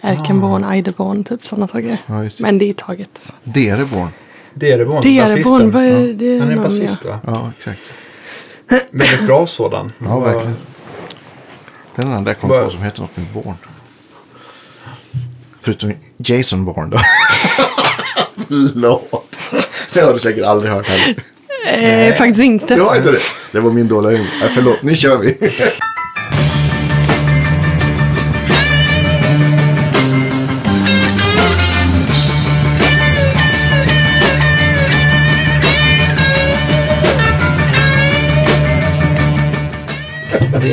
[0.00, 1.98] Erkenborn, Eideborn, typ sådana saker.
[2.06, 2.42] Ja, just det.
[2.42, 3.34] Men det är taget.
[3.44, 4.08] Dereborn.
[4.54, 5.70] Dereborn, Dereborn, basisten.
[5.70, 6.38] vad är det?
[6.38, 7.20] Han är basist va?
[7.26, 7.80] Ja, exakt.
[8.90, 9.92] Väldigt bra sådan.
[9.98, 10.56] Ja, verkligen.
[11.94, 13.54] Det är den enda jag kom Bara- på som heter något med Bourne.
[15.60, 16.98] Förutom Jason Bourne då.
[18.48, 19.36] Förlåt.
[19.94, 22.08] Det har du säkert aldrig hört heller.
[22.08, 22.74] Eh, faktiskt inte.
[22.74, 23.18] Du har inte det?
[23.52, 24.30] Det var min dåliga humor.
[24.40, 25.38] Nej, förlåt, nu kör vi.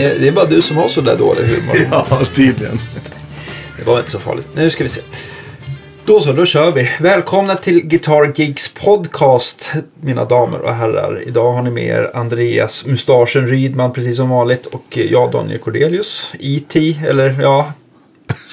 [0.06, 1.76] Det är, det är bara du som har så där dålig humor.
[2.10, 2.80] ja, tydligen.
[3.78, 4.48] Det var inte så farligt.
[4.56, 5.02] Nu ska vi se.
[6.06, 6.90] Då så, då kör vi.
[7.00, 11.24] Välkomna till Guitar Geeks podcast, mina damer och herrar.
[11.28, 14.66] Idag har ni med er Andreas Mustaschen Rydman, precis som vanligt.
[14.66, 16.34] Och jag, Daniel Cordelius.
[16.40, 16.96] E.T.
[17.08, 17.74] eller ja,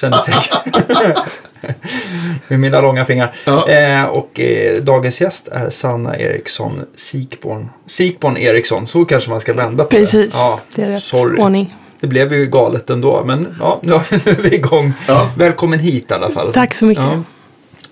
[0.01, 1.15] kännetecken.
[2.47, 3.35] Med mina långa fingrar.
[3.45, 3.69] Ja.
[3.69, 7.69] Eh, och eh, dagens gäst är Sanna Eriksson Sikborn.
[7.85, 10.37] Sikborn Eriksson, så kanske man ska vända på Precis, det.
[10.39, 11.41] Ja, det är rätt sorry.
[11.41, 11.75] ordning.
[11.99, 13.91] Det blev ju galet ändå, men ja, nu
[14.25, 14.93] nu är vi igång.
[15.07, 15.31] Ja.
[15.37, 16.53] Välkommen hit i alla fall.
[16.53, 17.03] Tack så mycket.
[17.03, 17.23] Ja.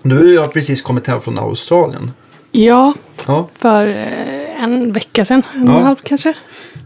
[0.02, 2.10] Du har precis kommit hem från Australien.
[2.50, 2.92] ja
[3.26, 3.48] Ja.
[3.58, 5.42] för eh, en vecka sedan.
[5.54, 5.72] En Ja.
[5.72, 6.34] och en halv kanske.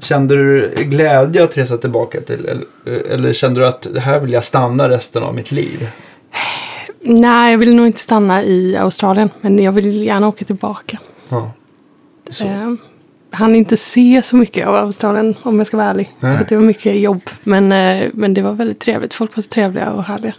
[0.00, 2.64] Kände du glädje att resa tillbaka till, eller,
[3.12, 5.88] eller kände du att det här vill jag stanna resten av mitt liv?
[7.08, 9.30] Nej, jag vill nog inte stanna i Australien.
[9.40, 10.98] Men jag vill gärna åka tillbaka.
[11.28, 11.50] Ja.
[12.40, 12.72] Eh,
[13.30, 16.12] han inte se så mycket av Australien om jag ska vara ärlig.
[16.20, 16.38] Nej.
[16.38, 17.22] För det var mycket jobb.
[17.42, 19.14] Men, eh, men det var väldigt trevligt.
[19.14, 20.34] Folk var så trevliga och härliga.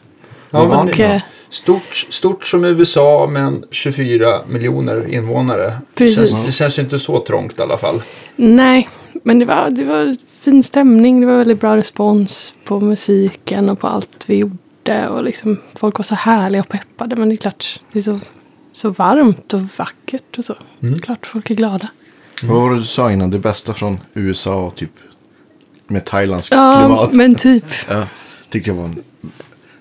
[0.50, 1.04] Ja, var men, då?
[1.04, 5.74] eh, stort, stort som USA men 24 miljoner invånare.
[5.96, 6.16] Precis.
[6.16, 8.02] Känns, det känns ju inte så trångt i alla fall.
[8.36, 8.90] Nej,
[9.24, 11.22] men det var, det var fin stämning.
[11.22, 14.58] Det var väldigt bra respons på musiken och på allt vi gjorde.
[15.10, 17.16] Och liksom, folk var så härliga och peppade.
[17.16, 18.20] Men det är klart, det är så,
[18.72, 20.56] så varmt och vackert och så.
[20.84, 21.00] Mm.
[21.00, 21.88] Klart folk är glada.
[22.44, 23.30] Vad var det du sa innan?
[23.32, 24.92] Det bästa från USA och typ
[25.88, 27.14] med Thailands Ja, klimat.
[27.14, 27.66] men typ.
[27.90, 28.08] Ja,
[28.50, 29.04] tyckte jag var en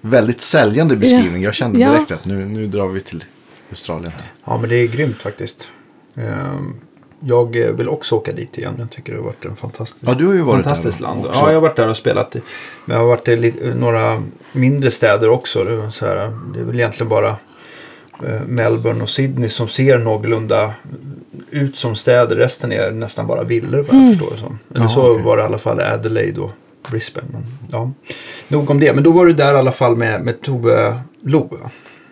[0.01, 1.43] väldigt säljande beskrivning.
[1.43, 1.91] Jag kände Ja.
[1.93, 3.25] direkt att nu, nu drar vi till
[3.71, 4.13] Australien.
[4.13, 4.25] Här.
[4.45, 5.69] Ja, men det är grymt faktiskt.
[6.17, 6.75] Ehm,
[7.21, 8.75] Jag eh, vill också åka dit igen.
[8.79, 11.27] Jag tycker det har varit en fantastisk, Ja, du har ju varit fantastiskt där land.
[11.27, 11.41] också.
[11.41, 12.37] Ja, jag har varit där och spelat.
[12.37, 12.43] i-
[12.85, 14.23] Men jag har varit i några
[14.53, 15.65] mindre städer också.
[15.65, 17.29] Det är, så här, det är väl egentligen bara
[18.27, 20.75] eh, Melbourne och Sydney som ser någorlunda
[21.51, 22.37] ut som städer.
[22.37, 24.59] Resten är nästan bara villor vad jag förstår det som.
[24.75, 25.25] Eller Ja, så okej.
[25.25, 26.51] var det i alla fall Adelaide och
[26.91, 27.27] Brisbane.
[27.33, 27.91] Men, ja.
[28.49, 28.93] Nog om det.
[28.93, 31.59] Men då var du där i alla fall med, med Tove Lo.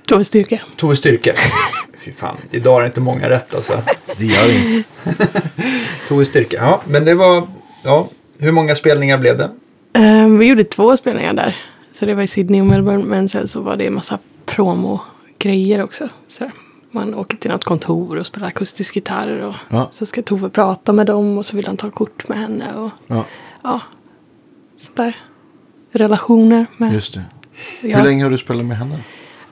[0.09, 0.61] Tove Styrka.
[0.77, 1.35] Tove Styrke.
[2.05, 3.83] Fy fan, idag är det inte många rätt alltså.
[4.19, 4.89] Det gör inte.
[6.09, 6.81] Tove Styrke, ja.
[6.87, 7.47] Men det var,
[7.85, 8.09] ja.
[8.39, 9.51] Hur många spelningar blev det?
[10.01, 11.57] Eh, vi gjorde två spelningar där.
[11.93, 13.05] Så det var i Sydney och Melbourne.
[13.05, 16.09] Men sen så var det en massa promo-grejer också.
[16.29, 16.51] Så
[16.91, 19.41] man åker till något kontor och spelar akustisk gitarr.
[19.41, 19.89] Och Ja.
[19.93, 22.75] Så ska Tove prata med dem och så vill han ta kort med henne.
[22.75, 23.25] Och Ja,
[23.63, 23.81] ja,
[24.79, 25.17] sånt där.
[25.93, 26.93] Relationer med.
[26.95, 27.23] just det.
[27.81, 27.97] ja.
[27.99, 29.01] Hur länge har du spelat med henne?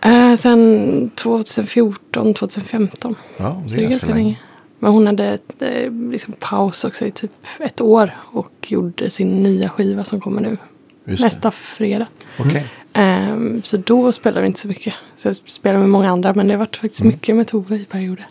[0.04, 3.14] Eh, sen 2014, 2015.
[3.36, 4.38] Ja, det Så är ganska länge.
[4.78, 8.10] Men hon hade ett, eh, liksom paus också i typ ett år.
[8.18, 10.56] Och gjorde sin nya skiva som kommer nu
[11.04, 11.26] Just det.
[11.26, 12.06] nästa fredag.
[12.38, 12.66] Okej.
[12.92, 14.94] Ehm, så då spelar vi inte så mycket.
[15.16, 16.34] Så jag spelar med många andra.
[16.34, 17.12] Men det har varit faktiskt Mm.
[17.12, 18.26] mycket med Tove i perioder.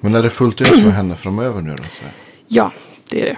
[0.00, 1.82] Men är det fullt ös med henne framöver nu då?
[1.82, 2.04] Så?
[2.50, 2.72] Ja,
[3.10, 3.36] det är det.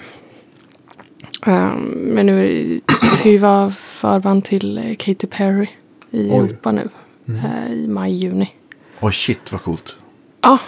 [1.51, 1.81] Ehm,
[2.15, 5.67] men nu är det, vi ska ju vara förband till eh, Katy Perry
[6.11, 6.37] i Oj.
[6.37, 6.89] Europa nu.
[7.37, 8.55] Eh, I maj-juni.
[9.01, 9.97] Oj, shit vad coolt.
[10.41, 10.59] Ja,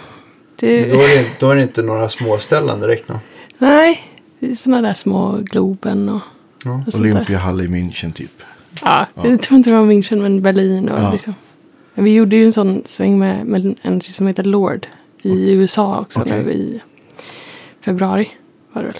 [0.59, 3.15] det, Men Då är det, då är det inte några småställen direkt nu.
[3.57, 3.99] nej,
[4.39, 6.21] det är sådana där små Globen och,
[6.65, 6.83] Ja.
[6.87, 7.11] och sånt där.
[7.13, 8.41] Olympiahall i München typ.
[8.81, 11.11] Ja, jag tror inte det var München men Berlin och Ja.
[11.11, 11.33] liksom.
[11.93, 14.87] Men vi gjorde ju en sån sväng med, med en som heter Lord
[15.21, 16.43] i USA också Okej.
[16.43, 16.81] nu i
[17.81, 18.29] februari
[18.73, 18.97] var det väl.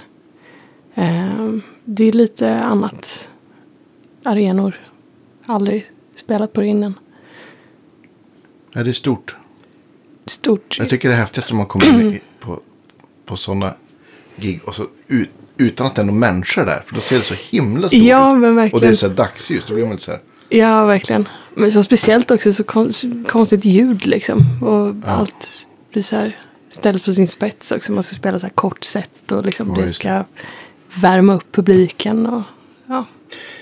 [0.96, 3.30] Ehm, det är lite annat
[4.24, 4.80] arenor.
[5.46, 5.86] Aldrig
[6.16, 6.94] spelat på det innan.
[8.74, 9.36] Ja, det är stort.
[10.26, 10.76] Stort.
[10.80, 12.60] Jag tycker det är häftigast om man kommer med i- på,
[13.26, 13.74] på sådana
[14.36, 16.82] gig och så ut, utan att det är några människor där.
[16.86, 18.42] För då ser det så himla stort Ja, ut.
[18.42, 18.98] men Och det är verkligen.
[18.98, 19.64] så här dagsljus.
[19.68, 20.22] Då blir man lite så här.
[20.50, 21.28] Ja, verkligen.
[21.56, 24.64] Men så speciellt också så kon- konstigt ljud liksom.
[24.64, 26.40] Och allt blir så här
[26.70, 27.92] ställs på sin spets också.
[27.92, 30.24] Man ska spela så här kort set och liksom Ja, det ska
[30.96, 32.26] värma upp publiken.
[32.26, 32.44] Och,
[32.88, 33.06] ja.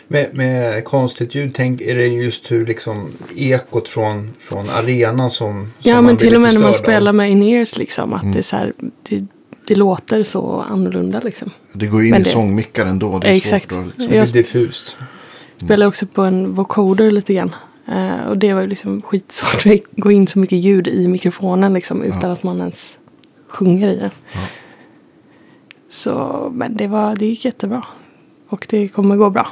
[0.08, 5.62] Med, med konstigt ljud, tänk, är det just hur liksom ekot från, från arenan som,
[5.80, 6.74] som ja, men blir till och med när man av?
[6.74, 8.14] spelar med in-ears liksom.
[8.14, 8.34] Att Mm.
[8.34, 8.74] det är så här,
[9.10, 9.26] det,
[9.68, 11.50] det låter så annorlunda liksom.
[11.74, 13.20] Det går in Men i det- sångmickar ändå.
[13.20, 13.72] Det är Exakt.
[13.72, 14.08] Svårt att, Det liksom.
[14.08, 14.98] blir Jag diffust.
[15.58, 17.56] Spelade också på en vocoder lite grann.
[17.88, 21.74] Eh, och det var ju liksom skitsvårt att gå in så mycket ljud i mikrofonen
[21.74, 23.00] liksom, utan att man ens
[23.48, 24.10] sjunger i den.
[24.34, 24.40] Ja.
[25.90, 27.84] Så, men det, var, det gick jättebra.
[28.50, 29.48] Och det kommer gå bra.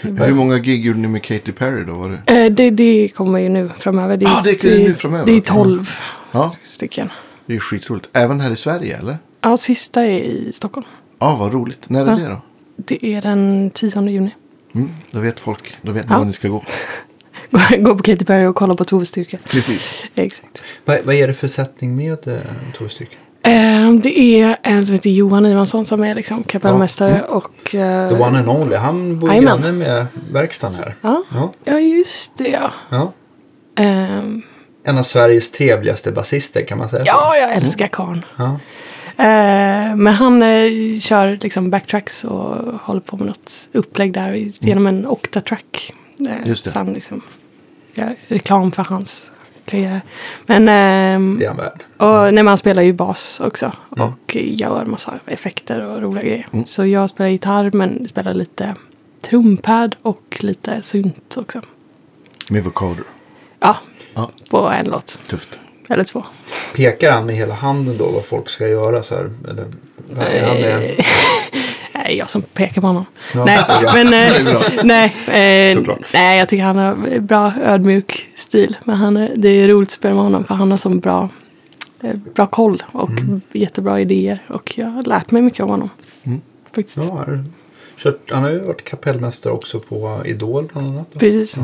[0.00, 1.92] Hur många gig gjorde ni med Katy Perry då?
[1.92, 2.44] Var det?
[2.44, 4.16] Eh, det, det kommer ju nu framöver.
[4.16, 5.26] Det, Ja, det är nu framöver.
[5.26, 5.90] Det är 12
[6.32, 7.10] Ja, stycken.
[7.46, 8.08] det är skitroligt.
[8.12, 9.18] Även här i Sverige eller?
[9.40, 10.86] Ja, sista är i Stockholm.
[11.18, 11.90] Ja, vad roligt.
[11.90, 12.16] När är Ja.
[12.16, 12.40] det då?
[12.76, 14.30] Det är den 10 juni.
[14.74, 15.74] Mm, då vet folk.
[15.82, 16.18] Då vet ni Ja.
[16.18, 16.64] var ni ska gå.
[17.78, 19.38] Gå, på Katy Perry och kolla på Tove-styrka.
[19.50, 20.04] Precis.
[20.14, 20.62] Exakt.
[20.84, 22.36] Vad, vad är det för sättning med eh,
[22.74, 23.16] Tove Styrka?
[23.48, 27.74] Eh, det är en som heter Johan Ivansson som är liksom kapellmästare och...
[27.74, 28.76] eh, The one and only.
[28.76, 30.94] Han bor granne med verkstaden här.
[31.00, 31.52] Ja, Ja.
[31.64, 32.72] ja, just det ja.
[32.90, 33.12] ja.
[33.76, 34.42] Ehm,
[34.84, 37.08] En av Sveriges trevligaste basister kan man säga så?
[37.10, 38.24] ja, jag älskar karln.
[38.36, 38.60] Ja.
[39.16, 44.52] Eh, men han eh, kör liksom backtracks och håller på med något upplägg där i-
[44.60, 45.92] genom en octatrack.
[46.20, 46.70] Eh, Just det.
[46.70, 47.20] Så han liksom
[47.94, 49.32] gör reklam för hans
[49.68, 50.00] karriär.
[50.46, 51.84] Men, ehm, Det är han värd.
[51.96, 53.72] och nej, han spelar ju bas också.
[53.96, 54.08] Mm.
[54.08, 56.48] Och gör massa effekter och roliga grejer.
[56.66, 58.74] Så jag spelar gitarr men spelar lite
[59.20, 61.60] trumpad och lite synt också.
[62.50, 63.04] Med vocoder.
[63.60, 63.76] Ja,
[64.14, 65.18] Ja, på en låt.
[65.26, 65.58] tufft.
[65.88, 66.24] Eller två.
[66.76, 69.30] Pekar han med hela handen då vad folk ska göra så här?
[69.48, 69.66] Eller,
[70.16, 70.94] han är,
[72.08, 73.06] Nej, jag som pekar på honom.
[73.34, 73.44] Ja.
[73.44, 73.90] Nej, Ja.
[73.94, 75.78] men eh, nej, eh,
[76.12, 78.76] nej, jag tycker han har bra ödmjuk stil.
[78.84, 81.28] Men han är, det är roligt att spela med honom för han har sån bra,
[82.02, 83.40] eh, bra koll och Mm.
[83.52, 84.44] jättebra idéer.
[84.48, 85.90] Och jag har lärt mig mycket av honom.
[86.24, 86.40] Mm.
[86.74, 86.96] Faktiskt.
[86.96, 87.24] ja,
[87.96, 91.08] kört, han har ju varit kapellmästare också på Idol bland annat.
[91.12, 91.18] Då.
[91.20, 91.58] Precis.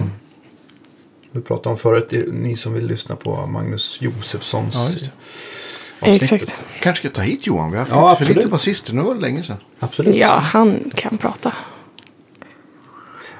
[1.32, 5.10] Vi pratade om förut, ni som vill lyssna på Magnus Josefssons Ja, just det.
[6.10, 6.32] Avsnittet.
[6.42, 6.64] Exakt.
[6.80, 7.70] Kanske ska ta hit Johan.
[7.70, 8.94] Vi har haft Ja, lite för lite basister.
[8.94, 9.56] Nu var det länge sedan.
[9.78, 10.14] Absolut.
[10.14, 11.52] Ja, han kan prata.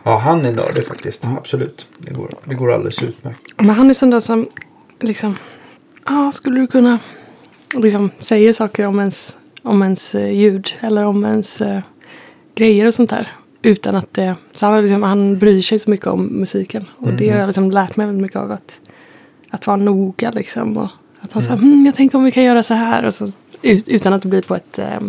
[0.02, 1.24] Ja, han är nördig faktiskt.
[1.38, 1.88] Absolut.
[1.98, 3.54] Det går, det går alldeles utmärkt.
[3.56, 4.48] Men han är sån där som
[5.00, 5.36] liksom,
[6.06, 6.98] ja, skulle du kunna,
[7.76, 11.80] liksom säger saker om ens, om ens eh, ljud eller om ens eh,
[12.54, 13.32] grejer och sånt där.
[13.62, 16.88] Utan att det, så han, liksom, han bryr sig så mycket om musiken.
[16.96, 18.80] Och det har jag liksom lärt mig väldigt mycket av att,
[19.50, 20.76] att vara noga liksom.
[20.76, 20.88] Och
[21.24, 23.04] att han säger, hm, jag tänker om vi kan göra så här.
[23.04, 23.32] Och så,
[23.62, 25.00] ut, utan att det blir på ett eh,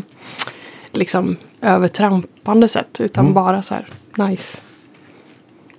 [0.91, 2.97] liksom övertrampande sätt.
[3.01, 3.87] Utan bara så här,
[4.29, 4.57] nice.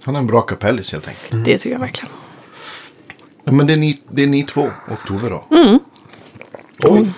[0.02, 1.44] Han är en bra kapellis helt enkelt.
[1.44, 2.12] Det tycker jag verkligen.
[3.44, 5.44] Ja, Men det är, ni, det är ni två och Tove då?
[5.56, 5.78] Mm.
[6.84, 7.10] Oj.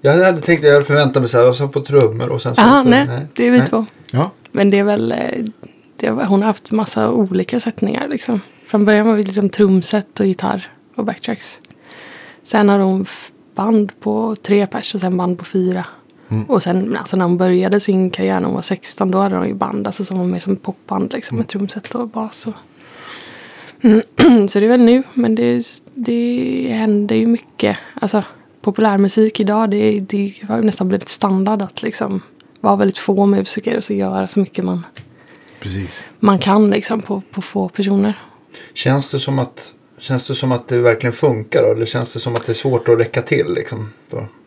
[0.00, 2.54] Jag hade tänkt, jag hade förväntat mig så här, och så på trummor och sen
[2.54, 2.60] så.
[2.60, 3.68] Jaha, på- nej, det är vi Nej.
[3.68, 3.86] två.
[4.10, 4.30] Ja.
[4.52, 5.18] Men det är väl, eh,
[5.96, 8.40] det, har- hon har haft massa olika sättningar liksom.
[8.66, 11.60] Från början var vi liksom trumset och gitarr och backtracks.
[12.44, 13.06] Sen har hon
[13.54, 15.86] band på tre pers och sen band på fyra.
[16.48, 19.48] Och sen alltså när hon började sin karriär när hon var 16 då hade hon
[19.48, 22.46] ju band alltså som var mer som popband liksom med trumset och bas.
[22.46, 22.54] Och...
[24.50, 27.78] så det är väl nu men det, det händer ju mycket.
[27.94, 28.22] Alltså
[28.60, 32.20] populärmusik idag det, det har nästan blivit standard att liksom
[32.60, 34.86] vara väldigt få musiker och så göra så mycket man,
[35.60, 36.04] Precis.
[36.18, 38.18] man kan liksom på, på få personer.
[38.74, 41.72] Känns det som att Känns det som att det verkligen funkar då?
[41.72, 43.54] Eller känns det som att det är svårt att räcka till?
[43.54, 43.92] Liksom.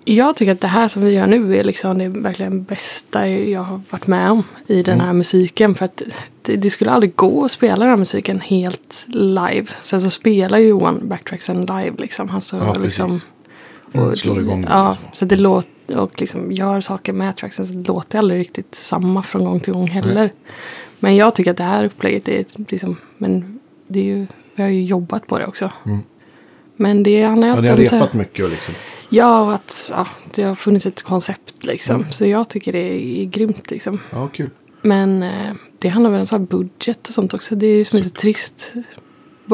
[0.06, 3.62] Jag tycker att det här som vi gör nu är liksom det verkligen bästa jag
[3.62, 5.76] har varit med om i den här musiken.
[5.76, 6.02] För att
[6.42, 9.66] det, det skulle aldrig gå att spela den här musiken helt live.
[9.82, 12.30] Sen så spelar ju Johan backtracksen live liksom.
[12.30, 13.22] Han står Ja, liksom
[13.94, 17.88] Mm, slår igång Ja, så det låter och liksom gör saker med tracksen så det
[17.88, 20.32] låter aldrig riktigt samma från gång till gång heller.
[21.00, 24.28] Men jag tycker att det här upplägget är liksom, men det är ju,
[24.58, 25.72] vi har ju jobbat på det också.
[26.76, 27.56] Men det handlar ju Mm.
[27.58, 28.74] Ja, ni har om så här- repat mycket och liksom.
[29.10, 32.06] Ja, och att ja, det har funnits ett koncept liksom.
[32.12, 32.80] Så jag tycker det
[33.22, 34.00] är grymt liksom.
[34.10, 34.50] Ja, kul.
[34.82, 37.56] Men eh, det handlar väl om så här budget och sånt också.
[37.56, 38.74] Det är ju som är så trist.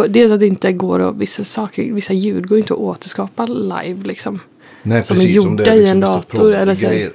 [0.10, 4.04] Dels att det inte går att, vissa saker, vissa ljud går inte att återskapa live
[4.04, 4.40] liksom.
[4.84, 5.40] Nej, Som är precis.
[5.40, 7.12] om gjorda det är i liksom en vissa dator eller så här.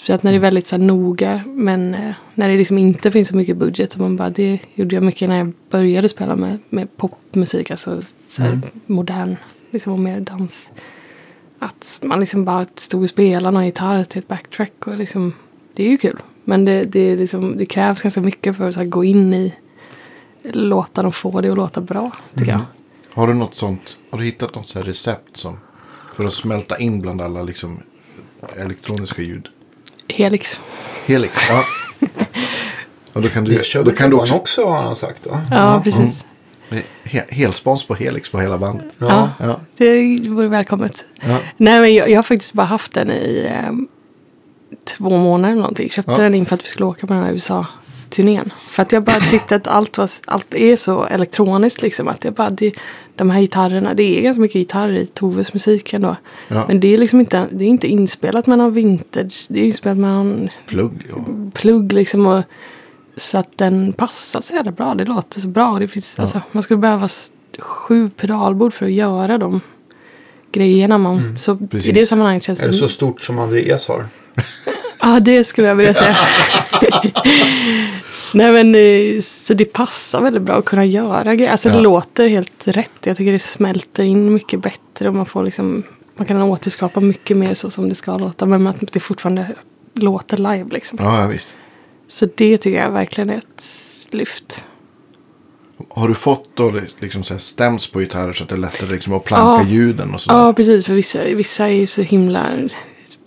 [0.00, 1.42] Speciellt när det är väldigt så här noga.
[1.46, 3.94] Men eh, när det liksom inte finns så mycket budget.
[3.94, 7.70] Och man bara, det gjorde jag mycket när jag började spela med, med popmusik.
[7.70, 9.36] Alltså så här modern,
[9.70, 10.72] liksom och mer dans.
[11.58, 14.86] Att man liksom bara stod och spelade någon gitarr till ett backtrack.
[14.86, 15.32] Och liksom,
[15.74, 16.18] det är ju kul.
[16.44, 19.54] Men det, det, liksom, det krävs ganska mycket för att här, gå in i
[20.42, 22.10] låtarna och få det att låta bra.
[22.34, 22.60] Tycker jag.
[23.12, 23.96] Har du något sånt?
[24.10, 25.58] Har du hittat något så här recept som
[26.16, 27.78] för att smälta in bland alla liksom
[28.56, 29.48] elektroniska ljud?
[30.12, 30.60] Helix.
[31.06, 31.38] Helix.
[31.50, 31.64] Ja.
[33.12, 35.26] Och då kan du, Det då körde kan du också också har han sagt.
[35.26, 35.42] Va?
[35.50, 36.24] Ja, precis.
[37.04, 38.86] he, helspons på Helix på hela bandet.
[38.98, 39.30] Ja.
[39.40, 39.60] Ja.
[39.76, 41.04] Det vore välkommet.
[41.20, 41.38] Ja.
[41.56, 43.72] Nej men jag, jag har faktiskt bara haft den i eh,
[44.84, 45.90] två månader eller någonting.
[45.90, 46.18] Köpte Ja.
[46.18, 47.66] den inför att vi skulle åka på den här USA
[48.10, 48.52] turnén.
[48.68, 52.08] För att jag bara tyckte att allt, var, allt är så elektroniskt liksom.
[52.08, 52.72] Att jag bara, det,
[53.16, 56.16] de här gitarrerna, det är ganska mycket gitarr i Toves musik ändå.
[56.48, 56.64] Ja.
[56.68, 59.46] Men det är liksom inte, det är inte inspelat med någon vintage.
[59.48, 61.06] Det är inspelat med någon Plugg.
[61.12, 62.26] Och, plugg liksom.
[62.26, 62.42] Och,
[63.16, 64.94] så att den passar så jävla bra.
[64.94, 65.78] Det låter så bra.
[65.78, 67.08] Det finns, alltså, man skulle behöva
[67.58, 69.60] sju pedalbord för att göra de
[70.52, 70.98] grejerna.
[70.98, 72.64] Man, så i det sammanhanget känns det...
[72.64, 74.06] Eller så stort som Andreas har.
[75.02, 76.16] Ja, det skulle jag vilja säga.
[78.34, 81.50] Nej men eh, så det passar väldigt bra att kunna göra grejer.
[81.52, 81.74] Alltså Ja.
[81.74, 82.90] det låter helt rätt.
[83.04, 85.82] Jag tycker det smälter in mycket bättre och man får liksom
[86.16, 88.46] man kan återskapa mycket mer så som det ska låta.
[88.46, 89.46] Men att det fortfarande
[89.94, 90.98] låter live liksom.
[91.02, 91.54] ja, ja, visst.
[92.08, 93.64] Så det tycker jag verkligen är ett
[94.10, 94.64] lyft.
[95.90, 98.90] Har du fått då liksom så här stäms på gitarrer så att det är lättare
[98.90, 99.70] liksom att planka Ja.
[99.70, 100.38] ljuden och sådär?
[100.38, 100.86] Ja, precis.
[100.86, 102.46] För vissa, vissa är ju så himla...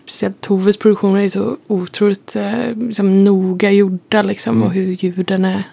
[0.05, 4.63] Speciellt Toves produktioner är så otroligt eh, liksom, noga gjorda liksom.
[4.63, 5.63] Och hur ljuden är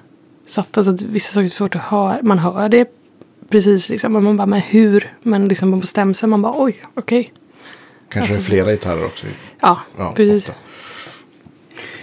[0.47, 0.85] satta.
[0.85, 2.19] Så att vissa saker är svårt att höra.
[2.23, 2.89] Man hör det
[3.49, 4.13] precis liksom.
[4.13, 5.15] Men man bara, men hur?
[5.23, 7.33] Men liksom på stämseln man bara, oj, okej.
[8.09, 9.27] Kanske alltså- är flera gitarrer också.
[9.61, 10.49] Ja, Ja, precis.
[10.49, 10.61] ofta.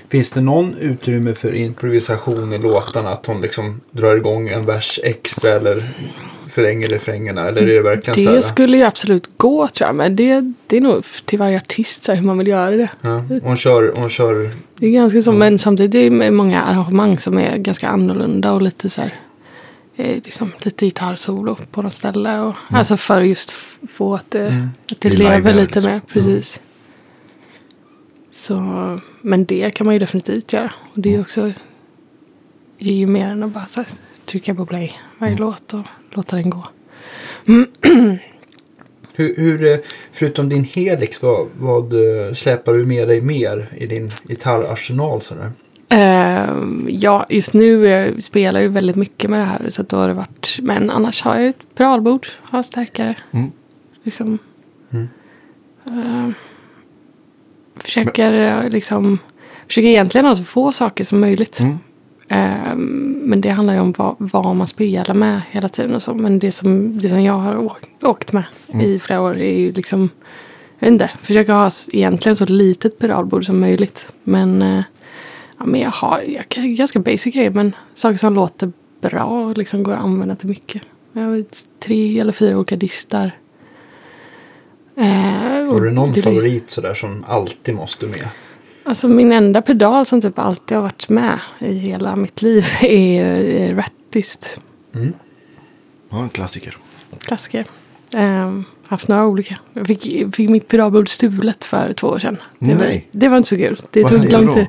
[0.10, 3.10] Finns det någon utrymme för improvisation i låtarna?
[3.10, 5.84] Att hon liksom drar igång en vers extra eller
[6.58, 7.48] förlänger refrängerna?
[7.48, 8.36] Eller är det verkligen så här?
[8.36, 9.96] Det skulle ju absolut gå tror jag.
[9.96, 12.90] Men det, det är nog till varje artist så här, hur man vill göra det.
[13.02, 14.52] Ja, hon, kör, hon kör...
[14.80, 18.62] Det är ganska så, men samtidigt är det många arrangemang som är ganska annorlunda och
[18.62, 19.16] lite så här,
[19.96, 22.40] eh, liksom lite gitarrsolo på något ställe.
[22.40, 23.52] Och, Alltså för just
[23.88, 25.84] få att det, att det Det lever lite liksom.
[25.84, 26.02] mer.
[26.14, 26.62] Precis.
[28.32, 28.60] Så,
[29.22, 30.72] men det kan man ju definitivt göra.
[30.94, 31.52] Och det är ju också,
[32.78, 33.90] ger ju mer än att bara så här,
[34.28, 36.68] trycka på play varje låt och låta den gå.
[39.14, 39.78] Hur, hur, eh,
[40.12, 45.22] förutom din Helix, vad, vad eh, släpar du med dig mer i din gitarrarsenal?
[45.22, 45.52] Sådär?
[45.90, 49.70] Ehm, ja, just nu eh, spelar jag väldigt mycket med det här.
[49.70, 53.16] Så då har det varit, men annars har jag ett pedalbord, har stärkare.
[53.32, 53.52] Mm.
[54.04, 54.40] Liksom.
[55.88, 56.34] Ehm,
[57.76, 59.20] försöker eh, liksom,
[59.68, 61.60] försöker egentligen ha så få saker som möjligt.
[61.60, 61.80] Mm.
[62.30, 66.14] Ehm, men det handlar ju om vad, vad man spelar med hela tiden och så.
[66.14, 68.44] Men det som, det som jag har åkt, åkt med
[68.82, 70.10] i flera år är ju liksom,
[70.80, 74.14] jag vet inte, försöka ha egentligen så litet pedalbord som möjligt.
[74.24, 74.82] Men, eh,
[75.60, 79.84] ja, men jag har jag, ganska basic grejer, men saker som låter bra och liksom
[79.84, 80.82] går att använda till mycket.
[81.14, 81.44] Jag har
[81.86, 83.32] tre eller fyra olika distar.
[84.98, 85.06] Eh,
[85.74, 88.28] Har du någon det- favorit sådär som alltid måste med?
[88.88, 93.26] Alltså min enda pedal som typ alltid har varit med i hela mitt liv är,
[93.26, 94.60] är Rattist.
[96.10, 96.78] Ja, en klassiker.
[97.20, 97.66] Klassiker.
[98.16, 99.60] Um, haft några olika.
[99.74, 102.38] Jag fick, fick mitt pedalbord stulet för två år sedan.
[102.60, 103.08] Det, var, Nej.
[103.12, 103.82] det var inte så kul.
[103.92, 104.68] Det Vad tog lång tid.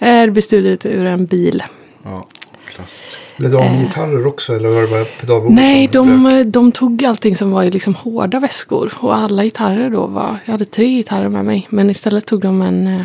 [0.00, 1.62] Eh, Det blev stulet ur en bil.
[2.02, 2.26] Ja,
[2.74, 3.16] klass.
[3.36, 3.80] Blev det av med Eh.
[3.86, 7.70] gitarrer också eller var det bara pedalbordet Nej, de, de tog allting som var i
[7.70, 8.92] liksom hårda väskor.
[8.96, 10.36] Och alla gitarrer då var...
[10.44, 11.66] Jag hade tre gitarrer med mig.
[11.70, 13.04] Men istället tog de en...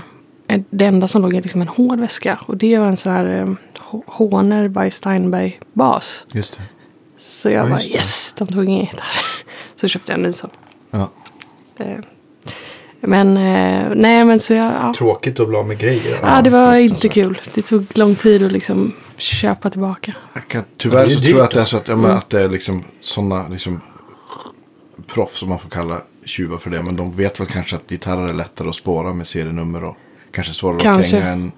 [0.54, 2.40] eh, det enda som låg i liksom en hård väska.
[2.46, 6.28] Och det var en sån här eh, H- Horner by Steinberg bas.
[6.32, 6.64] Just det.
[7.18, 9.16] Så jag Ja, bara yes, de tog ingen gitarr.
[9.76, 10.50] Så köpte jag en ny sån.
[10.92, 11.10] Ja.
[11.78, 11.98] Eh,
[13.02, 14.72] Men eh, nej men så jag...
[14.82, 16.20] Ja, Tråkigt att bli av med grejer.
[16.22, 17.42] ja det var inte kul.
[17.54, 20.14] Det tog lång tid att liksom köpa tillbaka.
[20.34, 22.12] Jag kan, tyvärr är så dyrt tror jag att det är så att, ja, men
[22.12, 23.82] att det är liksom sådana liksom,
[25.08, 26.84] proffs som man får kalla tjuvar för det.
[26.84, 29.98] Men de vet väl kanske att gitarrer är lättare att spåra med serienummer och
[30.34, 31.18] kanske svårare Kanske.
[31.18, 31.52] att kränga än,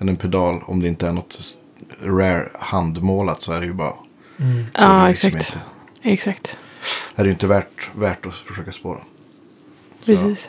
[0.00, 0.62] än en pedal.
[0.66, 1.58] Om det inte är något
[2.02, 3.92] rare handmålat så är det ju bara.
[4.38, 5.46] är Ja, liksom exakt.
[5.54, 5.60] Inte,
[6.02, 6.58] Exakt.
[7.16, 8.98] är det ju inte värt, värt att försöka spåra.
[10.04, 10.48] Precis.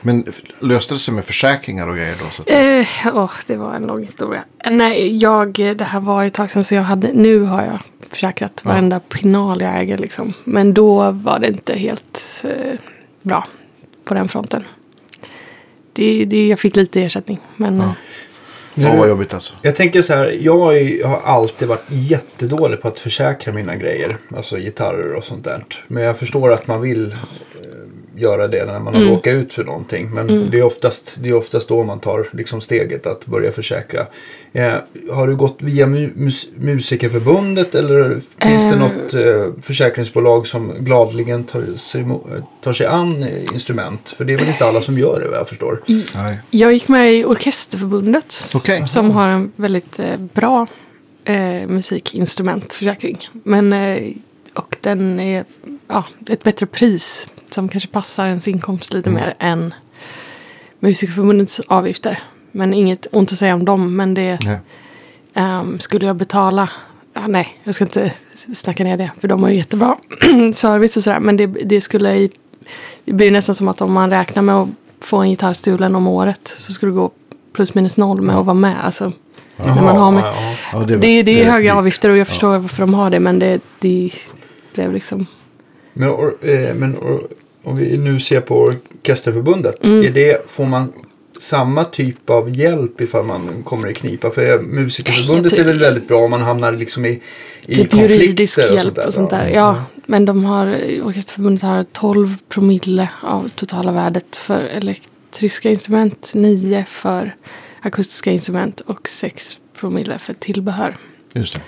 [0.00, 2.30] Men f- löste det sig med försäkringar och grejer då?
[2.30, 4.44] Så att, Eh, åh, det var en lång historia.
[4.70, 7.78] Nej, jag, det här var ett tag sedan så jag hade, nu har jag
[8.10, 8.70] försäkrat Ja.
[8.70, 10.32] varenda pinal jag äger liksom.
[10.44, 12.78] Men då var det inte helt eh,
[13.22, 13.46] bra
[14.04, 14.64] på den fronten.
[15.94, 17.84] Det, det, jag fick lite ersättning, men Ja.
[17.84, 17.90] eh,
[18.74, 19.54] Nu- ja, vad jobbigt alltså.
[19.62, 20.58] Jag tänker så här, jag
[21.04, 24.16] har alltid varit jättedålig på att försäkra mina grejer.
[24.36, 25.64] Alltså gitarrer och sånt där.
[25.88, 27.16] Men jag förstår att man vill eh,
[28.16, 30.10] göra det när man har råkat ut för någonting.
[30.10, 34.06] Men det, är oftast, det är oftast då man tar liksom steget att börja försäkra.
[34.52, 34.72] Eh,
[35.12, 38.78] har du gått via mu mus Musikerförbundet eller finns det Eh.
[38.78, 42.04] något eh, försäkringsbolag som gladligen tar sig,
[42.60, 44.08] tar sig an eh, instrument?
[44.08, 45.82] För det är väl inte alla som gör det vad jag förstår.
[46.14, 46.38] Nej.
[46.50, 48.34] jag gick med i Orkesterförbundet.
[48.54, 48.88] Okej.
[48.88, 50.66] Som har en väldigt eh, bra
[51.24, 53.28] eh, musikinstrumentförsäkring.
[53.32, 54.12] Men, eh,
[54.54, 55.44] och den är
[55.88, 57.28] ja, ett bättre pris.
[57.54, 59.74] Som kanske passar ens inkomst lite mer än
[60.80, 62.22] Musikerförbundets avgifter.
[62.52, 63.96] Men inget ont att säga om dem.
[63.96, 64.38] Men det.
[65.34, 66.70] Ehm, skulle jag betala,
[67.12, 68.12] ah, nej jag ska inte
[68.54, 69.96] snacka ner det för de har ju jättebra
[70.52, 71.20] service och sådär.
[71.20, 72.30] Men det, det skulle i,
[73.04, 74.68] det blir nästan som att om man räknar med att
[75.00, 77.10] få en gitarr stulen om året så skulle det gå
[77.52, 78.84] plus minus noll med att vara med.
[78.84, 79.12] Alltså,
[79.56, 80.34] när man har med, Ja,
[80.72, 80.78] ja.
[80.78, 83.60] Ja, det, det, är höga avgifter och jag förstår varför de har det men det,
[83.80, 84.10] det
[84.74, 85.26] blev liksom...
[85.92, 87.28] Men, or, eh, men or,
[87.64, 89.84] om vi nu ser på Orkesterförbundet.
[89.84, 90.04] Mm.
[90.04, 90.92] Är det, får man
[91.40, 94.30] samma typ av hjälp ifall man kommer i knipa?
[94.30, 97.22] För Musikerförbundet Jag är väl väldigt bra om man hamnar liksom i,
[97.66, 99.06] i Typ konflikter juridisk och hjälp sånt där.
[99.06, 99.48] och sånt där.
[99.48, 100.66] Ja, men de har,
[101.02, 107.36] Orkesterförbundet har 12 promille av totala värdet för elektriska instrument, 9 för
[107.80, 110.96] akustiska instrument och 6 promille för tillbehör.
[111.32, 111.60] Just det.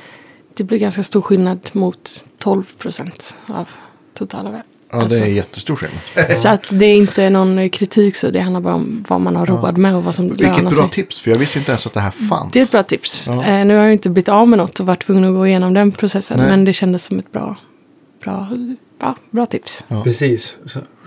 [0.57, 3.69] Det blir ganska stor skillnad mot 12 procent av
[4.15, 4.76] totala värdet.
[4.93, 5.19] Ja, Alltså.
[5.19, 6.39] det är jättestor skillnad.
[6.39, 9.47] Så att det är inte någon kritik så det handlar bara om vad man har
[9.47, 10.91] råd med och vad som Vilket lönar bra sig.
[10.91, 12.53] tips, för jag visste inte ens att det här fanns.
[12.53, 13.27] Det är ett bra tips.
[13.29, 13.45] Ja.
[13.45, 15.75] Eh, nu har jag inte blivit av med något och varit tvungen att gå igenom
[15.75, 16.39] den processen.
[16.39, 16.49] Nej.
[16.49, 17.57] Men det kändes som ett bra,
[18.25, 18.49] bra,
[19.01, 19.85] bra, bra tips.
[19.89, 20.03] Ja.
[20.05, 20.57] Precis.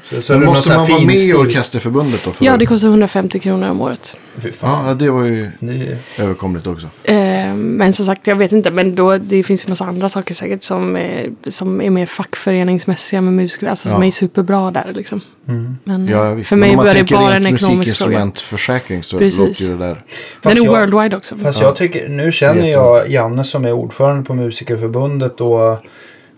[0.09, 2.31] Så, så, Men det måste man vara med i Orkesterförbundet då?
[2.31, 4.19] För Ja, det kostar 150 kronor om året.
[4.61, 6.87] Ja, det var ju Ni, överkomligt också.
[7.03, 7.15] Eh,
[7.53, 8.71] men som sagt, jag vet inte.
[8.71, 13.21] Men då, det finns ju massa andra saker säkert som, är- som är mer fackföreningsmässiga
[13.21, 13.67] med musiker.
[13.67, 14.07] Alltså som Ja.
[14.07, 15.21] är superbra där liksom.
[15.47, 15.77] mm.
[15.83, 16.49] Men Ja, visst.
[16.49, 17.77] för mig var det bara en ekonomisk fråga.
[17.77, 19.39] musikinstrumentförsäkring så Precis.
[19.39, 20.03] låter ju det där.
[20.43, 21.35] Fast Den är jag- worldwide också.
[21.37, 21.65] Fast Ja.
[21.67, 25.77] jag tycker, nu känner jag Janne som är ordförande på Musikerförbundet och,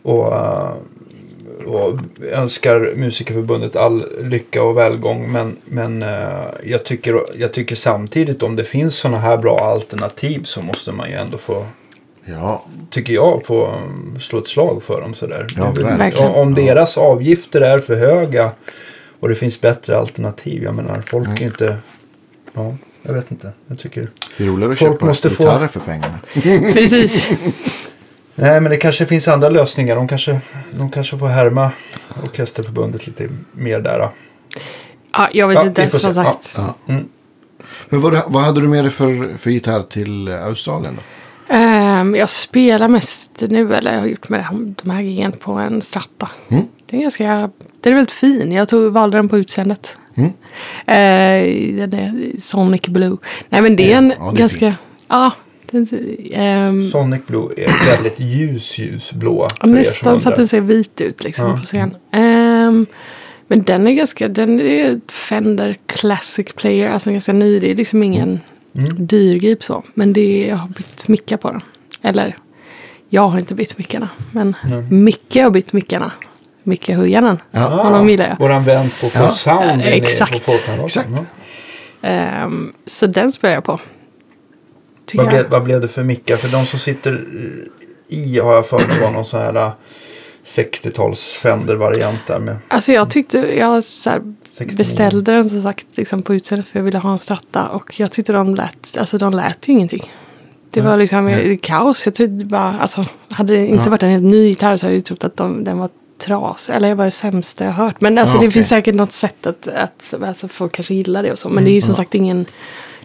[0.03, 0.69] och, eh,
[1.65, 1.99] och
[2.31, 5.31] önskar Musikerförbundet all lycka och välgång.
[5.31, 10.43] Men, men eh, jag, tycker, jag tycker samtidigt om det finns sådana här bra alternativ
[10.43, 11.65] så måste man ju ändå få,
[12.25, 15.47] Ja, tycker jag, få um, slå ett slag för dem sådär.
[15.57, 16.31] Ja, verkligen.
[16.31, 18.51] Om, deras avgifter är för höga
[19.19, 20.63] och det finns bättre alternativ.
[20.63, 21.77] Jag menar, folk är inte...
[22.53, 23.51] Ja, jag vet inte.
[23.67, 24.07] Jag tycker...
[24.37, 26.19] det är roligare att Folk köpa måste få- gitarrer för pengarna.
[26.73, 27.29] Precis.
[28.41, 29.95] Nej, men det kanske finns andra lösningar.
[29.95, 30.39] De kanske,
[30.71, 31.71] de kanske får härma
[32.23, 33.99] Orkesterförbundet lite mer där.
[33.99, 34.11] då.
[35.13, 35.89] Ja, jag vet Ja, inte.
[35.89, 36.53] Som sagt.
[36.57, 36.75] Ja.
[36.87, 37.05] Mm.
[37.89, 41.01] Men vad, vad hade du med dig för, för gitarr till Australien då?
[41.55, 44.45] Ehm, jag spelar mest nu, eller jag har gjort med
[44.83, 46.29] de här giggen på en stratta.
[46.49, 46.63] Mm.
[46.89, 47.49] Det är ganska,
[47.81, 48.51] den är väldigt fin.
[48.51, 49.97] Jag tog, valde den på utseendet.
[50.15, 50.29] Mm.
[50.85, 53.17] Eh, den är Sonic Blue.
[53.49, 54.77] Nej men det är en Ja, det är ganska, fint.
[55.07, 55.31] ja.
[56.31, 59.47] Ehm, Sonic Blue är väldigt ljus, ljusblå.
[59.63, 61.57] nästan så att den ser vit ut liksom Ja.
[61.57, 61.95] på scen.
[62.11, 62.85] Ehm,
[63.47, 67.59] men den är ganska, den är Fender Classic Player, alltså ganska ny.
[67.59, 68.39] Det är liksom ingen
[68.75, 69.05] Mm.
[69.07, 69.83] dyrgrip så.
[69.93, 71.61] Men det jag har bytt mickar på den.
[72.01, 72.37] Eller,
[73.09, 74.09] jag har inte bytt mickarna.
[74.31, 75.03] Men Mm.
[75.03, 76.11] Micke har bytt mickarna.
[76.63, 77.37] Micke Hujanen.
[77.51, 77.59] Ja.
[77.83, 78.39] Honom gillar jag.
[78.39, 79.31] Våran vän på Ja.
[79.31, 79.81] Sound.
[79.81, 80.45] Ja, exakt.
[80.45, 80.51] På.
[80.85, 81.09] Exakt.
[81.11, 81.25] Ja.
[82.09, 83.79] Ehm, så den spelar jag på.
[85.17, 86.37] Vad, blev, vad blev det för mickar?
[86.37, 87.25] För de som sitter
[88.07, 89.71] i har jag för mig var någon sån här äh,
[90.45, 93.81] 60-tals Fender-variant där med Alltså jag tyckte, jag här,
[94.49, 94.77] 69.
[94.77, 97.67] beställde den som sagt liksom på utseendet för jag ville ha en stratta.
[97.69, 100.11] Och jag tyckte de lät, alltså de lät ju ingenting.
[100.69, 102.05] Det var liksom eh, kaos.
[102.05, 103.89] Jag trodde bara, alltså hade det inte Ja.
[103.89, 106.69] varit en helt ny gitarr så hade jag trott att de, den var tras.
[106.69, 108.01] Eller jag var det sämsta jag hört.
[108.01, 108.51] Men alltså Ja, det okej.
[108.53, 111.47] finns säkert något sätt att, att alltså, folk kanske gillar det och så.
[111.49, 112.45] Men Mm, det är ju som sagt ingen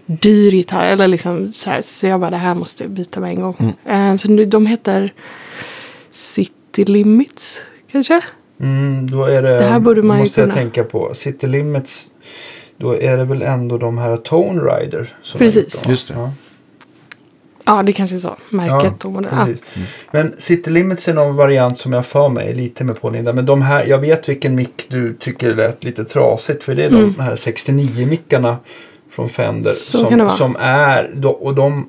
[0.07, 0.85] dyr gitarr.
[0.93, 1.83] Eller liksom så här.
[1.83, 3.75] Så jag bara, det här måste jag byta med en gång.
[3.85, 4.13] Mm.
[4.15, 5.13] Eh, så de heter
[6.11, 8.21] City Limits kanske?
[8.61, 10.63] Mm, då är det, Det här borde man ju måste jag kunna.
[10.63, 11.15] tänka på.
[11.15, 12.07] City Limits,
[12.77, 15.15] då är det väl ändå de här Tone Rider.
[15.23, 15.89] Som Precis.
[15.89, 16.15] Just det.
[16.15, 16.33] Ja.
[17.69, 18.37] Ja, det kanske är så.
[18.51, 19.05] Märket.
[19.05, 19.31] och modell.
[19.45, 19.63] precis.
[20.11, 23.33] Men City Limits är någon variant som jag för mig lite med på Linda.
[23.33, 26.65] Men de här, jag vet vilken mick du tycker lät lite trasigt.
[26.65, 28.57] För det är de här 69-mickarna
[29.17, 29.71] från Fender.
[29.71, 29.77] Mm.
[29.77, 30.35] Så som, kan det vara.
[30.37, 31.87] som är, och de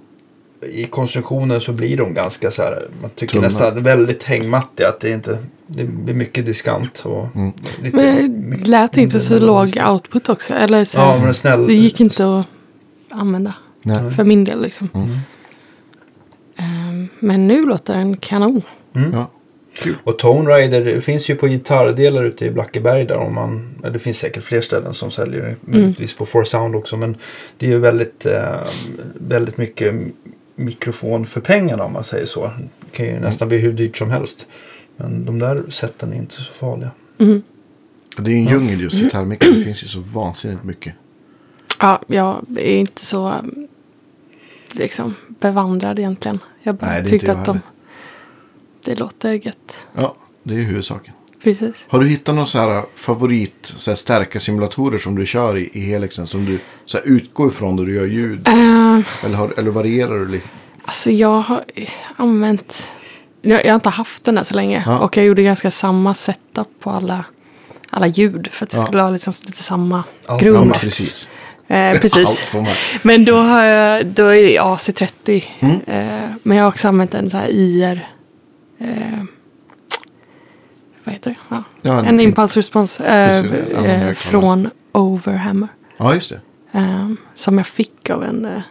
[0.62, 3.48] i konstruktionen så blir de ganska så här, man tycker Tunna.
[3.48, 4.90] nästan väldigt hängmattiga.
[4.90, 5.38] Att det inte,
[5.68, 7.52] det blir mycket diskant och Mm.
[7.82, 10.54] lite Men det lät inte så låg output också.
[10.54, 11.68] Eller så här, Ja, men snäll.
[11.68, 12.46] Det gick inte att
[13.10, 13.54] använda.
[13.82, 14.12] Nej.
[14.12, 14.90] För min del liksom.
[14.94, 15.18] Mm.
[16.56, 18.62] Ehm, men nu låter den kanon.
[19.14, 19.30] Ja.
[20.04, 24.00] Och Tone Rider det finns ju på gitarrdelar ute i Blackeberg där om man, det
[24.00, 27.18] finns säkert fler ställen som säljer det, möjligtvis på For Sound också men
[27.58, 28.60] det är ju väldigt, eh,
[29.14, 29.96] väldigt mycket
[30.56, 32.52] mikrofon för pengarna om man säger så.
[32.80, 34.48] Det kan ju nästan bli hur dyrt som helst.
[34.98, 36.92] Men de där sätten är inte så farliga.
[37.18, 37.42] Mm.
[38.18, 39.52] Det är ju en djungel just gitarrmickar.
[39.52, 40.94] Det finns ju så vansinnigt mycket.
[41.80, 43.68] Ja, jag är inte så um,
[44.72, 46.40] liksom, bevandrad egentligen.
[46.64, 47.52] Jag bara Nej, tyckte jag att de...
[47.52, 47.77] heller.
[48.88, 49.88] Det låter gött.
[49.96, 51.14] Ja, det är ju huvudsaken.
[51.44, 51.86] Precis.
[51.88, 55.70] Har du hittat någon så här favorit så här starka simulatorer som du kör i,
[55.74, 56.28] i Helixen?
[56.28, 58.48] Som du så här utgår ifrån när du gör ljud?
[58.48, 60.48] Ehm, Eller, har, eller varierar du lite?
[60.86, 61.64] Alltså jag har
[62.16, 62.92] använt...
[63.42, 64.84] Jag, jag har inte haft den där så länge.
[64.86, 65.00] Ja.
[65.00, 67.26] Och jag gjorde ganska samma setup på alla,
[67.90, 68.48] alla ljud.
[68.52, 68.84] För att det Ja.
[68.86, 70.58] skulle ha liksom lite samma Ja, grund.
[70.58, 71.30] Ja, men precis.
[71.68, 72.54] Eh, precis.
[73.02, 75.44] Men då, har jag, då är det AC30.
[75.60, 75.80] Mm.
[75.88, 78.08] Eh, men jag har också använt en sån här IR.
[78.80, 79.24] Eh,
[81.04, 81.38] vad heter det?
[81.56, 81.64] Ja.
[81.82, 83.46] Ja, En impulsrespons eh,
[83.86, 85.68] eh, från Overhammer.
[85.98, 86.80] Ja, just det.
[86.80, 88.46] Eh, som jag fick av en...
[88.46, 88.62] Eh,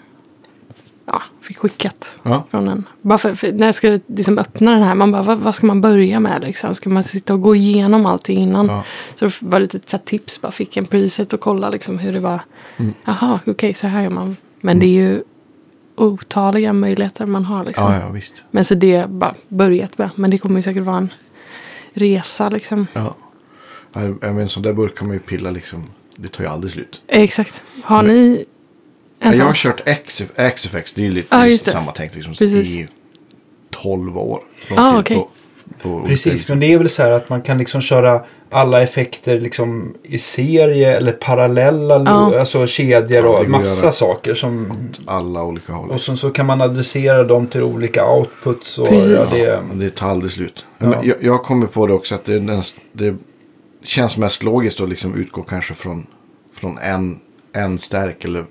[1.07, 2.45] ja, fick skickat Ja.
[2.51, 2.89] från en.
[3.03, 5.67] Bara för, för när jag skulle liksom öppna den här, man bara, vad, vad ska
[5.67, 6.75] man börja med liksom?
[6.75, 8.67] Ska man sitta och gå igenom allting innan?
[8.67, 8.85] Ja.
[9.15, 12.13] Så det var lite så här tips, bara fick en preset och kolla liksom hur
[12.13, 12.41] det var.
[12.77, 12.95] Mm.
[13.05, 14.37] Jaha, okej, så här gör man.
[14.61, 15.23] Men det är ju
[15.97, 17.93] otaliga möjligheter man har liksom.
[17.93, 18.43] Ja, ja, visst.
[18.51, 20.11] Men så det är bara börjat med.
[20.15, 21.09] Men det kommer ju säkert vara en
[21.95, 22.87] resa liksom.
[22.93, 23.15] Ja.
[23.93, 25.85] Menar, en sån där burk kan man ju pilla liksom.
[26.17, 27.03] Det tar ju aldrig slut.
[27.07, 27.63] Exakt.
[27.83, 28.45] Har ni en
[29.19, 29.47] Ja, jag sån?
[29.47, 29.89] har kört
[30.57, 31.71] XFX, det är ju lite Ja, just det.
[31.71, 32.35] samma tänk liksom.
[32.35, 32.69] Precis.
[32.77, 32.89] I
[33.71, 34.41] 12 år.
[34.57, 35.29] Från Ah, till okej.
[36.07, 39.95] Precis, men det är väl så här att man kan liksom köra alla effekter liksom
[40.03, 42.39] i serie eller parallella Ja.
[42.41, 44.35] alltså kedjor och massa saker.
[44.35, 44.73] Som,
[45.07, 45.91] alla olika håll.
[45.91, 48.79] och sen så kan man adressera dem till olika outputs.
[48.79, 49.39] Och, Precis.
[49.39, 50.65] ja, det, det tar aldrig slut.
[50.79, 50.87] Ja.
[50.87, 53.15] Men jag, jag kommer på det också att det, näst, det
[53.85, 56.07] känns mest logiskt att liksom utgå kanske från,
[56.55, 57.19] från en,
[57.53, 58.45] en stärk eller,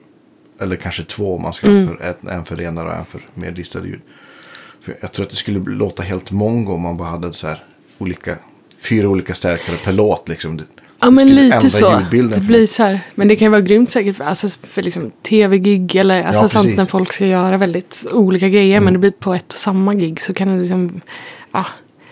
[0.62, 1.88] eller kanske två om man ska Mm.
[1.88, 4.01] för, en, en för renare och en för mer distade ljud.
[4.86, 7.63] För jag tror att det skulle låta helt mongo om man bara hade så här
[7.98, 8.36] olika,
[8.80, 10.30] fyra olika stärkare per låt.
[10.30, 10.58] Liksom.
[10.58, 10.63] Det,
[11.00, 12.02] Ja men lite så.
[12.10, 13.00] Det blir så här.
[13.15, 16.48] Men det kan ju vara grymt säkert för, alltså, för liksom, tv-gig eller alltså, Ja,
[16.48, 18.80] sånt när folk ska göra väldigt olika grejer.
[18.80, 21.02] Men det blir på ett och samma gig så kan det liksom.
[21.52, 21.65] Ja,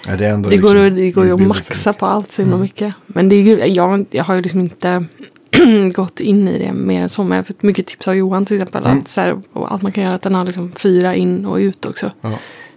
[0.08, 2.58] Ja, det, det, går, liksom att- det går ju att maxa på allt så himla
[2.58, 2.94] mycket.
[3.08, 5.06] Men det är jag, jag har ju liksom inte
[5.94, 7.24] gått in i det mer än så.
[7.24, 8.86] Men jag har fått mycket tips av Johan till exempel.
[8.86, 9.00] Mm.
[9.00, 11.58] Att, så här, och allt man kan göra att den har liksom fyra in och
[11.58, 12.12] ut också.
[12.22, 12.32] Ja.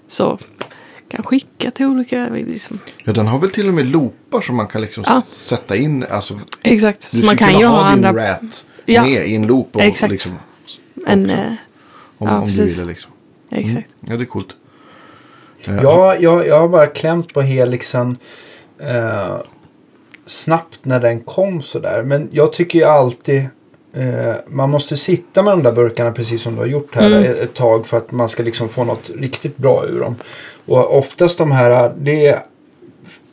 [0.09, 0.39] Så
[1.09, 2.29] kan skicka till olika.
[2.29, 2.79] Liksom.
[3.05, 5.23] Ja, den har väl till och med loopar som man kan liksom Ja.
[5.29, 6.05] sätta in.
[6.11, 7.03] Alltså, Exakt.
[7.03, 8.31] Så du man skulle kan ju ha ha din andra.
[8.33, 9.03] rat Ja.
[9.03, 9.77] med i en loop.
[9.77, 10.11] Och Exakt.
[10.13, 10.33] Liksom,
[11.07, 11.37] En, också.
[11.37, 11.47] eh,
[12.19, 12.79] om, ja, om du precis.
[12.79, 13.11] ville liksom.
[13.51, 13.89] exakt.
[14.01, 14.57] Ja, det är coolt.
[15.67, 18.19] Eh, Ja, jag, jag har bara klämt på helixen
[18.79, 19.37] eh,
[20.27, 22.03] snabbt när den kom sådär.
[22.03, 23.45] Men jag tycker ju alltid
[24.47, 27.23] man måste sitta med de där burkarna precis som du har gjort här Mm.
[27.23, 30.15] ett, tag för att man ska liksom få något riktigt bra ur dem.
[30.67, 32.39] Och oftast de här, det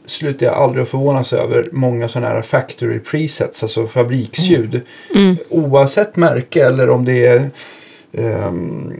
[0.05, 4.81] slutar jag aldrig att förvånas över många sådana här factory presets, alltså fabriksljud.
[5.15, 5.35] Mm.
[5.49, 7.49] Oavsett märke eller om det är
[8.11, 8.93] ehm,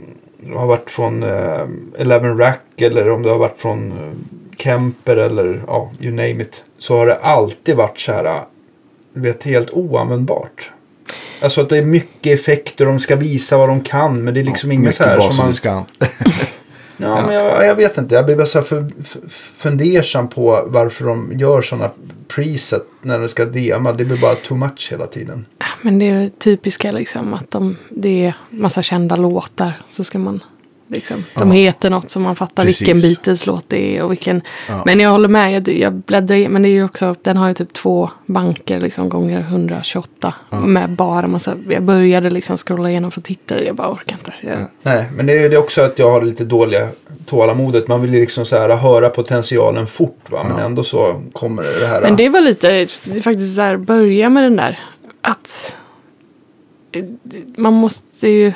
[0.56, 4.14] har varit från uh, Eleven Rack eller om det har varit från eh,
[4.58, 6.66] Kemper eller ja, you name it.
[6.78, 8.42] Så har det alltid varit så här, eh,
[9.14, 10.72] vet, helt oanvändbart.
[11.44, 14.44] Alltså att det är mycket effekter, de ska visa vad de kan, men det är
[14.44, 15.48] liksom ja, inget så här som och man...
[15.48, 15.90] diskant.
[16.98, 18.92] Ja, men jag, jag vet inte, jag blir bara så här för,
[19.58, 21.92] fundersam på varför de gör sådana
[22.28, 23.94] preset när de ska dema.
[23.94, 25.46] Det blir bara too much hela tiden.
[25.82, 29.82] Men det är typiska liksom att de, det är massa kända låtar.
[29.92, 30.44] Så ska man
[30.94, 31.54] liksom, de Ja.
[31.54, 32.82] heter något som man fattar Precis.
[32.82, 34.42] vilken Beatles-låt det är och vilken.
[34.70, 34.82] Ja.
[34.86, 37.48] Men jag håller med, jag, jag bläddrar i, men det är ju också, den har
[37.48, 40.34] ju typ två banker liksom gånger 128.
[40.50, 44.34] Med bara massa, jag började liksom scrolla igenom för att titta, jag bara orkar inte.
[44.42, 44.68] Jag, Ja.
[44.82, 46.88] Nej, men det är är också att jag har lite dåliga
[47.26, 47.88] tålamodet.
[47.88, 50.44] Man vill ju liksom så här höra potentialen fort va.
[50.48, 50.64] Men Ja.
[50.66, 52.02] ändå så kommer det här.
[52.02, 52.68] Men det var lite,
[53.04, 54.80] det är faktiskt så här, börja med den där.
[55.22, 55.76] Att
[57.58, 58.54] man måste ju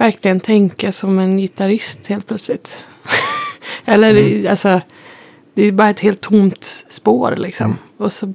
[0.00, 2.86] verkligen tänka som en gitarrist helt plötsligt.
[3.84, 4.46] Eller Mm.
[4.50, 4.80] alltså,
[5.54, 7.66] det är bara ett helt tomt spår liksom.
[7.66, 7.76] Mm.
[7.96, 8.32] Och så,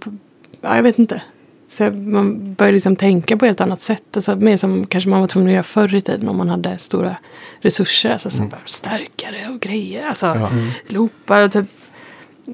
[0.61, 1.21] ja jag vet inte.
[1.67, 4.03] Så man börjar liksom tänka på ett helt annat sätt.
[4.15, 6.77] Alltså, mer som kanske man var tvungen att göra förr i tiden om man hade
[6.77, 7.15] stora
[7.61, 8.09] resurser.
[8.09, 10.05] Alltså så bara stärkare och grejer.
[10.07, 10.41] Alltså Mm.
[10.41, 10.71] Ja.
[10.87, 11.65] loopar och typ.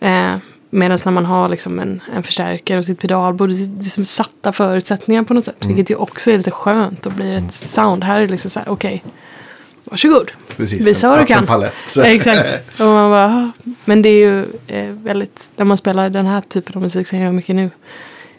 [0.01, 0.35] Eh,
[0.73, 3.49] Medan när man har liksom en, en förstärkare och sitt pedalbord.
[3.49, 5.63] Det är det är som satta förutsättningar på något sätt.
[5.63, 5.75] Mm.
[5.75, 8.03] Vilket ju också är lite skönt och blir ett sound.
[8.03, 9.03] Här är det liksom så här, okej.
[9.83, 10.31] varsågod.
[10.57, 11.47] Precis, Visa vad du kan.
[12.03, 12.47] Exakt.
[12.79, 13.51] Och man bara,
[13.85, 17.19] men det är ju eh, väldigt, när man spelar den här typen av musik som
[17.19, 17.69] jag gör mycket nu.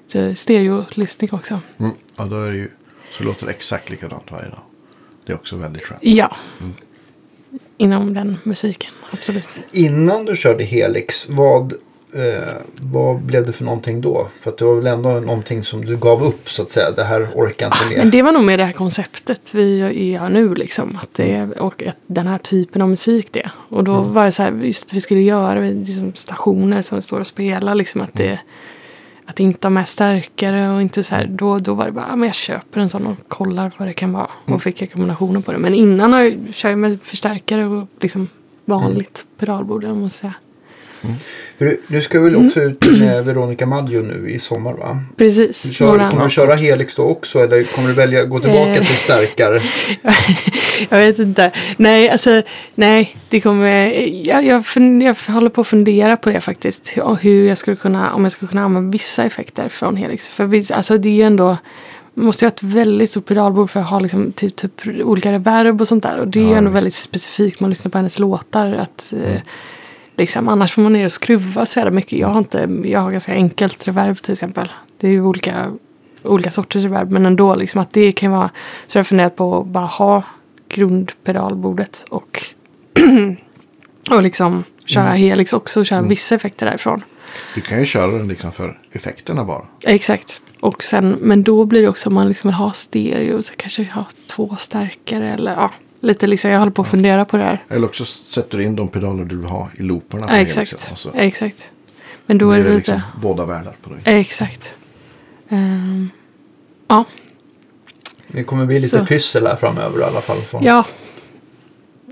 [0.06, 1.60] Så stereolyssning också.
[1.78, 1.92] Mm.
[2.16, 2.68] Ja, då är det ju,
[3.10, 4.60] så låter det exakt likadant varje dag.
[5.26, 6.00] Det är också väldigt skönt.
[6.04, 6.36] Ja.
[7.76, 9.58] Inom den musiken, absolut.
[9.72, 11.74] Innan du körde Helix, vad,
[12.12, 14.28] eh, vad blev det för någonting då?
[14.40, 16.90] För att det var väl ändå någonting som du gav upp så att säga.
[16.90, 18.12] Det här orkar inte Men mer.
[18.12, 19.78] det var nog med det här konceptet vi
[20.10, 20.98] gör nu liksom.
[21.02, 23.50] Att det är, och att den här typen av musik det.
[23.68, 27.20] Och då var det så här, just att vi skulle göra liksom stationer som står
[27.20, 28.00] och spelar liksom.
[28.00, 28.38] Att det,
[29.26, 31.26] att inte ha med stärkare och inte så här.
[31.26, 33.92] Då, då var det bara, ja, men jag köper en sån och kollar vad det
[33.94, 34.30] kan vara.
[34.44, 35.58] Och fick rekommendationer på det.
[35.58, 38.28] Men innan har jag, kör jag med förstärkare och liksom
[38.64, 40.34] vanligt pedalbord, jag måste säga.
[41.58, 45.00] För du, ska väl också ut med Veronica Maggio nu i sommar va?
[45.16, 45.62] Precis.
[45.62, 48.70] Du kör, våran- kommer du köra Helix då också eller kommer du välja gå tillbaka
[48.70, 48.76] Eh.
[48.76, 49.62] till stärkare?
[50.88, 51.50] jag vet inte.
[51.76, 52.42] Nej, alltså,
[52.74, 53.86] nej, det kommer...
[54.26, 56.92] Jag, jag, fun- jag håller på att fundera på det faktiskt.
[57.20, 60.28] Hur- jag skulle kunna, om jag skulle kunna använda vissa effekter från Helix.
[60.28, 61.56] För alltså, det är ju ändå...
[62.14, 64.72] Måste ju ha ett väldigt stort pedalbord för att ha liksom, typ, typ
[65.04, 66.18] olika reverb och sånt där.
[66.18, 66.76] Och det är Ja, ändå visst.
[66.76, 67.60] väldigt specifikt.
[67.60, 68.72] Man lyssnar på hennes låtar.
[68.72, 69.40] Att, eh,
[70.16, 72.18] liksom, annars får man ner och skruva så jävla mycket.
[72.18, 74.72] Jag har, inte, jag har ganska enkelt reverb till exempel.
[75.00, 75.72] Det är ju olika,
[76.22, 77.10] olika sorters reverb.
[77.10, 78.50] Men ändå liksom att det kan vara.
[78.86, 80.22] Så jag har funderat på att bara ha
[80.68, 82.42] grundpedalbordet och,
[84.10, 87.04] och liksom köra Helix också och köra vissa effekter därifrån.
[87.54, 89.66] Du kan ju köra den liksom för effekterna bara.
[89.86, 90.42] Exakt.
[90.60, 93.84] Och sen, men då blir det också om man liksom vill ha stereo så kanske
[93.84, 95.70] ha två stärkare eller ja,
[96.02, 96.50] lite liksom.
[96.50, 97.64] Jag håller på att fundera på det här.
[97.68, 100.26] Eller också sätter du in de pedaler du vill ha i looparna.
[100.30, 100.72] Ja, exakt.
[100.72, 101.70] Och så Exakt.
[102.26, 102.76] Men då är det lite.
[102.76, 104.10] liksom båda världar på det.
[104.10, 104.74] Exakt.
[105.48, 106.10] Ehm,
[106.88, 107.04] ja.
[108.28, 109.06] Det kommer bli lite Så.
[109.06, 110.40] pyssel här framöver i alla fall.
[110.40, 110.64] Från...
[110.64, 110.84] Ja.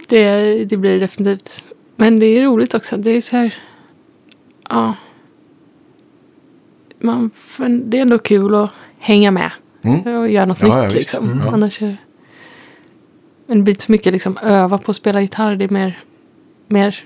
[0.09, 1.64] Det, det blir det definitivt.
[1.96, 2.96] Men det är roligt också.
[2.96, 3.55] Det är så här.
[4.68, 4.94] Ja.
[7.00, 7.31] Man,
[7.85, 9.50] det är ändå kul att hänga med.
[9.83, 10.16] Mm.
[10.20, 10.96] Och göra något Ja, ja, nytt visst.
[10.96, 11.24] liksom.
[11.31, 11.42] Mm.
[11.46, 11.53] Ja.
[11.53, 11.96] Annars är
[13.58, 13.62] det.
[13.62, 15.56] Blir inte så mycket liksom öva på att spela gitarr.
[15.56, 15.98] Det är mer,
[16.66, 17.02] mer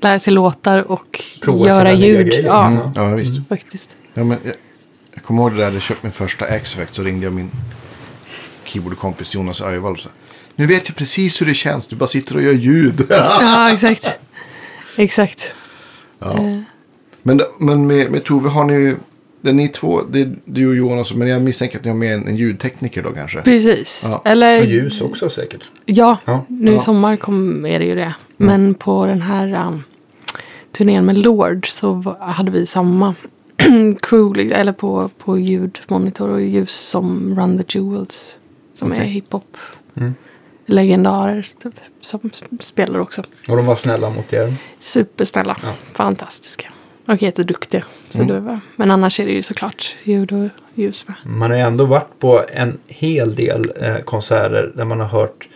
[0.00, 2.32] lära sig låtar och Prova göra ljud.
[2.44, 2.78] Ja, Mm.
[2.94, 3.48] Ja, visst.
[3.48, 3.96] faktiskt.
[4.14, 4.54] Ja, men jag,
[5.14, 7.50] jag kommer ihåg det där, jag hade köpt min första X-Effect så ringde jag min
[8.64, 10.08] keyboardkompis Jonas Öjvall och sa
[10.56, 13.06] Nu vet jag precis hur det känns, du bara sitter och gör ljud.
[13.10, 14.06] Ja, exakt.
[14.96, 15.54] Exakt.
[16.18, 16.32] ja.
[16.38, 16.60] Eh,
[17.22, 18.96] Men, men med, med Tove har ni ju,
[19.44, 21.98] det är ni två, det är du och Jonas, men jag misstänker att ni har
[21.98, 23.40] med en, en ljudtekniker då kanske.
[23.42, 24.04] precis.
[24.08, 24.22] Ja.
[24.24, 25.62] Eller, Och ljus också säkert.
[25.84, 26.44] Ja, Ja.
[26.48, 26.80] nu i Ja.
[26.82, 28.14] sommar kom, är det ju det.
[28.36, 29.82] Men på den här um,
[30.72, 33.14] turnén med Lord så hade vi samma
[34.02, 38.36] crew, eller på, på ljudmonitor och ljus som Run the Jewels.
[38.74, 39.08] Som är Okej.
[39.08, 39.56] hiphop.
[39.96, 40.14] Mm.
[40.66, 43.22] Legendarer typ, som sp- spelar också.
[43.48, 44.54] Och de var snälla mot er.
[44.80, 45.56] Supersnälla.
[45.62, 45.68] Ja.
[45.92, 46.70] Fantastiska.
[47.06, 47.84] Och jätteduktiga.
[48.14, 48.60] Så Mm.
[48.76, 51.16] men annars är det ju såklart ljud och ljus med.
[51.24, 55.48] Man har ju ändå varit på en hel del eh, konserter där man har hört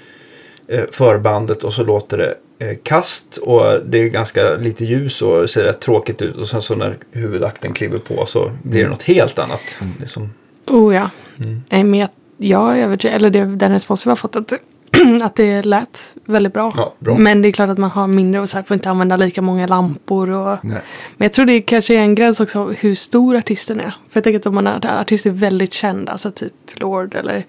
[0.68, 2.34] eh, förbandet och så låter det
[2.66, 6.62] eh, kast och det är ganska lite ljus och ser rätt tråkigt ut och sen
[6.62, 9.78] så när huvudakten kliver på så blir det något helt annat.
[10.00, 10.30] Liksom.
[10.66, 11.10] Oh ja.
[11.44, 11.62] Mm.
[11.90, 14.52] Men jag, jag är övertygad, eller det, den respons vi har fått att,
[15.22, 16.72] att det lät väldigt bra.
[16.76, 17.18] Ja, bra.
[17.18, 19.42] Men det är klart att man har mindre och så här får inte använda lika
[19.42, 20.30] många lampor.
[20.30, 20.82] Och, Nej.
[21.16, 23.84] men jag tror det kanske är en gräns också hur stor artisten är.
[23.90, 27.44] För jag tänker att om man är artist är väldigt känd, alltså typ Lord eller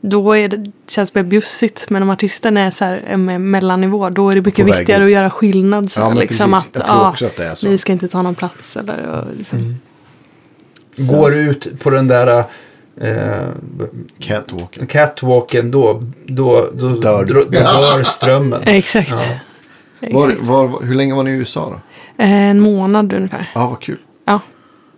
[0.00, 1.90] då är det, känns det mer bjussigt.
[1.90, 5.30] Men om artisten är så här en mellannivå då är det mycket viktigare att göra
[5.30, 5.90] skillnad.
[5.90, 6.68] Så Ja, liksom precis.
[6.68, 7.68] att Jag tror också att är så.
[7.68, 8.76] ni ska inte ta någon plats.
[8.76, 9.58] Eller, och, liksom.
[9.58, 9.74] Mm.
[10.96, 12.44] Går du ut på den där
[13.00, 13.48] eh,
[14.18, 14.86] Catwalken.
[14.86, 18.62] catwalken då, då, då, Dör då, då dör strömmen.
[18.66, 19.10] Exakt.
[19.10, 20.10] Ja.
[20.10, 21.80] Var, var, hur länge var ni i USA då?
[22.16, 23.50] En månad ungefär.
[23.54, 23.98] Ja, vad kul.
[24.24, 24.40] Ja.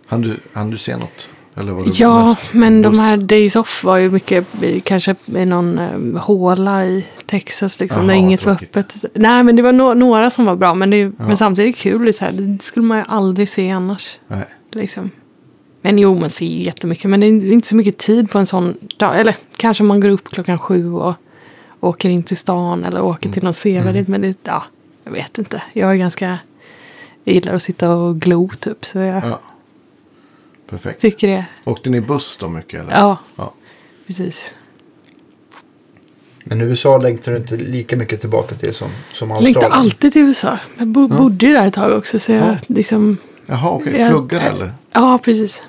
[0.07, 1.29] Han du, han du se något?
[1.55, 4.47] Eller var det Ja, mest men de här Days Off var ju mycket
[4.83, 8.07] kanske i någon um, håla i Texas liksom.
[8.07, 9.05] där Jaha, inget var öppet.
[9.13, 10.73] Nej, men det var no några som var bra.
[10.73, 12.13] Men, det, men samtidigt kul.
[12.13, 14.19] Så här, det skulle man ju aldrig se annars.
[14.27, 14.45] Nej.
[14.71, 15.11] Liksom.
[15.81, 17.09] Men jo, man ser ju jättemycket.
[17.09, 19.19] Men det är inte så mycket tid på en sån dag.
[19.19, 21.13] Eller kanske man går upp klockan sju och
[21.79, 22.83] åker in till stan.
[22.85, 24.07] Eller åker till någon sevärdhet.
[24.07, 24.63] Men det, ja,
[25.03, 25.61] jag vet inte.
[25.73, 26.37] Jag är ganska...
[27.23, 28.85] Jag gillar att sitta och glo typ.
[28.85, 29.39] Så jag Ja.
[30.69, 31.01] Perfekt.
[31.01, 31.45] tycker det.
[31.65, 32.81] Åkte ni buss då mycket?
[32.81, 32.91] Eller?
[32.91, 33.53] Ja, ja.
[34.07, 34.51] precis.
[36.43, 39.85] Men USA längtar du inte lika mycket tillbaka till som, som Jag längtar Australien.
[39.85, 40.57] alltid till USA.
[40.77, 41.17] Jag bo, Ja.
[41.17, 42.19] bodde ju där ett tag också.
[42.19, 42.57] Så jag Ja.
[42.67, 43.17] liksom...
[43.51, 43.97] Jaha, okej.
[43.99, 44.73] jag- Pluggar äh, eller?
[44.91, 45.63] Ja, precis.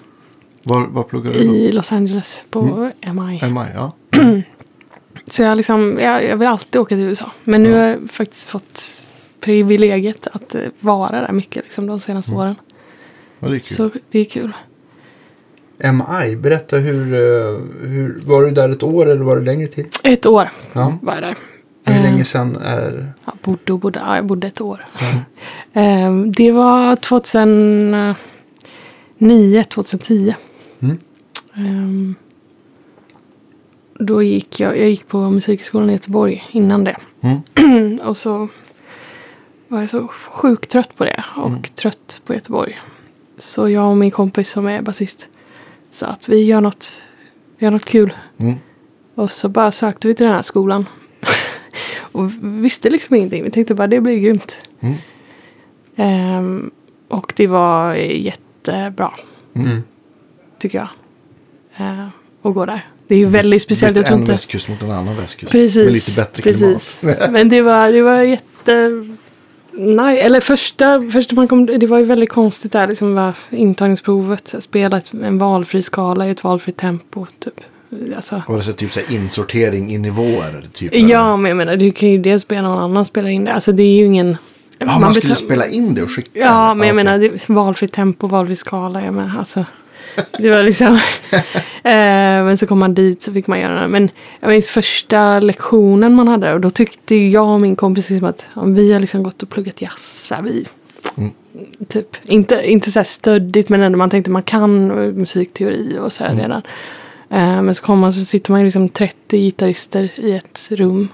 [0.64, 1.54] Var, var pluggar du då?
[1.54, 3.40] I Los Angeles på MI.
[3.50, 3.92] MI, ja.
[5.30, 7.32] Så jag, liksom, jag, jag vill alltid åka till USA.
[7.44, 8.80] Men nu har jag faktiskt fått
[9.40, 12.54] privilegiet att eh, vara där mycket liksom, de senaste åren.
[13.40, 13.48] ja.
[13.48, 13.76] Det är kul.
[13.76, 14.52] Så det är kul.
[15.78, 18.20] MI, berätta hur, eh, hur...
[18.26, 19.86] Var du där ett år eller var det längre tid?
[20.04, 20.98] Ett år Ja.
[21.02, 21.34] var jag där.
[21.84, 23.12] Hur Eh, länge sedan är...
[23.24, 23.98] Ja, bodde och bodde.
[24.06, 24.84] Ja, jag bodde ett år.
[25.74, 30.34] Eh, det var 2009, 2010.
[30.80, 30.98] Mm.
[31.56, 32.14] Ehm,
[33.98, 36.96] då gick jag, jag gick på Musikhögskolan i Göteborg innan det.
[37.20, 37.98] Mm.
[38.04, 38.48] och så
[39.68, 41.62] var jag så sjukt trött på det och Mm.
[41.62, 42.78] trött på Göteborg.
[43.38, 45.28] Så jag och min kompis som är basist
[45.90, 47.02] sa att vi gör något,
[47.58, 48.12] vi gör något kul.
[48.38, 48.54] Mm.
[49.14, 50.86] Och så bara sökte vi till den här skolan.
[52.12, 53.44] Och vi visste liksom ingenting.
[53.44, 54.62] Vi tänkte bara det blir grymt.
[54.80, 54.94] Mm.
[55.96, 56.70] Ehm,
[57.08, 59.12] och det var jättebra.
[59.54, 59.82] Mm.
[60.58, 60.88] Tycker jag.
[61.76, 62.08] Ehm,
[62.42, 62.80] att gå där.
[63.08, 63.96] Det är ju väldigt speciellt.
[63.96, 65.52] Jag Lite tror en västkust mot en annan västkust.
[65.52, 65.84] Precis.
[65.84, 66.98] Med lite bättre precis.
[67.00, 67.30] klimat.
[67.30, 69.04] Men det var, det var jätte...
[69.74, 74.54] Nej, eller första, första man kom, det var ju väldigt konstigt där, liksom var intagningsprovet.
[74.58, 77.26] Spela ett, en valfri skala i ett valfritt tempo.
[77.38, 77.60] Typ.
[78.16, 80.68] Alltså, Var det så typ så här insortering i nivåer?
[80.72, 83.52] Typ, ja, men jag menar, du kan ju dels be någon annan spela in det.
[83.52, 84.36] Alltså det är ju ingen...
[84.78, 87.92] Ja, man, skulle betal- spela in det och skicka Ja, men jag menar, det, valfritt
[87.92, 89.04] tempo, valfri skala.
[89.04, 89.64] Jag menar, alltså,
[90.38, 90.88] det var liksom...
[91.82, 93.88] eh, men så kom man dit så fick man göra det.
[93.88, 98.28] Men jag minns första lektionen man hade och då tyckte jag och min kompis liksom
[98.28, 100.26] att ja, vi har liksom gått och pluggat jazz.
[100.26, 100.66] Så här, vi,
[101.88, 106.24] typ, inte, inte så här stöddigt men ändå man tänkte man kan musikteori och så
[106.24, 106.62] här redan.
[107.32, 111.08] Eh, men så kommer man så sitter man ju liksom 30 gitarrister i ett rum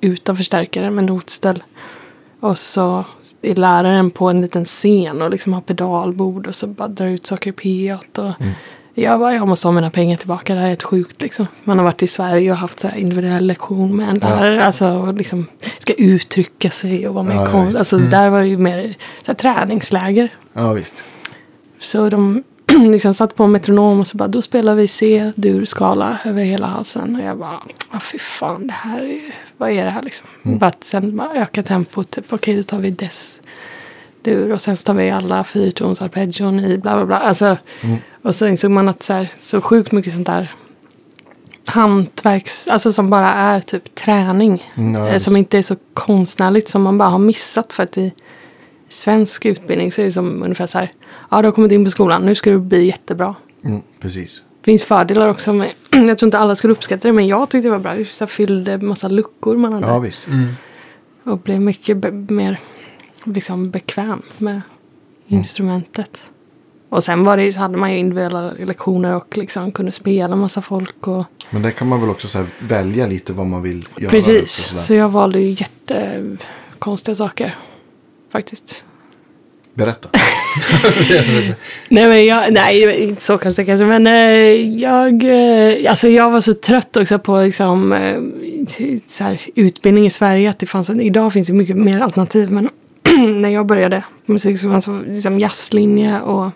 [0.00, 1.62] utan förstärkare med notställ.
[2.40, 3.04] Och så
[3.42, 7.26] är läraren på en liten scen och liksom har pedalbord och så bara drar ut
[7.26, 8.28] saker i P8.
[8.28, 8.34] Och
[8.94, 11.46] Jag bara, jag måste ha mina pengar tillbaka, det här är helt sjukt liksom.
[11.64, 14.64] Man har varit i Sverige och haft så individuell lektion med en lärare.
[14.64, 15.46] Alltså och liksom
[15.78, 17.78] ska uttrycka sig och vara med Ja, ja, konst.
[17.78, 20.34] Alltså där var det ju mer så här, träningsläger.
[20.52, 21.04] Ja, visst.
[21.80, 22.42] Så de
[22.90, 27.16] liksom satt på metronom och så bara, då spelar vi C-dur-skala över hela halsen.
[27.16, 29.20] Och jag bara, ah, fy fan, det här är,
[29.56, 30.28] vad är det här liksom?
[30.42, 33.40] Bara att sen bara öka tempot, typ, okej då tar vi dess
[34.22, 37.18] dur och sen tar vi alla fyrtonsarpeggion i bla bla bla.
[37.18, 37.56] Alltså,
[38.22, 40.50] Och så insåg man att så, här, så sjukt mycket sånt där
[41.64, 44.62] hantverks, alltså som bara är typ träning.
[44.74, 47.98] Mm, ja, eh, som inte är så konstnärligt som man bara har missat för att
[47.98, 48.12] i
[48.88, 50.92] svensk utbildning så är det som ungefär så här.
[51.30, 53.34] Ja, du har kommit in på skolan, nu ska du bli jättebra.
[53.64, 54.42] Mm, precis.
[54.60, 57.68] Det finns fördelar också med, jag tror inte alla skulle uppskatta det, men jag tyckte
[57.68, 57.94] det var bra.
[57.94, 59.86] Det så fyllde massa luckor man hade.
[59.86, 60.26] Ja, visst.
[61.24, 62.58] Och blev mycket be- mer
[63.24, 64.60] liksom bekväm med
[65.26, 66.30] instrumentet.
[66.88, 70.36] Och sen var det, ju- så hade man ju individuella lektioner och liksom kunde spela
[70.36, 71.06] massa folk.
[71.08, 74.10] Och, Men där kan man väl också så här välja lite vad man vill göra.
[74.10, 77.56] precis, så jag valde ju jättekonstiga saker.
[78.32, 78.84] Faktiskt.
[79.80, 80.08] Berätta.
[81.88, 83.84] Nej, men jag, nej, inte så konstigt kanske.
[83.84, 88.20] Men eh, jag, eh, alltså jag var så trött också på liksom, eh,
[89.06, 90.50] så här, utbildning i Sverige.
[90.50, 92.50] Att det fanns, idag finns det mycket mer alternativ.
[92.50, 92.70] Men
[93.40, 96.50] när jag började på musikskolan så liksom jazzlinje och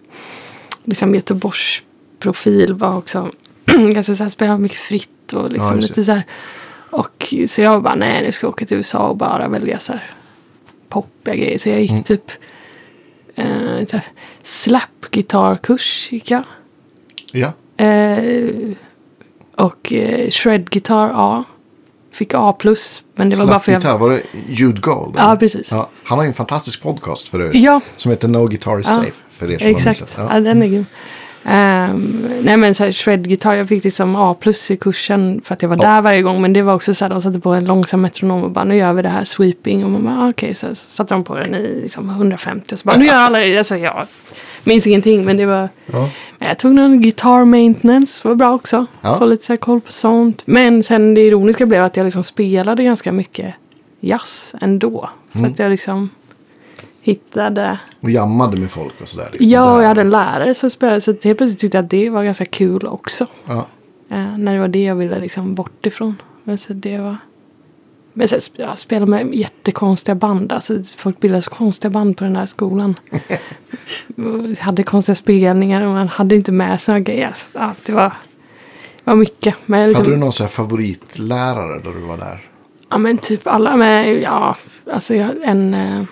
[0.85, 1.83] liksom Göteborgs
[2.19, 3.31] profil var också
[3.67, 6.23] ganska så här, spelade mycket fritt och Ja, liksom just lite så här.
[6.91, 9.93] Och så jag bara, nej nu ska jag åka till USA och bara välja så
[9.93, 10.03] här
[10.89, 11.59] poppiga grejer.
[11.59, 12.31] Så jag gick typ
[13.35, 14.05] eh, så här,
[14.43, 16.43] slap-gitarrkurs gick jag.
[17.33, 17.53] Ja.
[17.85, 18.51] Eh,
[19.57, 21.45] och eh, shred-gitarr A.
[22.13, 22.55] Fick A+.
[23.15, 23.83] Men det var bara för jag...
[23.83, 25.15] Slapgitarr, var det Jude Gold?
[25.19, 25.71] Ja, precis.
[25.71, 27.63] Ja, han har ju en fantastisk podcast för övrigt.
[27.63, 29.23] Ja, Som heter No Guitar is Ja, Safe.
[29.29, 30.01] För er som har exakt.
[30.01, 30.27] missat.
[30.31, 30.41] Ja.
[30.41, 30.87] den är grym.
[31.47, 35.63] Ehm, nej men så här shred-gitarr, jag fick liksom A plus i kursen för att
[35.63, 36.43] jag var där varje gång.
[36.43, 38.77] Men det var också så här, de satte på en långsam metronom och bara nu
[38.77, 39.85] gör vi det här sweeping.
[39.85, 42.79] Och man bara ah, okej, så, så satte de på den i liksom 150 och
[42.79, 43.59] så bara nu gör alla det.
[43.59, 44.07] Alltså, jag
[44.65, 45.69] minns ingenting men det var...
[45.87, 46.11] Ja.
[46.39, 48.87] Men jag tog någon guitar maintenance, var bra också.
[49.01, 49.19] Ja.
[49.19, 50.43] Få lite så här koll på sånt.
[50.47, 53.55] Men sen det ironiska blev att jag liksom spelade ganska mycket
[54.01, 55.11] jazz ändå.
[55.33, 55.51] För Mm.
[55.53, 56.11] att jag liksom
[57.05, 57.79] hittade...
[58.01, 59.29] Och jammade med folk och sådär.
[59.33, 59.51] Liksom.
[59.51, 61.01] Ja, och jag hade en lärare som spelade.
[61.01, 63.27] Så helt plötsligt tyckte jag att det var ganska kul också.
[63.47, 63.67] Ja.
[64.09, 66.23] Eh, när det var det jag ville liksom bort ifrån.
[66.45, 67.17] Men så det var...
[68.13, 70.53] Men sen jag spelade med jättekonstiga band.
[70.53, 72.95] Alltså, folk bildade så konstiga band på den här skolan.
[74.59, 77.31] Hade konstiga spelningar och man hade inte med sig några grejer.
[77.35, 78.09] Så, ja, det var,
[79.05, 79.55] det var mycket.
[79.67, 82.51] Men liksom, Hade du någon så favoritlärare då du var där?
[82.91, 83.77] Ja men typ alla.
[83.77, 84.57] Men ja,
[84.93, 85.75] alltså jag, en...
[85.75, 86.05] Eh,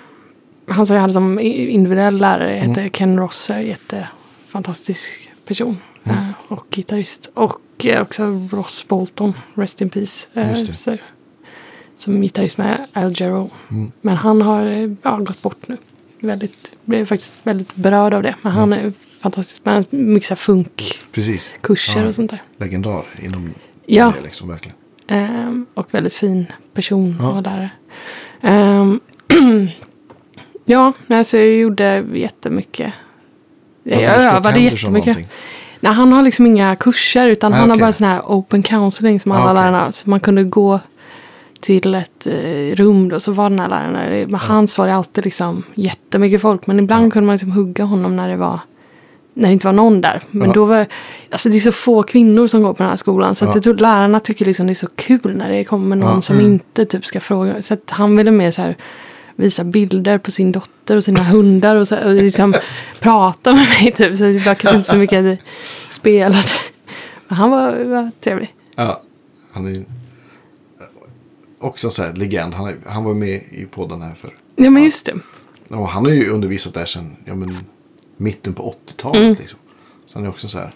[0.67, 3.59] han som jag hade som individuell lärare hette Ken Rosser.
[3.59, 5.77] Jättefantastisk person.
[6.05, 7.31] Eh, och gitarrist.
[7.35, 8.23] Och eh, också
[8.53, 9.35] Ross Bolton.
[9.55, 10.29] Rest in peace.
[10.35, 10.97] Eh, så,
[11.97, 13.51] som gitarrist med Al Jarreau.
[14.01, 15.77] Men han har ja, gått bort nu.
[16.21, 18.35] Väldigt, blev faktiskt väldigt berörd av det.
[18.43, 19.63] Men han är fantastisk.
[19.65, 22.01] Men mycket så funkkurser.
[22.01, 22.09] Ja.
[22.09, 22.43] och sånt där.
[22.57, 23.55] Legendar inom
[23.87, 24.13] Ja.
[24.17, 24.77] det liksom verkligen.
[25.07, 27.31] Ehm, och väldigt fin person Ja.
[27.33, 27.71] och lärare.
[28.43, 29.01] Ehm,
[30.65, 32.93] ja, alltså jag gjorde jättemycket.
[33.83, 35.17] Ja, Jag övade jättemycket.
[35.81, 37.81] Nej, han har liksom inga kurser utan Ah, han har okej.
[37.83, 39.55] bara sån här open counseling som alla Ah, okej.
[39.55, 39.91] lärarna har.
[39.91, 40.81] Så man kunde gå
[41.61, 44.27] till ett eh, rum då, så var den här läraren där.
[44.27, 46.67] Men hans var det alltid liksom jättemycket folk.
[46.67, 48.61] Men ibland kunde man liksom hugga honom när det var
[49.35, 50.21] när det inte var någon där.
[50.31, 50.55] Men Ja.
[50.55, 50.87] då var
[51.31, 53.35] alltså det är så få kvinnor som går på den här skolan.
[53.35, 53.57] Så att Ja.
[53.57, 56.85] jag tror lärarna tycker liksom det är så kul när det kommer någon som inte
[56.85, 57.63] typ ska fråga.
[57.63, 58.77] Så att han ville mer så här
[59.37, 62.55] visa bilder på sin dotter och sina hundar och, så, och liksom
[63.01, 64.19] prata med mig typ.
[64.19, 65.39] Så det var kanske inte så mycket att vi
[65.91, 66.49] spelade.
[67.29, 68.55] Men han var, var trevlig.
[68.77, 69.03] Ja,
[69.53, 69.85] han är
[71.59, 72.55] också en sån här legend.
[72.55, 74.35] Han, är, han var med i podden här för.
[74.57, 75.15] Ja men just det.
[75.69, 77.57] Och han har ju undervisat där sedan ja, men,
[78.17, 79.23] mitten på 80-talet.
[79.23, 79.37] Mm.
[79.41, 79.59] Liksom.
[80.07, 80.73] Så han är också så här.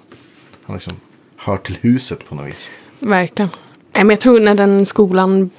[0.62, 0.92] Han liksom
[1.36, 2.70] hör till huset på något vis.
[2.98, 3.50] Verkligen.
[3.96, 5.50] Nej, men jag tror när den skolan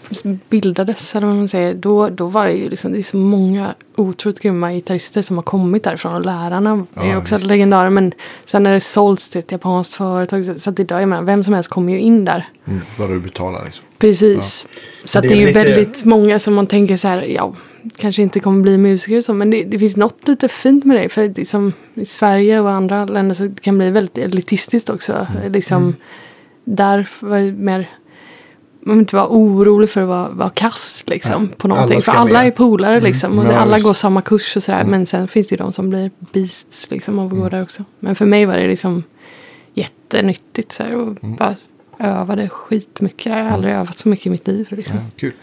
[0.49, 3.73] bildades, eller vad man säger, då, då var det ju liksom, det är så många
[3.95, 6.13] otroligt grymma gitarrister som har kommit därifrån.
[6.15, 7.47] Och lärarna är Ja, också just.
[7.47, 7.89] legendarer.
[7.89, 8.11] Men
[8.45, 11.43] sen när det sålts till ett japanskt företag, så, så att idag, jag menar, vem
[11.43, 12.45] som helst kommer ju in där.
[12.67, 13.83] Mm, bara du betalar liksom.
[13.97, 14.67] Precis.
[15.05, 17.21] Så att Det det är är ju lite- väldigt många som man tänker så här,
[17.21, 17.53] ja,
[17.97, 20.97] kanske inte kommer bli musiker och så, men det, det finns något lite fint med
[20.97, 21.09] det.
[21.09, 25.27] För liksom, i Sverige och andra länder så kan det bli väldigt elitistiskt också.
[25.37, 25.51] Mm.
[25.51, 25.95] Liksom,
[26.63, 27.89] Där var det mer,
[28.87, 31.95] man inte vara orolig för att vara, vara kass liksom, på någonting.
[31.95, 32.35] Alla för alla med.
[32.35, 32.47] Mm.
[32.47, 33.85] är polare liksom, och Ja, alla visst.
[33.85, 34.83] går samma kurs och sådär.
[34.83, 37.49] Men sen finns det ju de som blir beasts liksom, av att Mm.
[37.49, 37.83] där också.
[37.99, 39.03] Men för mig var det liksom
[39.73, 41.35] jättenyttigt så här, och Mm.
[41.35, 41.55] bara
[41.99, 43.25] övade skitmycket.
[43.25, 44.67] Jag har aldrig övat så mycket i mitt liv.
[44.69, 44.97] Liksom.
[44.97, 45.33] Ja, kul.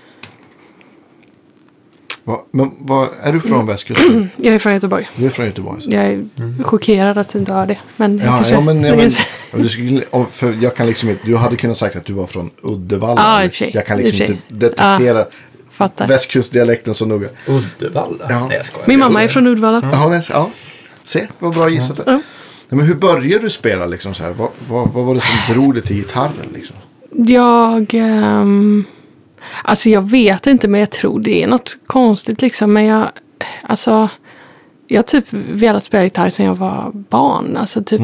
[2.25, 4.31] Va, men vad, är du från västkusten?
[4.37, 5.09] Jag är från Göteborg.
[5.17, 5.83] Du är från Göteborg?
[5.83, 5.91] Så.
[5.91, 6.25] Jag är
[6.63, 7.79] chockerad att du inte har det.
[7.97, 8.55] Men jag Ja, kanske...
[8.55, 9.11] ja, men, ja, men
[9.53, 12.27] ja, du, skulle, för jag kan liksom inte, du hade kunnat sagt att du var
[12.27, 13.43] från Uddevalla.
[13.45, 13.71] Ja, sig.
[13.75, 15.27] jag kan liksom inte detektera
[15.71, 16.09] Fattar.
[16.09, 17.29] västkustdialekten så noga.
[17.47, 18.27] Uddevalla?
[18.29, 18.47] Ja.
[18.49, 18.89] Nej, jag skojar.
[18.89, 19.89] Min mamma är från Uddevalla.
[19.93, 20.51] Ja, men, ja.
[21.05, 22.01] Se, vad bra gissat.
[22.07, 22.13] Ja.
[22.13, 22.23] Nej,
[22.69, 24.31] men hur började du spela liksom så här?
[24.31, 26.77] Vad, vad, vad var det som drog dig till gitarren liksom?
[27.11, 27.95] Jag...
[27.95, 28.85] ehm,
[29.65, 32.73] alltså jag vet inte men jag tror det är något konstigt liksom.
[32.73, 33.09] Men jag...
[33.63, 34.09] Alltså...
[34.87, 37.57] Jag har typ velat spela gitarr sedan jag var barn.
[37.57, 38.01] Alltså typ...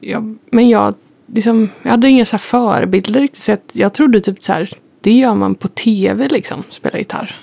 [0.00, 0.94] Jag, men jag...
[1.26, 3.42] Liksom, jag hade inga så förebilder riktigt.
[3.42, 4.70] Så att jag trodde typ så här.
[5.00, 6.62] Det gör man på tv liksom.
[6.70, 7.36] Spela gitarr.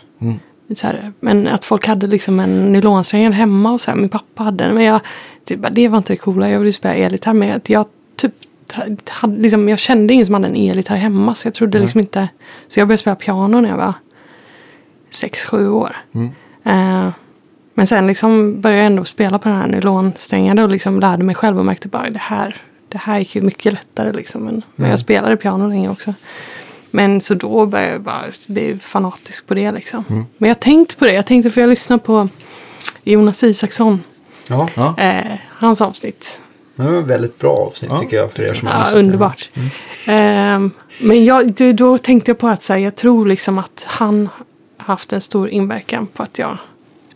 [0.76, 4.44] Så här, men att folk hade liksom en nylonsträngad hemma och så här, min pappa
[4.44, 4.76] hade den.
[4.76, 5.02] Men jag,
[5.46, 7.34] typ, det var inte det coola, jag ville spela elgitarr.
[7.34, 7.86] Men jag,
[8.16, 8.34] typ,
[9.10, 11.36] hade, liksom, jag kände ingen som hade en elgitarr hemma.
[11.36, 12.28] Så jag trodde liksom inte...
[12.68, 13.94] Så jag började spela piano när jag var
[15.10, 15.96] sex sju år.
[16.64, 17.10] Eh,
[17.74, 21.36] men sen liksom började jag ändå spela på den här nylonsträngade och liksom lärde mig
[21.36, 22.56] själv och märkte bara det här,
[22.90, 24.12] det här gick ju mycket lättare.
[24.14, 24.42] Liksom.
[24.44, 26.14] Men, men jag spelade piano länge också.
[26.92, 30.04] Men så då började jag bara bli fanatisk på det liksom.
[30.38, 31.14] Men jag tänkte på det.
[31.14, 32.30] Jag tänkte för jag lyssnade på
[33.04, 34.04] Jonas Isaksson.
[34.48, 34.98] Ja, Ja.
[34.98, 36.42] Eh, hans avsnitt.
[36.76, 38.00] Det var ett väldigt bra avsnitt Ja.
[38.00, 39.00] tycker jag för er som har Ja, det.
[39.00, 39.50] underbart.
[40.06, 43.86] Ehm, men jag, då, då tänkte jag på att så här, jag tror liksom att
[43.88, 44.30] han
[44.78, 46.58] haft en stor inverkan på att jag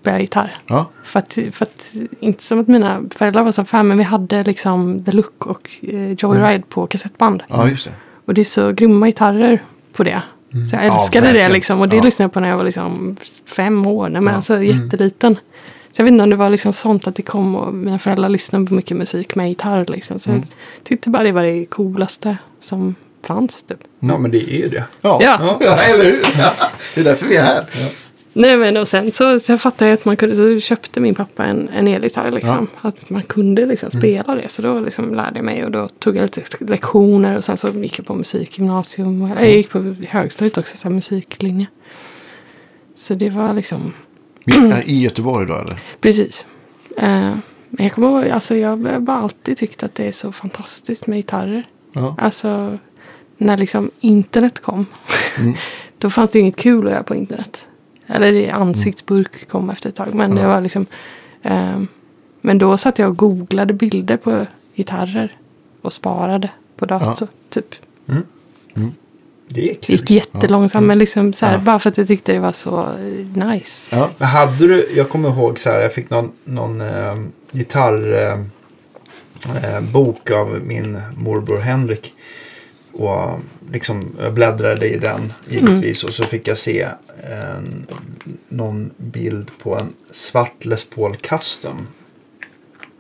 [0.02, 0.58] spelar gitarr.
[0.68, 0.86] Ja.
[1.04, 4.44] För att, för att, inte som att mina föräldrar var så fan, men vi hade
[4.44, 7.44] liksom The Look och eh, Joyride på kassettband.
[7.48, 7.92] ja, just det.
[8.26, 10.22] Och det är så grymma gitarrer på det.
[10.70, 11.52] Så jag Ja, älskade det verkligen.
[11.52, 11.80] liksom.
[11.82, 12.04] Och det Ja.
[12.04, 14.10] lyssnade jag på när jag var liksom fem år.
[14.10, 14.36] Nej, men Ja.
[14.36, 15.36] alltså jätteliten.
[15.96, 18.30] Så jag vet inte om det var liksom sånt att det kom och mina föräldrar
[18.30, 19.86] lyssnade på mycket musik med gitarr.
[19.88, 20.20] Liksom.
[20.20, 20.44] Så jag
[20.84, 23.64] tyckte bara det var det coolaste som fanns.
[23.64, 23.78] Typ.
[24.00, 24.86] Ja, men det är ju det.
[25.02, 25.58] Ja, Ja.
[25.62, 25.78] ja.
[25.94, 26.22] eller hur?
[26.38, 26.54] Ja.
[26.96, 27.66] Det är därför vi är här.
[28.34, 31.46] Nej men och sen så, så fattade jag att man kunde, så köpte min pappa
[31.46, 32.68] en, en elgitarr liksom.
[32.82, 34.50] Att man kunde liksom spela det.
[34.50, 37.70] Så då liksom lärde jag mig och då tog jag lite lektioner och sen så
[37.70, 39.22] gick jag på musikgymnasium.
[39.22, 41.66] Och, eller jag gick på högstadiet också, så här, musiklinje.
[42.96, 43.94] Så det var liksom,
[44.86, 45.80] I Göteborg då eller?
[46.02, 46.46] precis.
[46.98, 47.34] Eh,
[47.70, 51.08] men jag kommer ihåg, alltså jag har bara alltid tyckt att det är så fantastiskt
[51.08, 51.68] med gitarrer.
[51.94, 52.16] Ja.
[52.18, 52.78] Alltså
[53.38, 54.86] när liksom internet kom.
[55.98, 57.68] då fanns det ju inget kul att göra på internet.
[58.08, 60.14] Eller det- ansiktsburk kom efter ett tag.
[60.14, 60.86] Men det var liksom.
[61.44, 61.88] ehm,
[62.42, 65.38] men då satt jag och googlade bilder på gitarrer.
[65.82, 67.28] Och sparade på dator.
[67.50, 67.76] Typ.
[69.56, 69.96] Det är Det kul.
[69.96, 70.88] gick jättelångsamt.
[70.88, 73.96] Men liksom så här, bara för att jag tyckte det var så eh, nice.
[73.96, 74.10] Ja.
[74.18, 77.16] Men hade du, jag kommer ihåg så här, jag fick någon, någon eh,
[77.52, 78.48] gitarrbok
[79.64, 82.14] eh, bok av min morbror Henrik.
[82.94, 83.40] Och
[83.72, 86.88] liksom, jag bläddrade i den givetvis och så fick jag se
[87.24, 87.88] en,
[88.50, 91.88] någon bild på en svart Les Paul Custom.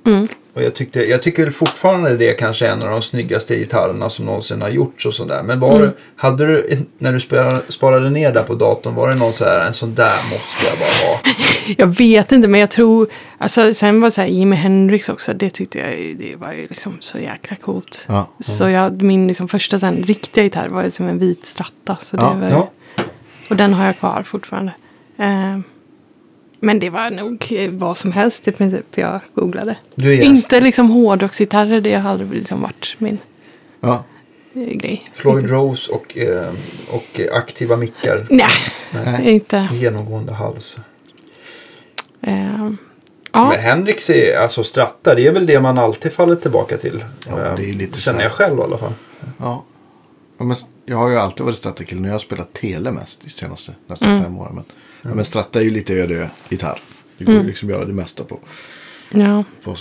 [0.06, 0.28] Mm.
[0.56, 4.26] Och jag, tyckte, jag tycker fortfarande det kanske är en av de snyggaste gitarrerna som
[4.26, 5.44] någonsin har gjorts och sådär.
[5.44, 5.82] Men var Mm.
[5.82, 9.46] det, hade du, när du spelade, sparade ner där på datorn, var det någon så
[9.46, 11.20] här, en sån där måste jag bara ha?
[11.78, 13.08] Jag vet inte men jag tror.
[13.38, 15.34] Alltså sen var det så här Jimi Hendrix också.
[15.34, 18.06] Det tyckte jag det var ju liksom så jäkla coolt.
[18.10, 18.28] Ja.
[18.40, 21.98] Så jag, min liksom första sen, riktiga gitarr var som en vit stratta.
[22.00, 22.72] Så det Ja, var, Ja.
[23.50, 24.72] Och den har jag kvar fortfarande.
[25.18, 25.60] Eh,
[26.66, 29.76] men det var nog eh, vad som helst i princip jag googlade.
[29.96, 33.18] Du är Inte liksom hårdrocksgitarrer, det har aldrig liksom varit min
[33.82, 34.04] Ja.
[34.54, 35.12] eh, grej.
[35.14, 35.50] Floyd.
[35.50, 36.54] Rose och, eh,
[36.90, 38.28] och aktiva mickar.
[38.30, 38.48] Nej,
[39.06, 39.32] Nej.
[39.34, 39.68] inte.
[39.74, 40.78] Genomgående hals.
[42.22, 42.72] Eh,
[43.32, 47.04] ja, Men Hendrix är alltså stratta, det är väl det man alltid faller tillbaka till.
[47.30, 48.94] Ja, det är ju lite Känner jag själv i alla fall.
[49.38, 49.64] Ja.
[50.38, 53.30] ja men jag har ju alltid varit strattakille när jag har spelat tele mest de
[53.30, 54.24] senaste nästan Mm.
[54.24, 54.56] fem åren.
[54.56, 54.64] Men,
[55.06, 56.80] ja, men stratta är ju lite öde gitarr.
[57.18, 57.44] Det går Mm.
[57.46, 58.40] ju liksom att göra det mesta på.
[59.10, 59.44] ja.
[59.64, 59.76] på.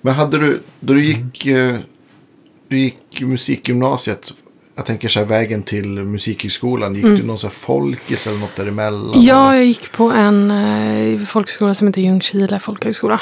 [0.00, 1.76] Men hade du, då du gick, eh,
[2.68, 4.32] du gick musikgymnasiet,
[4.74, 8.56] jag tänker så här vägen till musikhögskolan, gick du någon så här folkis eller något
[8.56, 9.14] däremellan?
[9.14, 9.26] Mm.
[9.26, 13.20] Ja, jag gick på en eh, folkhögskola som heter Ljungskile folkhögskola.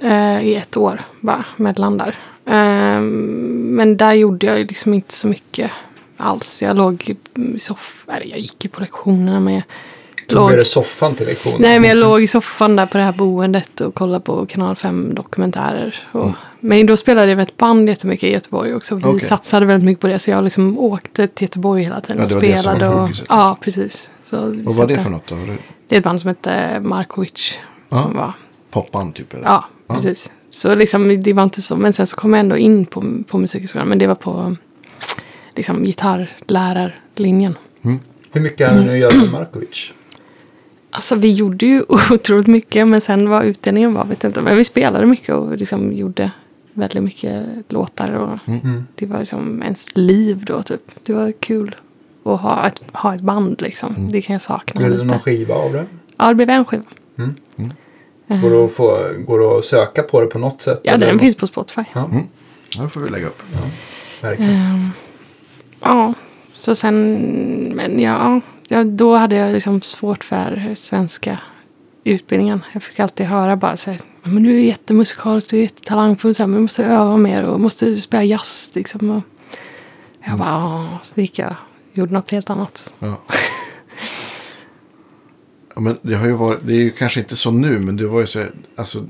[0.00, 2.18] Eh, I ett år bara, mellan där.
[2.46, 5.70] Eh, men där gjorde jag liksom inte så mycket
[6.16, 6.62] alls.
[6.62, 9.62] Jag låg i soffan, jag gick ju på lektionerna men jag
[10.26, 10.48] Tog låg...
[10.48, 11.60] med dig soffan till lektionen.
[11.60, 14.76] Nej, men jag låg i soffan där på det här boendet och kollade på Kanal
[14.76, 16.08] 5 dokumentärer.
[16.12, 18.94] Och, Men då spelade jag med ett band jättemycket i Göteborg också.
[18.94, 19.20] Vi Okej.
[19.20, 20.18] satsade väldigt mycket på det.
[20.18, 22.88] Så jag liksom åkte till Göteborg hela tiden Ja, och det det spelade.
[22.88, 24.10] och, ja, precis.
[24.24, 25.34] Så vi Vad var det för något då?
[25.34, 25.56] Var det
[25.88, 27.58] Det är ett band som heter Markovic.
[27.88, 28.02] Ja.
[28.02, 28.32] Som var,
[28.70, 29.34] popband typ?
[29.34, 29.44] Eller?
[29.44, 30.30] ja, precis.
[30.50, 31.76] Så liksom, det var inte så.
[31.76, 33.88] Men sen så kom jag ändå in på, på musikhögskolan.
[33.88, 34.56] Men det var på
[35.56, 37.56] liksom, gitarrlärarlinjen.
[38.32, 39.92] Hur mycket hade ni att göra med Markovic?
[40.94, 42.88] Alltså vi gjorde ju otroligt mycket.
[42.88, 44.42] Men sen vad utdelningen var vet jag inte.
[44.42, 46.30] Men vi spelade mycket och liksom gjorde
[46.72, 48.10] väldigt mycket låtar.
[48.10, 48.86] Och Mm.
[48.94, 50.80] Det var liksom ens liv då typ.
[51.04, 51.76] Det var kul
[52.24, 54.08] att ha ett, ha ett band liksom.
[54.10, 55.86] Det kan jag sakna Blev det någon skiva av det?
[56.16, 56.84] Ja, det blev en skiva.
[58.26, 60.80] Går det, att få, går det att söka på det på något sätt?
[60.84, 61.82] Ja, eller den finns på Spotify.
[61.92, 62.10] Ja,
[62.76, 63.42] Ja, det får vi lägga upp.
[64.22, 64.50] verkligen.
[64.52, 64.90] Ehm,
[65.80, 66.14] ja,
[66.54, 71.38] så sen, men ja, ja, då hade jag liksom svårt för svenska
[72.04, 72.60] utbildningen.
[72.72, 76.42] Jag fick alltid höra bara så här, men du är jättemusikalisk, du är jättetalangfull, så
[76.42, 79.10] här, men du måste öva mer och måste spela jazz liksom.
[79.10, 79.22] Och
[80.28, 81.56] jag bara, ja, så gick jag
[81.92, 82.94] gjorde något helt annat.
[82.98, 83.20] Ja.
[85.74, 88.06] ja, men det har ju varit, det är ju kanske inte så nu, men det
[88.06, 88.44] var ju så,
[88.76, 89.06] alltså.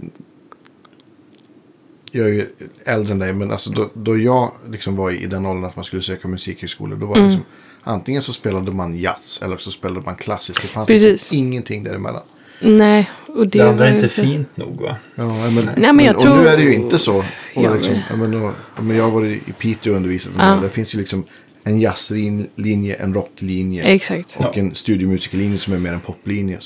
[2.10, 2.46] Jag är ju
[2.86, 5.84] äldre än dig, men alltså då, då jag liksom var i den åldern att man
[5.84, 7.28] skulle söka musikhögskola, då var Mm.
[7.28, 7.50] det liksom,
[7.84, 10.62] antingen så spelade man jazz eller så spelade man klassiskt.
[10.62, 11.10] Det fanns Precis.
[11.10, 12.22] liksom ingenting däremellan.
[12.60, 14.96] Nej, och det, Det andra är inte för- fint nog va?
[15.14, 17.16] Ja, men, Nej, men jag och tror- nu är det ju inte så.
[17.18, 17.24] Och
[17.54, 20.32] Ja, liksom, men- ja, men, och, ja, men jag har varit i Piteå och undervisat.
[20.38, 20.54] Ja.
[20.54, 20.60] Ja.
[20.62, 21.24] Det finns ju liksom
[21.64, 24.36] en jazzlinje, en rocklinje Exakt.
[24.38, 26.58] och en studiomusiklinje som är mer en poplinje.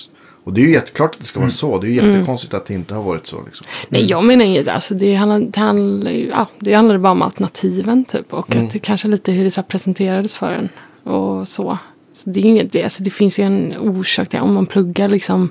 [0.44, 1.78] Och det är ju jätteklart att det ska vara så.
[1.78, 2.12] Det är ju Mm.
[2.12, 3.42] jättekonstigt att det inte har varit så.
[3.46, 3.66] Liksom.
[3.88, 4.68] Nej, jag menar inget.
[4.68, 8.32] Alltså, det, handlar, det, handlar, ju- ja, det handlar bara om alternativen typ.
[8.32, 10.68] Och att det kanske lite hur det så presenterades för en.
[11.08, 11.78] Och så.
[12.12, 15.08] så det, är inget, det, alltså, det finns ju en orsak till om man pluggar
[15.08, 15.50] liksom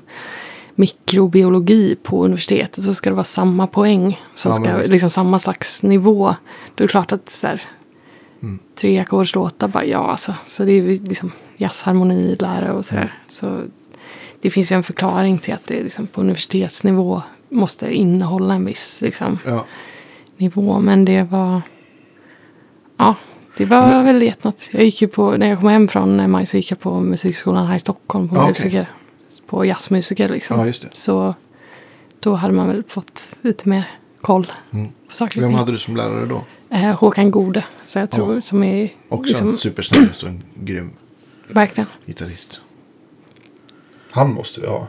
[0.75, 4.19] mikrobiologi på universitetet så ska det vara samma poäng.
[4.33, 6.35] Som Ja, ska, liksom samma slags nivå.
[6.75, 7.61] Då är det klart att så här,
[8.75, 10.33] tre ackordslåtar bara ja alltså.
[10.45, 13.13] Så det är liksom jazzharmonilära och sådär.
[13.29, 13.61] Så
[14.41, 19.01] det finns ju en förklaring till att det liksom på universitetsnivå måste innehålla en viss
[19.01, 19.65] liksom, Ja.
[20.37, 20.79] nivå.
[20.79, 21.61] Men det var...
[22.97, 23.15] Ja,
[23.57, 24.69] det var väl jättenågot.
[24.71, 27.67] Jag gick ju på, när jag kom hem från maj så gick jag på musikskolan
[27.67, 28.47] här i Stockholm på okej.
[28.49, 28.89] musiker.
[29.47, 30.59] På jazzmusiker liksom.
[30.59, 30.89] Ja, just det.
[30.93, 31.35] Så
[32.19, 33.83] då hade man väl fått lite mer
[34.21, 34.45] koll
[35.09, 36.43] på saker Vem hade du som lärare då?
[36.69, 38.41] Eh, Håkan Gode, så jag tror, Ja.
[38.41, 40.89] som är Också liksom, en supersnäll och en grym
[41.47, 41.87] verkligen.
[42.05, 42.61] gitarrist.
[44.11, 44.87] Han måste vi ha.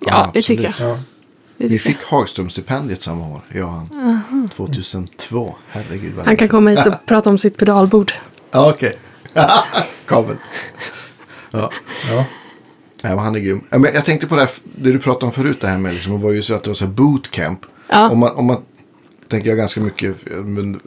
[0.00, 0.70] Ja, Ja, det tycker jag.
[0.72, 0.98] absolut.
[0.98, 1.02] Ja.
[1.68, 4.48] Vi fick Hagströmstipendiet samma år, jag och han.
[4.54, 5.54] 2002.
[5.68, 8.12] Herregud vad Han kan komma hit och prata om sitt pedalbord.
[8.50, 8.94] Ja, okej.
[10.06, 10.36] Kabel.
[11.50, 11.70] Ja.
[12.10, 12.24] Ja.
[13.02, 13.60] Nej, han är grym.
[13.70, 16.12] Men jag tänkte på det, här, det du pratade om förut, det här med liksom,
[16.12, 17.60] det var ju så att det var så här bootcamp.
[17.88, 18.10] Ja.
[18.10, 18.62] Om man, om man
[19.28, 20.16] tänker jag ganska mycket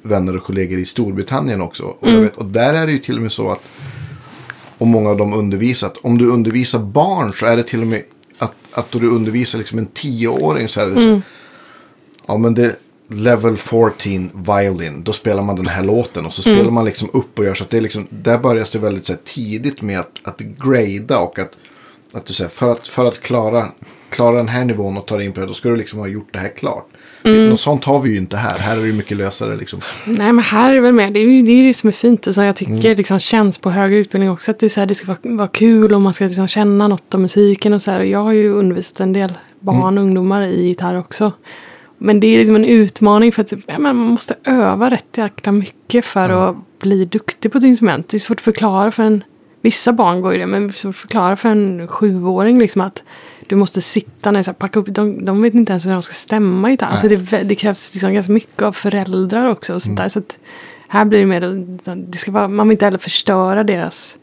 [0.04, 1.84] vänner och kollegor i Storbritannien också.
[1.84, 2.22] Och, Mm.
[2.22, 3.64] vet, och där är det ju till och med så att,
[4.78, 8.04] och många av dem undervisat, om du undervisar barn så är det till och med
[8.74, 11.22] att, du undervisar liksom en tioåring så är så, Mm.
[12.28, 12.76] ja men det
[13.10, 16.74] level 14 violin, då spelar man den här låten och så spelar Mm.
[16.74, 19.14] man liksom upp och gör så att det är liksom, där börjar det väldigt så
[19.14, 21.52] här, tidigt med att, att grada och att,
[22.12, 23.68] att du säger för att, för att klara,
[24.10, 26.08] klara den här nivån och ta dig in på det, då ska du liksom ha
[26.08, 26.88] gjort det här klart.
[27.24, 27.50] Mm.
[27.50, 29.82] Något sånt har vi ju inte här, här är det ju mycket lösare liksom.
[30.06, 31.92] Nej, men här är det väl mer, det är ju det, är det som är
[31.92, 34.52] fint och som jag tycker liksom känns på högre utbildning också.
[34.52, 36.88] Att det, är så här, det ska vara, vara kul och man ska liksom känna
[36.88, 38.00] något om musiken och så här.
[38.00, 41.32] Och Jag har ju undervisat en del barn och ungdomar i gitarr också.
[41.98, 46.06] Men det är liksom en utmaning för att ja, man måste öva rätt jäkla mycket
[46.06, 48.10] för att bli duktig på ett instrument.
[48.10, 49.24] Det är svårt att förklara för en,
[49.62, 52.82] vissa barn går ju det, men det är svårt att förklara för en sjuåring liksom
[52.82, 53.04] att
[53.54, 54.88] du måste sitta ner, så här, packa upp.
[54.90, 56.88] De, de vet inte ens hur de ska stämma gitarr.
[56.92, 59.74] Alltså det, det krävs liksom ganska mycket av föräldrar också.
[59.74, 60.10] Och sånt Mm.
[60.10, 60.38] så att
[60.88, 61.42] här blir det mer,
[61.96, 64.18] det ska vara, man vill inte heller förstöra deras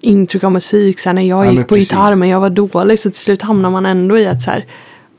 [0.00, 0.98] intryck av musik.
[1.00, 1.90] Så här, när jag Nej, gick på precis.
[1.90, 2.98] gitarr men jag var dålig.
[2.98, 4.66] Så till slut hamnar man ändå i att så här,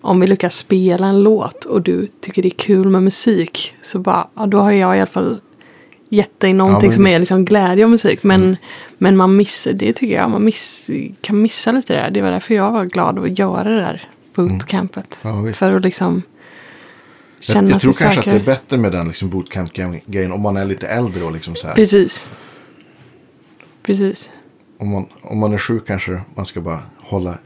[0.01, 3.73] om vi lyckas spela en låt och du tycker det är kul med musik.
[3.81, 5.39] Så bara, ja, då har jag i alla fall
[6.09, 8.23] gett dig någonting men som är liksom glädje av musik.
[8.23, 8.57] Men,
[8.97, 10.89] men man missar, det tycker jag, man miss,
[11.21, 12.11] kan missa lite det där.
[12.11, 15.21] Det var därför jag var glad att göra det där bootcampet.
[15.23, 15.57] Ja, visst.
[15.59, 16.21] för att liksom
[17.37, 18.43] Jag, känna jag tror sig kanske att säkrare.
[18.43, 21.67] det är bättre med den liksom bootcamp-grejen om man är lite äldre och liksom så
[21.67, 21.75] här.
[21.75, 22.27] Precis.
[23.83, 24.29] Precis.
[24.79, 27.37] Om man, om man är sjuk kanske man ska bara hålla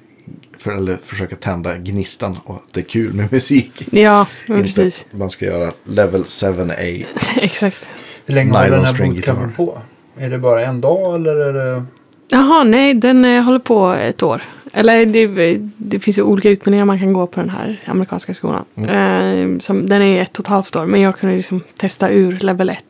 [0.57, 3.87] för, eller försöka tända gnistan och att det är kul med musik.
[3.91, 5.05] Ja, Inte precis.
[5.11, 7.05] Man ska göra level 7A.
[7.35, 7.87] Exakt.
[8.29, 9.77] Hur länge har den här bootcampen på?
[10.17, 11.85] Är det bara en dag eller är det...
[12.29, 14.41] Jaha, nej, den eh, håller på ett år.
[14.73, 18.65] Eller det, det finns ju olika utbildningar man kan gå på den här amerikanska skolan.
[18.75, 22.39] Eh, som, den är ett och ett halvt år, men jag kunde liksom testa ur
[22.39, 22.83] level 1.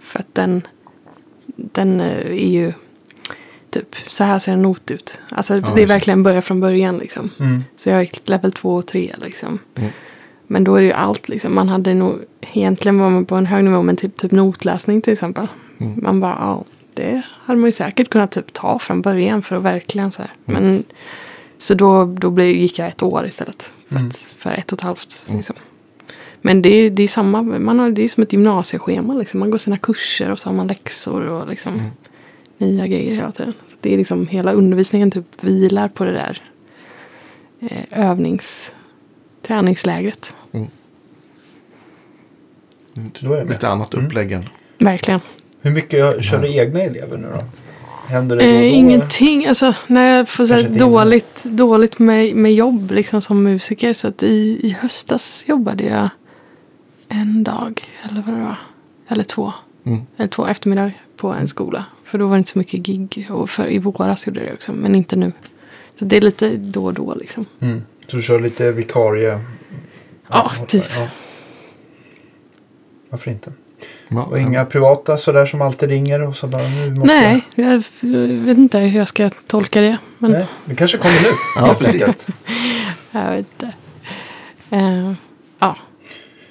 [0.00, 0.62] För att den,
[1.56, 2.72] den eh, är ju
[3.70, 5.20] typ, så här ser en not ut.
[5.28, 7.30] Alltså det är verkligen börja från början liksom.
[7.40, 7.64] Mm.
[7.76, 9.58] Så jag gick level 2 och 3 liksom.
[9.76, 9.90] Mm.
[10.50, 11.54] Men då är det ju allt liksom.
[11.54, 12.18] Man hade nog,
[12.52, 15.46] egentligen var man på en hög nivå, men typ, typ notläsning till exempel.
[15.80, 15.98] Mm.
[16.02, 19.62] Man bara, ja, det hade man ju säkert kunnat typ ta från början för att
[19.62, 20.30] verkligen så här.
[20.46, 20.62] Mm.
[20.62, 20.84] Men,
[21.58, 23.72] så då, då blev, gick jag ett år istället.
[23.88, 24.08] För, Mm.
[24.08, 25.24] att, för ett och ett halvt.
[25.26, 25.36] Mm.
[25.36, 25.56] Liksom.
[26.42, 29.40] Men det, är- det är samma, man har, det är som ett gymnasieschema liksom.
[29.40, 31.90] Man går sina kurser och så har man läxor och liksom Mm.
[32.58, 33.52] nya grejer hela tiden.
[33.66, 36.42] Så det är liksom hela undervisningen typ vilar på det där
[37.60, 38.72] eh, övnings
[39.48, 40.36] träningslägret.
[42.94, 43.48] Då är det med.
[43.48, 44.06] Lite annat Mm.
[44.06, 44.48] upplägg än.
[44.78, 45.20] Verkligen.
[45.60, 47.44] Hur mycket kör du egna elever nu då?
[48.08, 48.58] Händer det då och då?
[48.60, 53.94] Eh, ingenting, alltså när jag får inte dåligt, dåligt med, med jobb liksom som musiker.
[53.94, 56.08] Så att i, i höstas jobbade jag
[57.08, 58.58] en dag, eller vad det var.
[59.08, 59.52] Eller två.
[59.84, 60.00] Mm.
[60.16, 61.84] Eller två eftermiddagar på en skola.
[62.04, 63.26] För då var det inte så mycket gig.
[63.30, 65.32] Och för, i våras gjorde jag det också, men inte nu.
[65.98, 67.44] Så det är lite då och då liksom.
[67.60, 67.82] Mm.
[68.10, 69.40] Du kör lite vikarie?
[70.28, 70.84] Ja, typ.
[70.96, 71.08] Ja.
[73.10, 73.52] Varför inte?
[74.08, 76.68] Ja, Och inga privata sådär som alltid ringer och sådär.
[76.68, 79.98] Nu måste Nej, jag, jag vet inte hur jag ska tolka det.
[80.18, 81.28] Men Nej, det kanske kommer nu.
[81.56, 82.00] Ja, precis.
[83.10, 83.72] jag vet inte.
[84.70, 85.12] Eh,
[85.58, 85.76] ja.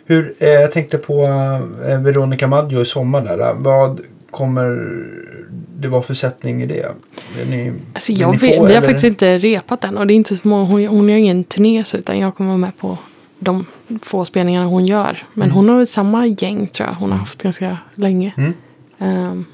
[0.05, 1.23] Hur, eh, jag tänkte på
[1.87, 3.53] eh, Veronica Maggio i sommar där.
[3.53, 4.01] Vad
[4.38, 4.95] kommer
[5.79, 6.91] det vara för sättning i det?
[7.49, 8.81] Ni, Alltså jag ni vet, få, vi har eller?
[8.81, 9.97] faktiskt inte repat den.
[9.97, 12.47] Och det är inte så många, hon, hon gör ingen turné så, utan jag kommer
[12.49, 12.97] vara med på
[13.39, 13.65] de
[14.01, 15.23] få spelningarna hon gör.
[15.33, 15.55] Men Mm.
[15.55, 16.95] hon har väl samma gäng tror jag.
[16.95, 18.33] Hon har haft ganska länge.
[18.38, 18.53] Mm.
[18.99, 19.45] Ehm,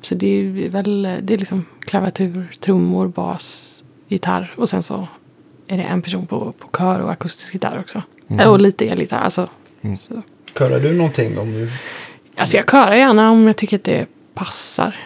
[0.00, 3.74] så det är väl det är liksom klavatur, trummor, bas,
[4.08, 4.54] gitarr.
[4.56, 5.08] Och sen så
[5.66, 8.02] är det en person på, på kör och akustisk gitarr också.
[8.28, 9.18] Eller, och lite elgitarr.
[9.20, 9.48] Alltså,
[9.98, 10.22] så.
[10.58, 11.70] Körar du någonting om du...
[12.38, 14.96] alltså jag körar gärna om jag tycker att det passar.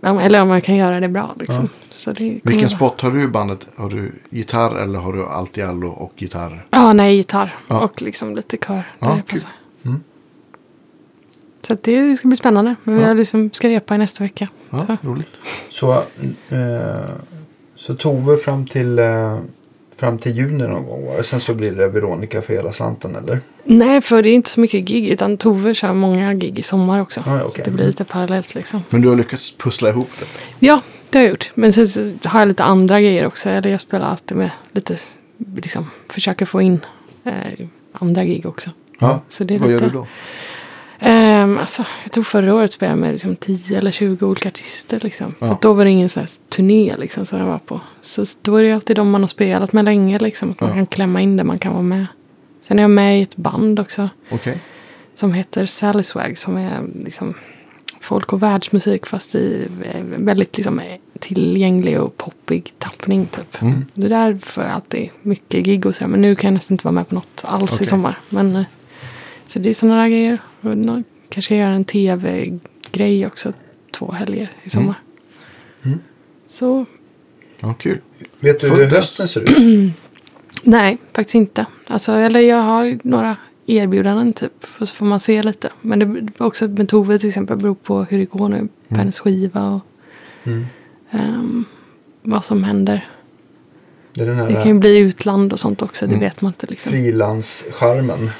[0.00, 1.34] Om- Eller om jag kan göra det bra.
[1.40, 1.68] Liksom.
[1.90, 3.66] Så det Vilken spot har du i bandet?
[3.76, 6.66] Har du gitarr eller har du allt i allo och gitarr?
[6.70, 7.54] Ja, nej, gitarr.
[7.68, 7.80] Ja.
[7.84, 8.84] Och liksom lite kör.
[8.98, 9.50] Ja, det passar.
[9.84, 10.02] Mm.
[11.62, 12.74] Så det ska bli spännande.
[12.84, 13.06] Men Ja.
[13.06, 14.48] har liksom ska repa i nästa vecka.
[14.70, 14.96] Ja, Så.
[15.08, 15.40] roligt.
[15.70, 15.92] Så,
[16.48, 17.08] eh,
[17.76, 19.38] så Tove fram till, eh,
[19.98, 21.24] fram till juni någon gång var det.
[21.24, 23.40] Sen så blir det Veronica för hela slanten eller?
[23.64, 25.08] Nej, för det är inte så mycket gig.
[25.08, 27.22] Utan Tove kör många gig i sommar också.
[27.26, 27.62] Ja, Så okej.
[27.64, 28.82] det blir lite parallellt liksom.
[28.90, 30.26] Men du har lyckats pussla ihop det.
[30.66, 30.80] Ja,
[31.10, 31.50] det har jag gjort.
[31.54, 33.48] Men sen så har jag lite andra grejer också.
[33.50, 34.96] Eller jag spelar alltid med lite,
[35.56, 36.80] liksom försöker få in
[37.24, 37.32] eh,
[37.92, 38.70] andra gig också.
[38.98, 39.20] Ja.
[39.28, 40.06] Så det är Vad lite, gör du då?
[41.00, 45.00] Ehm, alltså, jag tror förra året spelade jag med liksom 10 eller 20 olika artister.
[45.02, 45.34] Liksom.
[45.38, 45.46] Ja.
[45.48, 47.80] För då var det ingen sån här turné liksom, som jag var på.
[48.02, 50.18] Så då är det alltid de man har spelat med länge.
[50.18, 50.74] Liksom, att man Ja.
[50.76, 52.06] kan klämma in det man kan vara med.
[52.62, 54.08] Sen är jag med i ett band också.
[54.30, 54.60] Okej.
[55.14, 56.38] Som heter Sally Swag.
[56.38, 57.34] Som är liksom
[58.00, 60.80] folk och världsmusik fast i eh, väldigt liksom,
[61.20, 63.26] tillgänglig och poppig tappning.
[63.26, 63.62] Typ.
[63.62, 63.84] Mm.
[63.94, 66.06] Det där får jag alltid mycket gig och så.
[66.06, 67.84] Men nu kan jag nästan inte vara med på något alls Okej.
[67.84, 68.18] i sommar.
[68.28, 68.64] Men, eh,
[69.48, 70.38] så det är sådana där grejer.
[71.28, 73.52] Kanske göra en tv-grej också.
[73.92, 74.94] Två helger i sommar.
[75.84, 75.98] Mm.
[76.48, 76.86] Så
[77.60, 77.98] Ja, kul.
[78.40, 78.92] Vet du hur ös.
[78.92, 79.56] hösten ser ut?
[80.62, 81.66] nej, faktiskt inte.
[81.86, 83.36] Alltså, eller jag har några
[83.66, 84.64] erbjudanden typ.
[84.78, 85.70] Och så får man se lite.
[85.80, 89.18] Men det också med Tove till exempel beror på hur det går nu på hennes
[89.20, 89.68] skiva.
[89.70, 89.80] Och
[90.44, 90.66] Mm.
[91.10, 91.64] ehm,
[92.22, 93.04] vad som händer.
[94.14, 96.06] Det är den Det kan ju bli utland och sånt också.
[96.06, 96.20] Det Mm.
[96.20, 96.92] vet man inte liksom.
[96.92, 98.30] frilanscharmen.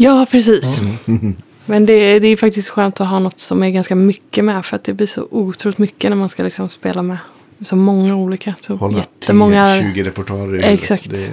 [0.00, 0.80] Ja, precis.
[1.66, 4.66] Men det är, det är faktiskt skönt att ha något som är ganska mycket med.
[4.66, 7.18] För att det blir så otroligt mycket när man ska liksom spela med
[7.60, 8.54] Så många olika.
[8.60, 9.66] Så Hålla jättemånga.
[9.68, 10.64] 10-20 repertoarer i.
[10.74, 11.10] Exakt.
[11.10, 11.32] Det,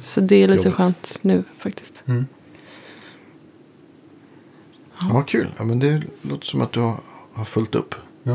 [0.00, 0.74] Så det är lite Jobbigt.
[0.74, 1.94] skönt nu faktiskt.
[2.06, 2.26] Mm.
[5.00, 5.46] ja, kul.
[5.58, 6.96] Ja, men det låter som att du har,
[7.34, 7.94] har fullt upp.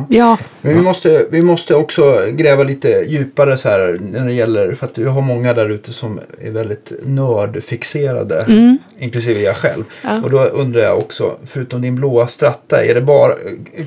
[0.10, 4.76] Ja, Men vi måste, vi måste också gräva lite djupare så här när det gäller,
[4.76, 8.46] för att vi har många där ute som är väldigt nördfixerade,
[9.00, 9.84] inklusive jag själv.
[10.04, 10.16] Mm.
[10.16, 10.24] Ja.
[10.24, 13.34] Och då undrar jag också, förutom din blåa stratta, är det bara,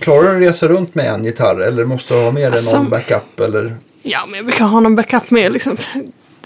[0.00, 2.76] klarar du att resa runt med en gitarr eller måste du ha med dig Alltså-
[2.76, 3.40] någon backup?
[3.40, 3.74] Eller?
[4.02, 5.52] ja men jag brukar ha någon backup med.
[5.52, 5.76] Liksom.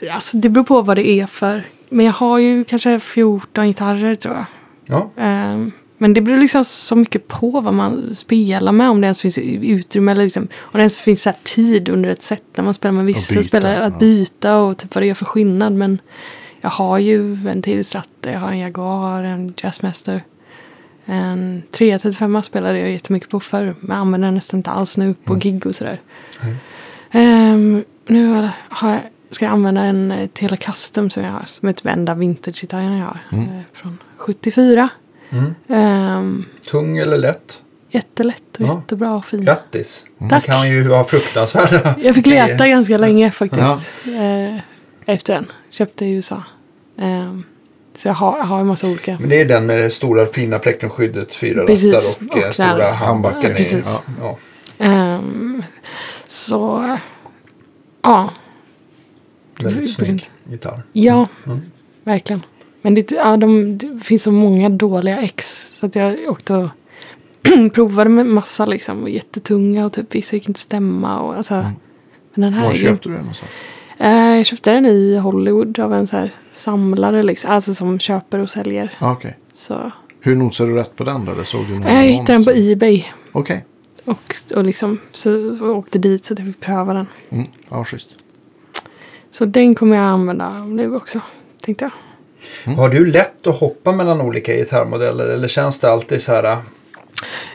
[0.01, 1.63] Det- Alltså, det beror på vad det är för.
[1.89, 4.45] Men jag har ju kanske 14 gitarrer tror jag.
[4.87, 8.91] Ja, Ehm, men det beror liksom så mycket på vad man spelar med.
[8.91, 12.23] Om det ens finns utrymme eller liksom, om det ens finns så tid under ett
[12.23, 13.85] set när man spelar med vissa spelare.
[13.85, 13.99] Att ja.
[13.99, 15.73] byta och typ vad det gör för skillnad.
[15.73, 15.99] Men
[16.61, 20.25] jag har ju en till Stratte, jag har en Jaguar, en Jazzmaster.
[21.09, 23.75] En 335 spelade jag jättemycket på förr.
[23.81, 26.01] Men använder den nästan inte alls nu på gig och sådär.
[27.11, 31.43] Ehm, nu har- har jag, ska jag använda en Tele Custom som jag har.
[31.47, 33.21] Som är typ enda vintage-gitarren jag har.
[33.33, 34.89] eh, Från 74.
[35.39, 35.55] Mm.
[35.69, 37.63] Ehm, tung eller lätt?
[37.91, 38.75] jättelätt och Ja.
[38.81, 39.45] jättebra och fin.
[39.45, 40.07] Grattis!
[40.31, 40.47] Tack.
[40.47, 43.91] Det kan ju vara fruktansvärda Jag fick leta ganska länge faktiskt.
[44.07, 44.59] Eh,
[45.07, 45.47] efter den.
[45.71, 46.43] Köpte i USA.
[46.99, 47.45] Ehm,
[47.95, 49.17] så jag har, jag har en massa olika.
[49.21, 51.95] Men det är den med det stora fina plektrumskyddet, fyra Precis.
[51.95, 52.93] rattar och, eh, Och stora där.
[52.93, 53.49] handbackar.
[53.49, 54.01] Ja, precis.
[54.21, 54.37] Ja.
[54.79, 55.63] Ehm,
[56.27, 56.97] så
[58.03, 58.31] ja,
[59.61, 60.83] Väldigt snygg gitarr.
[60.93, 61.61] ja Mm.
[62.05, 62.43] verkligen.
[62.87, 65.69] Men det, ja, de, det finns så många dåliga ex.
[65.75, 66.71] Så att jag åkte och
[67.73, 69.03] provade med massa liksom.
[69.03, 71.21] Och jättetunga och typ vissa gick inte stämma.
[71.21, 73.51] Och, alltså, Men den här Var köpte du den någonstans?
[73.99, 77.23] Eh, jag köpte den i Hollywood av en så här samlare.
[77.23, 77.51] Liksom.
[77.51, 78.97] Alltså som köper och säljer.
[78.99, 79.39] Ah, okej.
[79.55, 79.91] Så.
[80.21, 81.33] Hur nosade du rätt på den då?
[81.33, 82.51] Eller såg du någon Jag hittade den på?
[82.51, 83.05] Ebay.
[83.33, 83.65] Okej.
[84.05, 87.07] Och, och liksom, så och åkte dit så att jag fick pröva den.
[87.31, 87.47] Mm.
[87.69, 88.15] Ja, schysst.
[89.31, 91.21] Så den kommer jag använda nu också.
[91.61, 91.93] Tänkte jag.
[92.65, 92.79] Mm.
[92.79, 96.59] Har du lätt att hoppa mellan olika gitarrmodeller eller känns det alltid så här?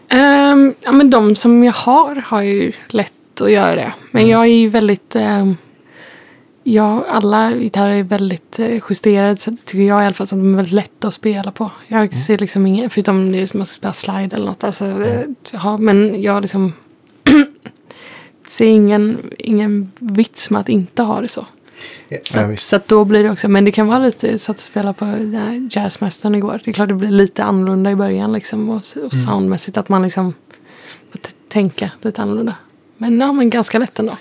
[0.10, 3.94] Ehm, ja, men de som jag har har ju lätt att göra det.
[4.12, 5.16] Men jag är ju väldigt...
[5.16, 5.58] Um,
[6.64, 9.38] ja, alla gitarrer är väldigt uh, justerade.
[9.38, 11.72] Så tycker jag i alla fall så att de är väldigt lätta att spela på.
[11.88, 12.90] Jag ser liksom ingen...
[12.90, 14.64] Förutom det är som att spela slide eller något.
[14.64, 15.22] Alltså, eh,
[15.52, 16.74] ja, men jag liksom...
[18.48, 21.46] ser ingen, ingen vits med att inte ha det så.
[22.24, 24.60] Så, att, så att då blir det också, men det kan vara lite, så att
[24.60, 25.06] spela på
[25.72, 26.62] Jazzmästaren igår.
[26.66, 28.70] Det är klart det blir lite annorlunda i början liksom.
[28.70, 28.76] Och,
[29.06, 30.34] och soundmässigt att man liksom
[31.50, 32.56] tänka lite annorlunda.
[32.98, 34.18] Men ja, men ganska lätt ändå.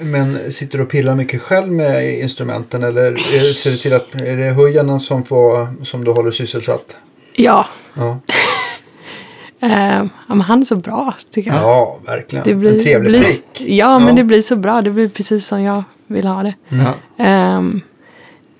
[0.00, 4.14] Men- sitter du och pillar mycket själv med instrumenten eller är- ser du till att
[4.14, 6.96] är det höjarna som, får, som du håller sysselsatt?
[7.34, 8.18] Ja, Ja,
[9.60, 11.62] eh, ja men han är så bra tycker jag.
[11.62, 12.44] ja verkligen.
[12.48, 13.60] Det blir, en trevlig blir, blick.
[13.70, 14.14] ja, men Ja.
[14.14, 14.82] det blir så bra.
[14.82, 16.54] Det blir precis som jag vill ha det.
[16.68, 16.94] Ja.
[17.24, 17.80] Ehm,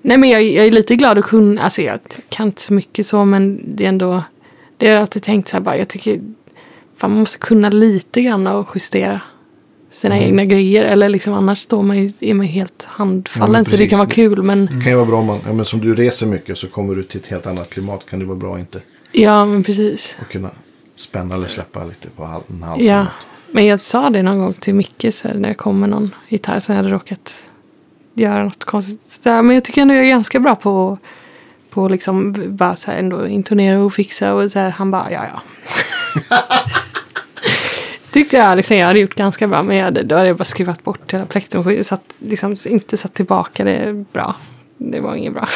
[0.01, 3.05] nej men jag, jag är lite glad att kunna, alltså jag kan inte så mycket
[3.05, 4.23] så men det är ändå,
[4.77, 6.21] det har jag alltid tänkt så här bara, jag tycker,
[6.97, 9.21] fan man måste kunna lite grann och justera
[9.91, 10.27] sina Mm.
[10.27, 13.87] egna grejer eller liksom annars står man ju, är man helt handfallen Ja, så det
[13.87, 15.95] kan vara kul men Det kan ju vara bra om man, ja, men som du
[15.95, 18.05] reser mycket så kommer du till ett helt annat klimat.
[18.09, 18.81] Kan det vara bra inte
[19.11, 20.17] ja men precis.
[20.21, 20.49] att kunna
[20.95, 22.83] spänna eller släppa lite på hal- en hals.
[23.51, 26.15] Men jag sa det någon gång till Micke så här, när det kom med någon
[26.29, 27.49] gitarr som jag hade råkat
[28.13, 29.25] göra något konstigt.
[29.25, 30.97] Här, men jag tycker ändå jag är ganska bra på
[31.69, 34.69] på liksom bara så här ändå intonera och fixa och så här.
[34.69, 35.41] Han bara ja ja.
[38.11, 40.43] Tyckte jag liksom jag hade gjort ganska bra men jag hade, då hade jag bara
[40.45, 44.35] skruvat bort hela plektrumskyddet så att liksom inte satt tillbaka det bra.
[44.77, 45.47] Det var inget bra.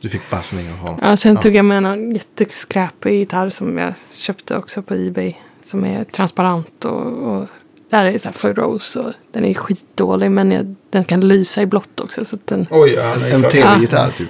[0.00, 0.98] Du fick passning och ha.
[1.02, 1.40] Ja, sen Ja.
[1.42, 5.34] tog jag med en jätteskräpig gitarr som jag köpte också på Ebay.
[5.62, 7.46] Som är transparent och, och
[7.90, 11.28] där är det så här för rose och den är skitdålig men jag, den kan
[11.28, 12.24] lysa i blått också.
[12.24, 14.28] Så att den, Oj, ja, En tv-gitarr typ.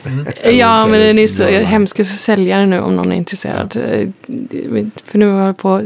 [0.52, 1.60] ja, men den är så Ja.
[1.60, 1.98] hemskt.
[1.98, 3.72] Jag ska sälja den nu om någon är intresserad.
[5.04, 5.82] För nu håller jag på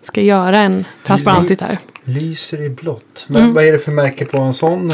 [0.00, 1.78] ska göra en transparent gitarr.
[2.04, 3.24] Lyser i blått.
[3.28, 3.54] Men Mm.
[3.54, 4.90] vad är det för märke på en sån?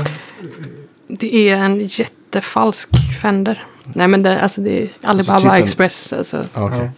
[1.08, 2.88] Det är en jättefalsk
[3.22, 3.64] Fender.
[3.94, 6.12] Nej men det, alltså det är Alibaba typ en- Express.
[6.12, 6.44] Alltså.
[6.54, 6.78] Okej.
[6.78, 6.90] Ja.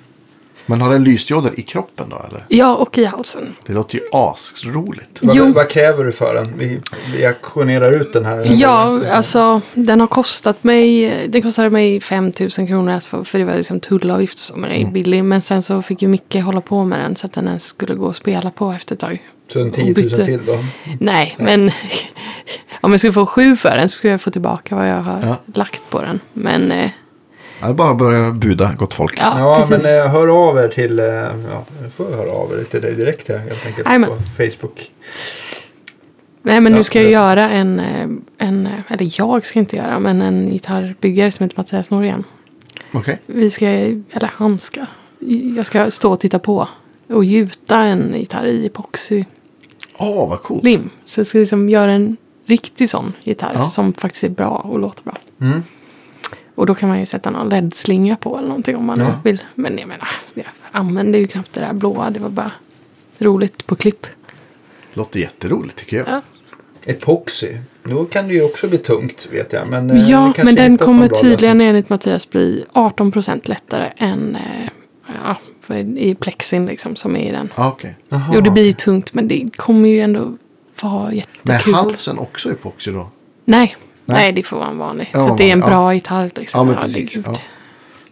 [0.67, 2.45] Men har den lysdioder i kroppen då eller?
[2.49, 3.55] Ja, och i halsen.
[3.67, 5.19] Det låter ju asroligt.
[5.23, 5.53] Vad, Jo.
[5.53, 6.59] vad kräver du för den?
[6.59, 6.81] Vi,
[7.17, 8.47] vi auktionerar ut den här.
[8.55, 13.45] Ja, alltså den har kostat mig, den kostade mig 5 000 kronor att för det
[13.45, 15.25] var liksom tullavgift och så, men den är billig.
[15.25, 17.95] Men sen så fick ju Micke hålla på med den så att den ens skulle
[17.95, 19.23] gå och spela på efter ett tag.
[19.53, 20.25] Så en 10 000 bytte.
[20.25, 20.59] till då?
[21.01, 21.71] Nej, men
[22.81, 25.21] om jag skulle få sju för den så skulle jag få tillbaka vad jag har
[25.23, 25.37] Ja.
[25.55, 26.21] lagt på den.
[26.33, 26.91] Men eh,
[27.63, 29.15] Ja, det är bara att börja buda, gott folk.
[29.19, 30.99] ja, Ja, men eh, hör av er till...
[30.99, 34.09] Eh, ja, jag får höra av er till dig direkt här, helt enkelt Jajamän.
[34.11, 34.91] på Facebook.
[36.43, 38.09] Nej, men Ja, nu ska jag göra en, eh,
[38.39, 42.25] en, eh, eller jag ska inte göra, men en gitarrbyggare som heter Mattias Norén.
[42.95, 43.21] Okej.
[43.27, 44.81] Vi ska, eller han ska,
[45.57, 46.69] jag ska stå och titta på
[47.09, 49.25] och gjuta en gitarr i epoxylim.
[49.99, 50.65] Åh, vad coolt.
[51.05, 53.69] Så jag ska liksom göra en riktig sån gitarr Ja.
[53.69, 55.17] som faktiskt är bra och låter bra.
[55.41, 55.63] Mm.
[56.55, 59.15] Och då kan man ju sätta någon LED-slinga på eller någonting om man Ja.
[59.25, 59.43] vill.
[59.55, 62.11] Men jag menar, jag använder ju knappt det där blåa.
[62.11, 62.51] Det var bara
[63.19, 64.07] roligt på klipp.
[64.95, 66.07] Låter jätteroligt tycker jag.
[66.09, 66.21] Ja.
[66.85, 67.57] Epoxy.
[67.85, 69.69] Då kan det ju också bli tungt vet jag.
[69.69, 71.69] Men, eh, Ja, men den kommer tydligen lösning.
[71.69, 74.69] enligt Mattias bli 18% lättare än eh,
[75.25, 75.37] ja,
[75.97, 77.49] i plexin liksom som är i den.
[77.55, 77.97] Ah, okej.
[78.09, 78.31] Jaha.
[78.35, 80.37] Jo, det blir ju tungt men det kommer ju ändå
[80.83, 81.75] vara Men jättekul.
[81.75, 83.11] halsen också epoxy då?
[83.45, 83.77] Nej.
[84.13, 84.33] Nej.
[84.33, 85.11] Det får vara en vanlig.
[85.13, 85.67] Ja, så att det är en ja.
[85.67, 86.69] bra gitarr liksom.
[86.69, 87.17] Ja, men precis.
[87.25, 87.31] Ja.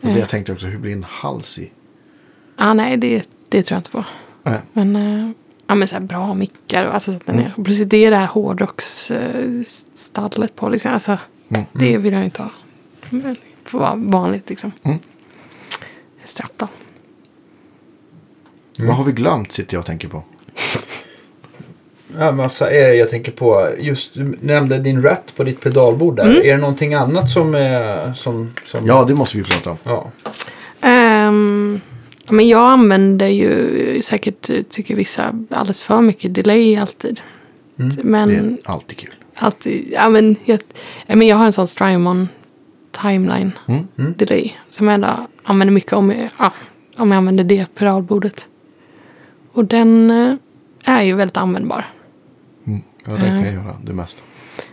[0.02, 1.72] Och det jag tänkte också, hur blir en hals i?
[2.56, 4.04] Ah, nej, det, det tror jag inte på.
[4.42, 4.58] Nej.
[4.72, 5.30] Men, eh,
[5.66, 6.84] ja, men så här bra mickar.
[6.84, 7.50] och Alltså, så att den Mm.
[7.58, 10.68] är, plus det är det här hårdrocksstallet på.
[10.68, 10.92] Liksom.
[10.92, 11.62] Alltså, Mm.
[11.72, 12.50] Det vill jag inte ha.
[13.10, 14.72] Det får vara vanligt liksom.
[14.82, 14.98] Mm.
[16.24, 16.68] Strata.
[18.78, 20.22] Vad har vi glömt sitter jag och tänker på.
[22.18, 23.68] Ja, massa är jag tänker på.
[23.78, 26.24] Just du nämnde din rat på ditt pedalbord där.
[26.24, 26.36] Mm.
[26.36, 29.76] Är det någonting annat som är som, som Ja, det måste vi prata om.
[29.84, 30.10] ja.
[32.26, 37.20] Ja, men jag använder ju säkert, eh, tycker vissa, alldeles för mycket delay alltid.
[37.78, 37.96] Mm.
[38.02, 39.14] Men Det är alltid kul.
[39.34, 40.60] alltid, ja men jag,
[41.06, 42.28] ja, men jag har en sån Strymon
[43.02, 43.86] timeline Mm.
[43.98, 44.14] Mm.
[44.16, 44.52] delay.
[44.70, 45.08] Som jag ändå
[45.44, 46.52] använder mycket om, jag- ja,
[46.96, 48.48] om jag använder det pedalbordet.
[49.52, 50.34] Och den eh,
[50.84, 51.86] är ju väldigt användbar.
[53.06, 53.16] Mm.
[53.18, 54.22] Ja, det kan jag göra det mesta.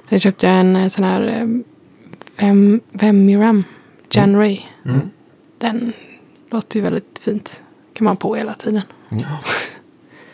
[0.10, 1.48] Sen köpte jag en eh, sån här eh,
[2.40, 3.64] Vem, Vemiram
[4.10, 4.60] Genray.
[4.86, 5.00] Mm.
[5.58, 5.94] Den
[6.52, 7.62] låter ju väldigt fint.
[7.94, 8.82] Kan man på hela tiden.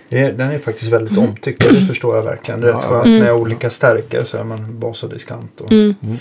[0.09, 1.59] Det är, den är faktiskt väldigt omtyckt.
[1.69, 2.61] Det förstår jag verkligen.
[2.61, 3.19] Det är rätt Ja, skönt Mm.
[3.19, 5.61] med olika stärkare så är man bas och diskant.
[5.61, 5.95] Och, Mm.
[6.03, 6.17] Mm.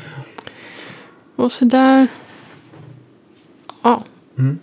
[1.37, 2.07] Och så där.
[3.83, 4.05] Ja.
[4.39, 4.59] Mm.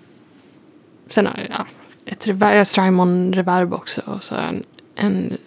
[1.09, 1.65] Sen har jag ja,
[2.05, 4.01] ett rever- Strymon reverb också.
[4.05, 4.63] Och så en,
[4.95, 5.37] en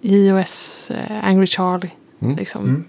[0.00, 1.90] JOS eh, Angry Charlie.
[2.22, 2.36] Mm.
[2.36, 2.64] Liksom.
[2.64, 2.84] Mm.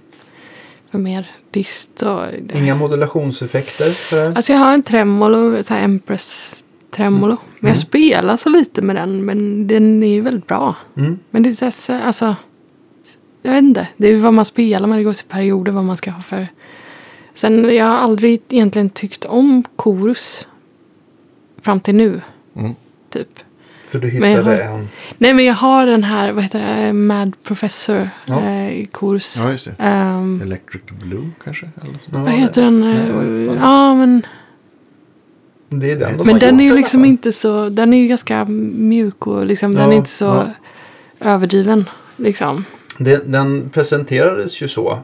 [0.91, 2.26] För mer dist och...
[2.55, 3.89] Inga modulationseffekter.
[3.89, 4.34] Sådär.
[4.36, 7.38] Alltså jag har en tremolo, så här Empress tremolo.
[7.59, 9.26] Men jag spelar så lite med den.
[9.26, 10.76] Men den är ju väldigt bra.
[10.97, 11.20] Mm.
[11.32, 12.36] Men det är så här, så- alltså.
[13.41, 13.88] Jag vet inte.
[13.97, 14.99] Det är vad man spelar med.
[14.99, 16.47] Det går i perioder vad man ska ha för.
[17.34, 20.47] Sen jag har aldrig egentligen tyckt om korus.
[21.62, 22.22] Fram till nu.
[22.55, 22.76] Mm.
[23.09, 23.39] Typ.
[23.91, 24.89] För du Men jag hittade har- en.
[25.17, 28.39] Nej men jag har den här, vad heter det, Mad Professor Ja.
[28.49, 29.37] eh, korus.
[29.43, 29.75] Ja, just det.
[29.79, 31.69] Ehm, Electric Blue kanske?
[31.81, 32.09] Eller så.
[32.13, 32.79] Ja, vad heter den?
[32.81, 33.55] Nej, Eh.
[33.61, 34.25] Ja men.
[35.69, 38.45] Det är den de Men den är ju liksom inte så, den är ju ganska
[38.45, 40.47] mjuk och liksom, den är inte så ja.
[41.19, 41.85] överdriven.
[42.15, 42.65] Liksom.
[42.97, 44.99] Den, den presenterades ju så.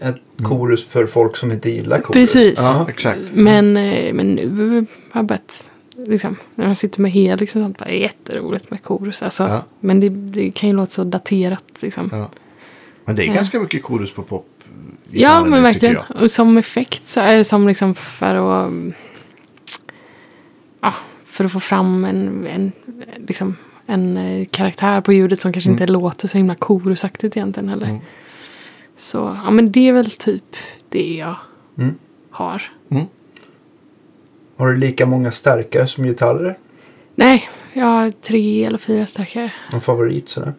[0.00, 2.12] Ett korus för folk som inte gillar korus.
[2.32, 2.58] Precis.
[2.58, 3.20] Ja, exakt.
[3.34, 5.70] Men, eh, men nu har jag börjat,
[6.06, 9.22] liksom, när jag sitter med Helix och sånt, bara, det är jätteroligt med korus.
[9.22, 9.62] Alltså, Ja.
[9.80, 11.64] Men det, det kan ju låta så daterat.
[11.80, 12.08] Liksom.
[12.12, 12.30] Ja, Ja.
[13.04, 13.34] Men det är Ja.
[13.34, 14.48] ganska mycket korus på pop.
[14.64, 15.96] men gitarrer nu, verkligen.
[16.20, 18.92] Och som effekt, så, är det som liksom för att, mm,
[20.80, 20.94] ja,
[21.26, 22.72] för att få fram en, en,
[23.26, 27.86] liksom, en eh, karaktär på ljudet som kanske inte låter så himla korusaktigt egentligen heller.
[27.86, 28.00] Mm.
[28.96, 30.56] Så ja, men det är väl typ
[30.88, 31.36] det jag
[31.78, 31.94] Mm.
[32.30, 32.62] har.
[34.62, 36.58] Har du lika många stärkare som gitarrer?
[37.14, 39.52] Nej, jag har tre eller fyra starkare.
[39.72, 40.54] Någon favorit sådär?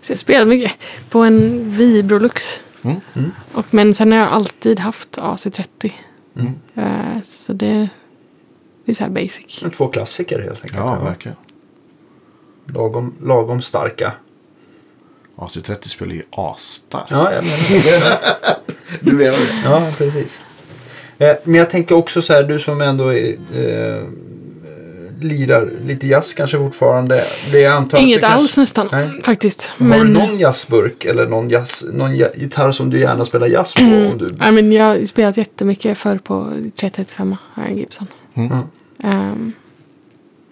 [0.00, 0.72] Så jag spelar mycket
[1.08, 2.60] på en Vibrolux.
[2.82, 3.00] Mm.
[3.14, 3.32] Mm.
[3.52, 5.92] Och, men sen har jag alltid haft AC30.
[6.36, 6.52] Mm.
[6.74, 7.88] Eh, så det,
[8.84, 9.64] det är så här basic.
[9.76, 10.84] Två klassiker helt enkelt.
[10.84, 11.36] Ja, verkligen.
[12.66, 14.12] Lagom, lagom starka.
[15.36, 17.10] AC30 spelar ju asstarkt.
[17.10, 18.18] Ja, jag menar det.
[19.00, 19.60] Du menar det?
[19.64, 20.40] Ja, precis.
[21.18, 24.02] Eh, men jag tänker också så här, du som ändå är, eh,
[25.20, 27.24] lirar lite jazz kanske fortfarande.
[27.52, 29.22] Det jag antar Inget du alls kanske, nästan Nej.
[29.24, 29.72] faktiskt.
[29.78, 33.74] Har Men, du någon jazzburk eller någon, jazz, någon gitarr som du gärna spelar jazz
[33.74, 33.82] på?
[33.82, 34.12] Mm.
[34.12, 36.50] Om du, ja, men jag har spelat jättemycket förr på
[36.80, 38.06] 335 har jag en Gibson.
[38.34, 38.58] Mm.
[39.02, 39.52] Ehm,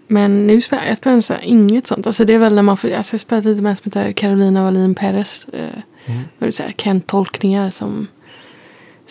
[0.08, 2.06] men nu spelar jag spelar så här, inget sånt.
[2.06, 4.64] Alltså det är väl när man får, alltså jag spelar lite med som heter Carolina
[4.64, 5.46] Wallin Perez.
[5.54, 6.22] Uh, Mm.
[6.38, 8.06] det är Kent-tolkningar som,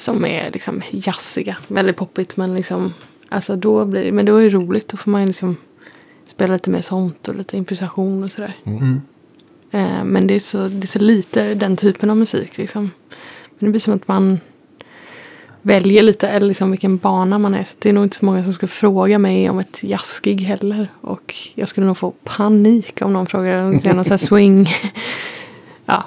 [0.01, 1.57] som är liksom jazziga.
[1.67, 2.93] Väldigt poppigt men liksom,
[3.29, 4.87] alltså då blir det, men då är det roligt.
[4.87, 5.55] Då får man liksom
[6.23, 8.53] spela lite mer sånt och lite improvisation och sådär.
[8.63, 9.01] mm.
[9.71, 12.57] Eh, men det är, så, det är så lite den typen av musik.
[12.57, 12.91] Liksom.
[13.59, 14.39] Men det blir som att man
[15.61, 17.63] väljer lite eller liksom vilken bana man är.
[17.63, 20.87] Så det är nog inte så många som skulle fråga mig om ett jazzgig heller.
[21.01, 24.69] Och jag skulle nog få panik om någon frågar om jag någon sån här swing.
[25.85, 26.03] ja.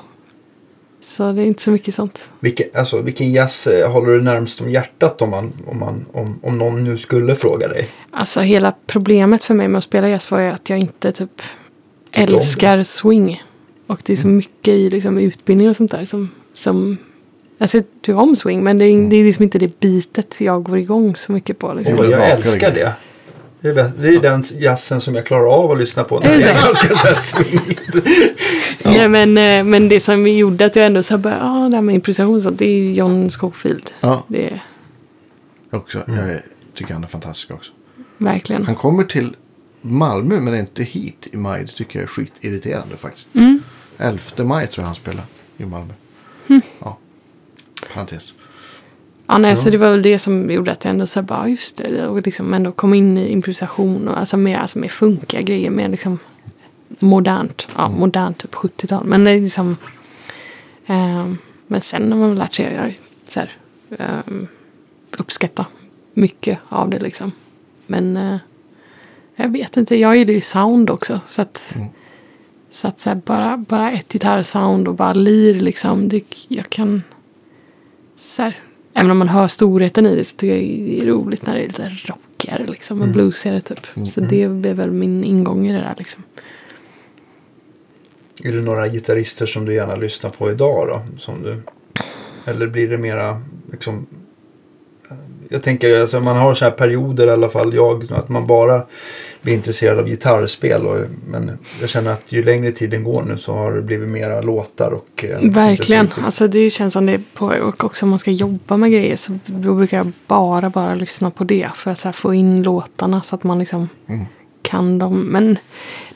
[1.04, 2.28] Så det är inte så mycket sånt.
[2.40, 6.40] Vilken, alltså, vilken jazz eh, håller du närmst om hjärtat om, man, om, man, om,
[6.42, 7.88] om någon nu skulle fråga dig?
[8.10, 11.42] Alltså hela problemet för mig med att spela jazz var ju att jag inte typ
[12.12, 13.42] älskar swing.
[13.86, 16.98] Och det är så mycket i liksom, utbildning och sånt där som, som
[17.58, 20.62] Alltså jag tycker om swing men det är, det är liksom inte det bitet jag
[20.62, 21.74] går igång så mycket på.
[21.74, 21.98] Liksom.
[21.98, 22.92] Och jag älskar det.
[23.64, 26.42] Det är, det är den jazzen som jag klarar av att lyssna på när det
[26.44, 27.78] är ganska så här swing.
[28.84, 31.76] Nej, men, eh, men det som gjorde att jag ändå så här bara, ah, det
[31.76, 33.90] här med improvisation sånt, det är ju John Scofield.
[34.00, 34.60] Ja, Det är
[35.70, 36.02] också.
[36.06, 36.42] Jag är-
[36.74, 37.72] tycker han är fantastisk också.
[38.18, 38.66] verkligen.
[38.66, 39.36] Han kommer till
[39.82, 41.60] Malmö men inte hit i maj.
[41.64, 43.28] Det tycker jag är skitirriterande faktiskt.
[43.34, 43.62] Mm.
[43.98, 45.24] 11 maj tror jag han spelar
[45.56, 45.92] i Malmö.
[46.78, 46.98] Ja,
[47.94, 48.32] parentes.
[49.26, 51.48] Ja, nej, så det var väl det som gjorde att jag ändå så här, bara,
[51.48, 55.42] just det, och liksom ändå kom in i improvisation och alltså mer, alltså mer funkiga
[55.42, 56.18] grejer, mer liksom
[56.98, 59.04] modernt, ja, modernt typ 70-tal.
[59.04, 59.76] Men det är liksom,
[60.86, 62.98] ehm, men sen har man väl lärt sig jag,
[63.28, 63.50] så här,
[63.98, 64.46] ehm,
[65.18, 65.66] uppskatta
[66.14, 67.32] mycket av det liksom.
[67.86, 68.36] Men eh,
[69.36, 71.76] jag vet inte, jag gillar ju sound också, så att
[72.70, 76.08] Så att så här, bara, bara ett gitarrsound och bara lir liksom.
[76.08, 77.02] Det, jag kan...
[78.16, 78.58] Så här,
[78.94, 81.62] även om man hör storheten i det så tycker jag det är roligt när det
[81.62, 83.02] är lite rockigare liksom.
[83.02, 84.08] Och bluesigare typ.
[84.08, 86.22] Så det blir väl min ingång i det där liksom.
[88.44, 91.02] Är det några gitarrister som du gärna lyssnar på idag då?
[91.18, 91.56] Som du,
[92.44, 93.42] eller blir det mera
[93.72, 94.06] liksom...
[95.48, 98.86] Jag tänker alltså man har så här perioder i alla fall, jag, att man bara
[99.44, 100.86] blir intresserad av gitarrspel.
[100.86, 104.40] Och, men jag känner att ju längre tiden går nu så har det blivit mera
[104.40, 105.24] låtar och...
[105.24, 106.08] eh, Verkligen.
[106.24, 109.38] Alltså det känns som det på, och också om man ska jobba med grejer så
[109.46, 111.68] brukar jag bara, bara lyssna på det.
[111.74, 113.88] För att här, få in låtarna så att man liksom
[114.62, 115.20] kan dem.
[115.20, 115.58] Men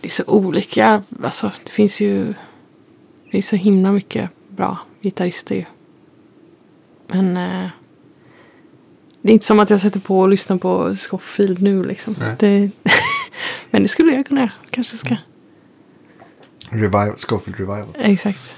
[0.01, 1.03] det är så olika.
[1.23, 2.35] Alltså det finns ju,
[3.31, 5.65] det är så himla mycket bra gitarrister ju.
[7.07, 7.69] Men eh,
[9.23, 12.15] det är inte som att jag sätter på och lyssnar på Scofield nu liksom.
[12.19, 12.35] Nej.
[12.39, 12.71] Det,
[13.71, 14.53] men det skulle jag kunna göra.
[14.71, 15.17] Kanske ska.
[16.71, 17.87] Revival, Scofield Revival.
[17.99, 18.55] Exakt.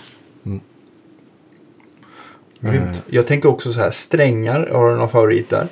[2.60, 3.02] Grymt.
[3.06, 5.68] Jag tänker också så här, strängar, har du någon favorit där?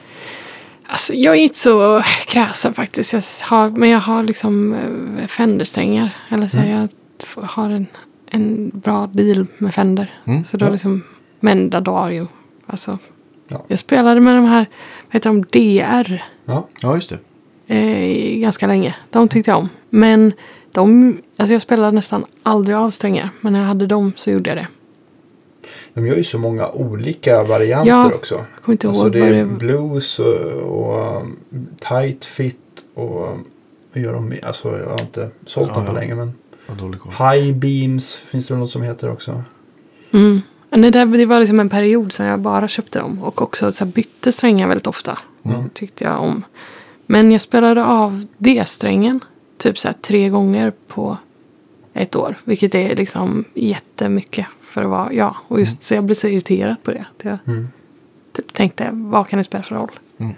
[0.87, 3.13] Alltså, jag är inte så kräsen faktiskt.
[3.13, 6.17] Jag har, men jag har liksom eh, Fender-strängar.
[6.29, 6.89] Eller så här, jag
[7.47, 7.87] har en,
[8.31, 10.15] en bra deal med Fender.
[10.25, 10.71] Mm, Så då ja.
[10.71, 11.05] liksom,
[11.41, 12.29] men Dario.
[12.67, 12.99] Alltså,
[13.49, 13.65] Ja.
[13.69, 14.67] Jag spelade med de här,
[15.07, 16.25] vad heter de, DR.
[16.45, 16.69] Ja.
[16.81, 17.19] Ja, just det.
[17.69, 18.95] Eh, ganska länge.
[19.11, 19.69] De tyckte jag om.
[19.91, 20.33] Men
[20.73, 23.31] de, alltså jag spelade nästan aldrig av strängar.
[23.41, 24.67] Men när jag hade dem så gjorde jag det.
[25.95, 28.35] De gör ju så många olika varianter Ja, också.
[28.35, 31.23] Jag kommer inte Alltså ihåg det är det blues och, och
[31.81, 32.57] tight fit
[32.95, 33.39] och
[33.93, 34.35] vad gör de?
[34.43, 36.01] Alltså jag har inte sålt dem Ja, på ja.
[36.01, 36.33] länge men
[37.19, 39.43] high beams finns det något som heter också.
[40.13, 40.41] Mm.
[40.71, 43.23] Men Det, var liksom en period som jag bara köpte dem.
[43.23, 45.19] Och också så bytte strängar väldigt ofta.
[45.43, 45.69] Mm.
[45.75, 46.45] Tyckte jag om.
[47.11, 49.21] Men jag spelade av D-strängen.
[49.57, 51.17] Typ så tre gånger på
[51.95, 52.37] ett år.
[52.45, 55.37] Vilket är liksom jättemycket för att vara jag.
[55.49, 57.01] Och just så jag blev så irriterad på det.
[57.17, 57.69] att Jag Mm.
[58.37, 59.91] typ tänkte, vad kan det spela för roll?
[60.19, 60.33] Mm.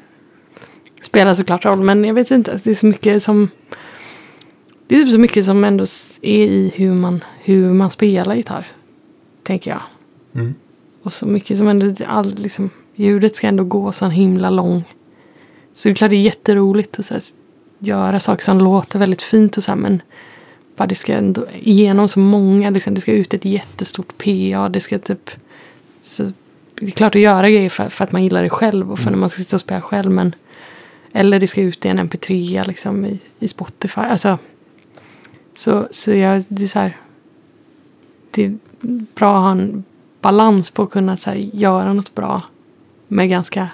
[1.03, 2.61] Spelar såklart roll, men jag vet inte.
[2.65, 3.49] Det är så mycket som...
[4.87, 5.83] Det är typ så mycket som ändå
[6.23, 8.67] är i hur man, hur man spelar gitarr.
[9.43, 9.83] Tänker jag.
[10.35, 10.55] Mm.
[11.03, 14.85] Och så mycket som ändå, all, liksom, ljudet ska ändå gå så en himla lång.
[15.75, 17.23] Så det är klart det är jätteroligt att så här,
[17.79, 20.03] göra saker som låter väldigt fint och så här, men
[20.77, 24.81] bara det ska ändå igenom så många, liksom, det ska ut ett jättestort PA, det
[24.81, 25.31] ska typ
[26.03, 26.33] så
[26.75, 29.11] det är klart att göra grejer för, för att man gillar det själv och för
[29.11, 30.35] när man ska sitta och spela själv men
[31.13, 34.39] eller det ska ut i en mp3 liksom i, i Spotify, alltså
[35.55, 36.97] så, så jag, det är så här
[38.31, 38.59] det är
[39.15, 39.85] bra att ha en
[40.21, 42.43] balans på att kunna så här, göra något bra
[43.09, 43.69] med ganska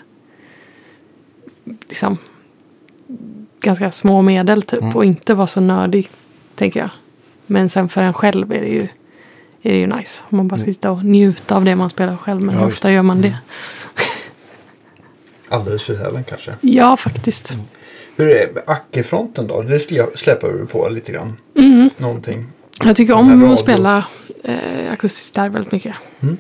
[1.89, 2.19] liksom
[3.61, 6.11] ganska små medel typ och inte vara så nördig
[6.55, 6.91] tänker jag.
[7.47, 8.89] Men sen för en själv är det ju
[9.63, 10.25] är det ju nice.
[10.31, 12.43] Om man bara ska sitta och njuta av det man spelar själv.
[12.43, 13.37] Men Ja, hur ofta gör man det?
[15.49, 16.53] Alldeles för sällan kanske.
[16.61, 17.57] Ja, faktiskt.
[18.17, 19.63] Hur är Acke-fronten då?
[19.63, 19.81] Det
[20.15, 21.37] släpper du på lite grann.
[21.59, 21.91] Mm.
[21.97, 22.47] Någonting.
[22.85, 24.05] Jag tycker om att spela
[24.45, 25.97] eh, akustiskt där väldigt mycket.
[26.21, 26.37] Mm.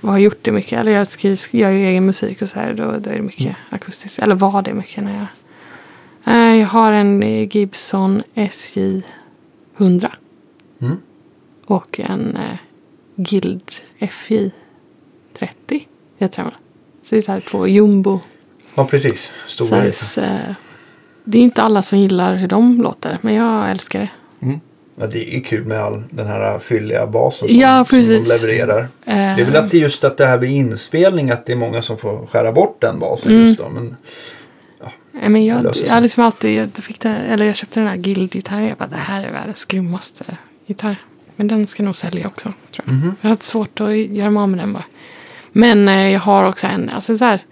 [0.00, 0.72] Och har gjort det mycket.
[0.80, 2.74] Eller jag skriver, gör ju egen musik och så här.
[2.74, 3.54] Då, då är det mycket Mm.
[3.70, 4.18] akustiskt.
[4.18, 5.26] Eller var det mycket när jag...
[6.34, 9.02] Eh, jag har en eh, Gibson SJ
[9.78, 10.12] 100.
[10.80, 10.96] Mm.
[11.66, 12.58] Och en eh,
[13.16, 13.72] Guild
[14.10, 14.50] FJ
[15.38, 15.88] 30.
[16.18, 16.52] Heter den?
[17.02, 18.20] Så det är så här två jumbo
[18.74, 19.32] Ja, precis.
[19.46, 19.82] Stora.
[19.92, 20.24] size.
[20.24, 20.54] Eh,
[21.24, 23.18] det är inte alla som gillar hur de låter.
[23.22, 24.10] Men jag älskar det.
[24.46, 24.60] Mm.
[25.00, 28.80] Ja, det är kul med all den här fylliga basen som, Ja, som de levererar.
[28.80, 31.52] Eh, Det är väl att det är just att det här vid inspelning att det
[31.52, 33.46] är många som får skära bort den basen Mm.
[33.46, 33.68] just då.
[33.68, 33.96] Men
[35.20, 37.96] Nej, men jag, jag har liksom alltid, jag, fick det, eller jag köpte den här
[37.96, 38.68] Guild-gitarren.
[38.68, 40.24] Jag bara, det här är världens grymmaste
[40.66, 40.96] gitarr.
[41.36, 42.52] Men den ska nog sälja också.
[42.74, 42.94] Tror jag.
[42.94, 43.14] Mhm.
[43.20, 44.84] jag har haft svårt att göra mig av med den bara.
[45.52, 47.44] Men eh, jag har också en, alltså så här,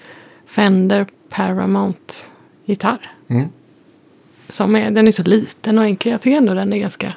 [0.47, 3.11] Fender Paramount-gitarr.
[3.29, 3.49] Mm.
[4.49, 6.13] Som är, den är så liten och enkel.
[6.13, 7.13] Jag tycker ändå den är ganska,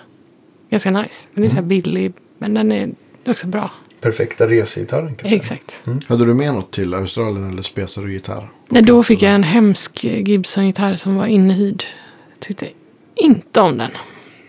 [0.69, 1.27] ganska nice.
[1.33, 2.89] Den är så här billig, men den är
[3.25, 3.71] också bra.
[4.01, 5.35] perfekta resegitarren kanske.
[5.35, 5.83] Exakt.
[6.07, 8.49] Hade du med något till Australien eller spesade du gitarr?
[8.69, 11.83] Nej, då fick jag en hemsk Gibson-gitarr som var inhyrd.
[12.31, 12.67] Jag tyckte
[13.15, 13.91] inte om den.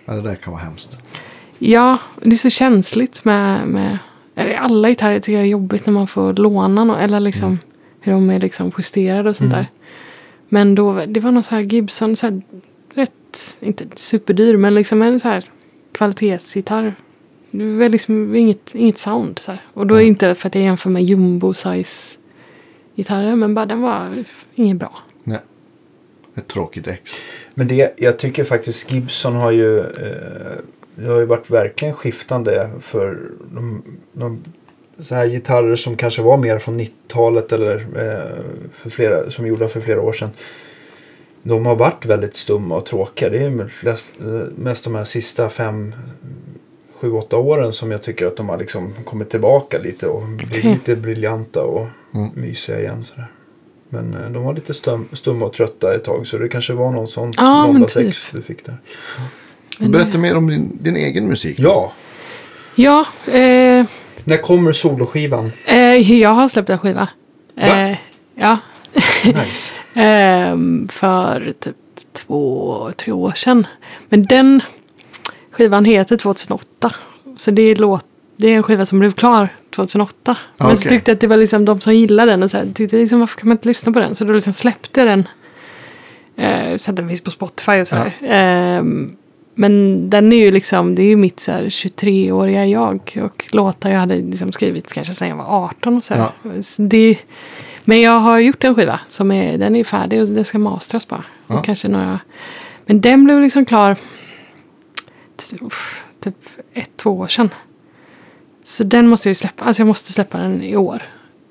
[0.04, 0.98] Ja, det där kan vara hemskt.
[1.58, 3.68] Ja, det är så känsligt med...
[3.68, 3.98] med
[4.58, 7.58] alla gitarrer tycker jag är jobbigt när man får låna någon, Eller liksom
[8.00, 9.66] hur de är liksom justerade och sånt där.
[10.48, 12.42] Men då, det var någon så här Gibson, så här,
[12.94, 15.44] rätt, inte superdyr, men liksom en så här
[15.98, 16.94] kvalitetsgitarr.
[17.50, 19.38] Det var liksom inget, inget sound.
[19.38, 19.60] Så här.
[19.74, 22.18] Och då är det inte för att jag jämför med jumbo size
[22.96, 24.24] gitarrer, men bara den var
[24.54, 24.98] inget bra.
[25.24, 25.38] Nej.
[26.34, 27.10] Ett tråkigt ex.
[27.54, 30.58] Men det, jag tycker faktiskt Gibson har ju, eh,
[30.94, 33.18] det har ju varit verkligen skiftande för
[33.54, 33.82] de,
[34.12, 34.42] de
[34.98, 38.44] så här gitarrer som kanske var mer från 90-talet eller eh,
[38.74, 40.30] för flera, som gjorda för flera år sedan.
[41.42, 43.28] De har varit väldigt stumma och tråkiga.
[43.30, 44.12] Det är flest,
[44.56, 45.94] mest de här sista fem,
[47.00, 50.64] sju, åtta åren som jag tycker att de har liksom kommit tillbaka lite och blivit
[50.64, 52.30] lite briljanta och Mm.
[52.34, 53.04] mysiga igen.
[53.04, 53.26] Sådär.
[53.88, 56.90] Men eh, de var lite stum, stumma och trötta ett tag så det kanske var
[56.92, 58.06] någon sån Ja, men Honda typ.
[58.14, 58.76] 6 du fick där.
[59.78, 61.58] Men, Berätta mer om din, din egen musik.
[61.58, 61.92] Ja,
[62.74, 63.86] Ja, eh,
[64.24, 65.52] när kommer soloskivan?
[65.66, 67.08] eh, jag har släppt en skiva.
[67.54, 67.62] Va?
[67.88, 67.96] Eh,
[68.34, 68.58] ja.
[69.24, 69.74] Nice.
[69.94, 71.76] Ehm, för typ
[72.12, 73.66] två, tre år sedan.
[74.08, 74.60] Men den
[75.50, 76.92] skivan heter 2008.
[77.36, 80.36] Så det är, låt, det är en skiva som blev klar 2008.
[80.56, 82.66] Men så tyckte jag att det var liksom de som gillade den och så här,
[82.74, 84.14] tyckte liksom, varför kan man inte lyssna på den?
[84.14, 85.28] Så då liksom släppte jag den.
[86.36, 88.12] Eh, så att den finns på Spotify och så här.
[88.22, 89.16] Ehm,
[89.54, 93.18] men den är ju liksom, det är ju mitt så här 23-åriga jag.
[93.24, 96.62] Och låtar jag hade liksom skrivit kanske sedan jag var 18 och så här.
[96.62, 97.18] Så det,
[97.88, 101.08] men jag har gjort en skiva som är, den är färdig och den ska mastras
[101.08, 101.24] bara.
[101.46, 101.58] Ja.
[101.58, 102.20] Och kanske några,
[102.86, 103.96] men den blev liksom klar
[106.20, 106.34] typ
[106.74, 107.50] ett, två år sedan.
[108.64, 111.02] Så den måste jag ju släppa, alltså jag måste släppa den i år.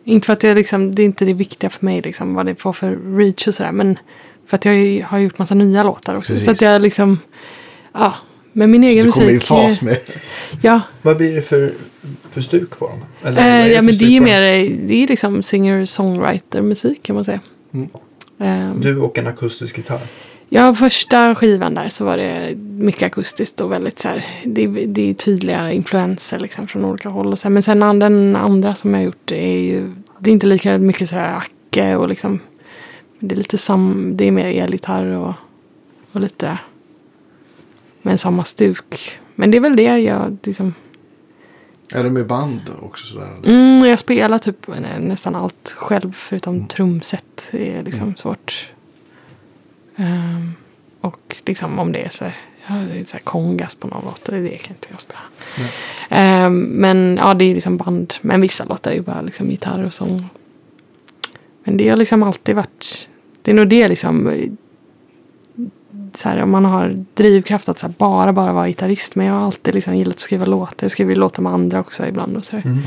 [0.04, 2.46] Inte för att det, är liksom, det är inte det viktiga för mig liksom, vad
[2.46, 3.72] det får för reach och sådär.
[3.72, 4.00] Men
[4.46, 6.34] för att jag har gjort massa nya låtar också.
[6.34, 6.46] Precis.
[6.46, 7.20] Så att jag liksom,
[7.94, 8.14] ja.
[8.54, 9.48] Men min egen Du kommer i musik.
[9.48, 9.98] fas med...
[10.62, 11.74] Ja, Vad blir det för,
[12.38, 13.00] för stuk på dem?
[13.24, 14.42] Eller, Eh, ja men det är mer
[14.88, 17.40] det är liksom singer-songwriter-musik kan man säga.
[17.74, 17.90] Mm.
[18.38, 18.82] Dem?
[18.82, 20.02] Du och en akustisk gitarr.
[20.50, 24.26] ja, första skivan där så var det mycket akustiskt och väldigt så här.
[24.46, 27.32] Det, det är tydliga influenser liksom från olika håll.
[27.32, 27.54] Och så här.
[27.54, 29.92] Men sen den andra som jag gjort är ju.
[30.20, 32.40] Det är inte lika mycket så här acke och liksom.
[33.20, 34.12] Det är lite sam.
[34.16, 35.34] Det är mer elgitarr och,
[36.12, 36.58] och lite.
[38.02, 39.20] Men samma stuk.
[39.36, 40.74] Men det är väl det jag liksom.
[41.92, 43.32] Är det med band också sådär?
[43.46, 47.50] Mm, jag spelar typ nä- nästan allt själv förutom trumset.
[47.52, 48.72] Det är liksom svårt.
[49.96, 50.54] Ehm,
[51.02, 52.36] och liksom om det är så här,
[52.68, 55.20] ja, det är så här kongas på någon låt, det kan inte jag spela.
[56.10, 58.14] Ehm, men ja, det är liksom band.
[58.22, 60.30] Men vissa låtar är ju bara liksom gitarr och sång.
[61.64, 63.10] Men det har liksom alltid varit,
[63.42, 64.34] det är nog det liksom.
[66.14, 69.16] Så här, om man har drivkraft att så här, bara, bara vara gitarrist.
[69.16, 70.76] Men jag har alltid liksom gillat att skriva låtar.
[70.80, 72.64] Jag skriver låtar med andra också ibland och sådär.
[72.66, 72.82] Mm.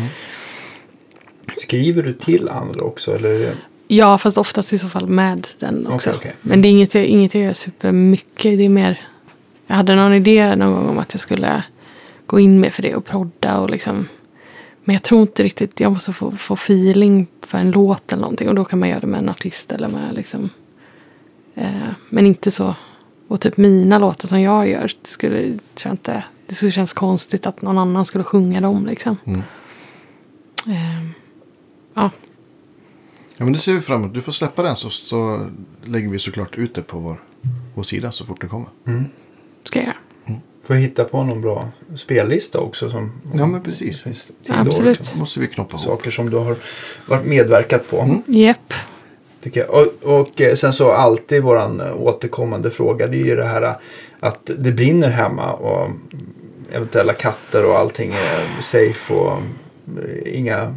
[1.57, 3.15] Skriver du till andra också?
[3.15, 3.55] Eller?
[3.89, 6.11] Ja, fast oftast i så fall med den också.
[6.11, 6.35] Okej, okej.
[6.41, 8.59] Men det är inget, inget jag gör supermycket.
[8.59, 9.01] Det är mer...
[9.67, 11.63] Jag hade någon idé någon gång om att jag skulle
[12.27, 14.09] gå in med för det och prodda och liksom...
[14.85, 15.81] Men jag tror inte riktigt...
[15.81, 18.49] Jag måste få, få feeling för en låt eller någonting.
[18.49, 20.51] Och då kan man göra det med en artist eller med liksom...
[21.55, 22.75] Eh, men inte så...
[23.31, 26.25] Och typ mina låtar som jag gör skulle, tror jag inte...
[26.47, 29.17] Det skulle kännas konstigt att någon annan skulle sjunga dem liksom.
[29.25, 29.43] Mm.
[30.67, 31.11] Eh,
[31.95, 32.11] ja,
[33.37, 34.15] Ja, men det ser vi fram emot.
[34.15, 35.47] Du får släppa den så, så
[35.85, 37.23] lägger vi såklart ut det på vår,
[37.75, 38.69] vår sida så fort det kommer.
[39.65, 39.97] ska jag göra.
[40.65, 42.91] Får jag hitta på någon bra spellista också?
[42.91, 44.03] Som, Ja, men precis.
[44.03, 44.99] Finns Ja, absolut.
[44.99, 45.19] liksom?
[45.19, 45.85] måste vi knoppa ihop.
[45.87, 46.57] Saker som du har
[47.07, 48.01] varit medverkat på.
[48.01, 48.23] Mm.
[48.27, 48.75] Japp.
[49.41, 49.71] Tycker jag.
[49.71, 53.07] Och, och eh, sen så alltid våran eh, återkommande fråga.
[53.07, 53.75] Det är ju det här eh,
[54.21, 55.53] att det brinner hemma.
[55.53, 55.91] Och
[56.73, 59.15] eventuella katter och allting är safe.
[59.15, 59.39] Och
[60.27, 60.75] inga,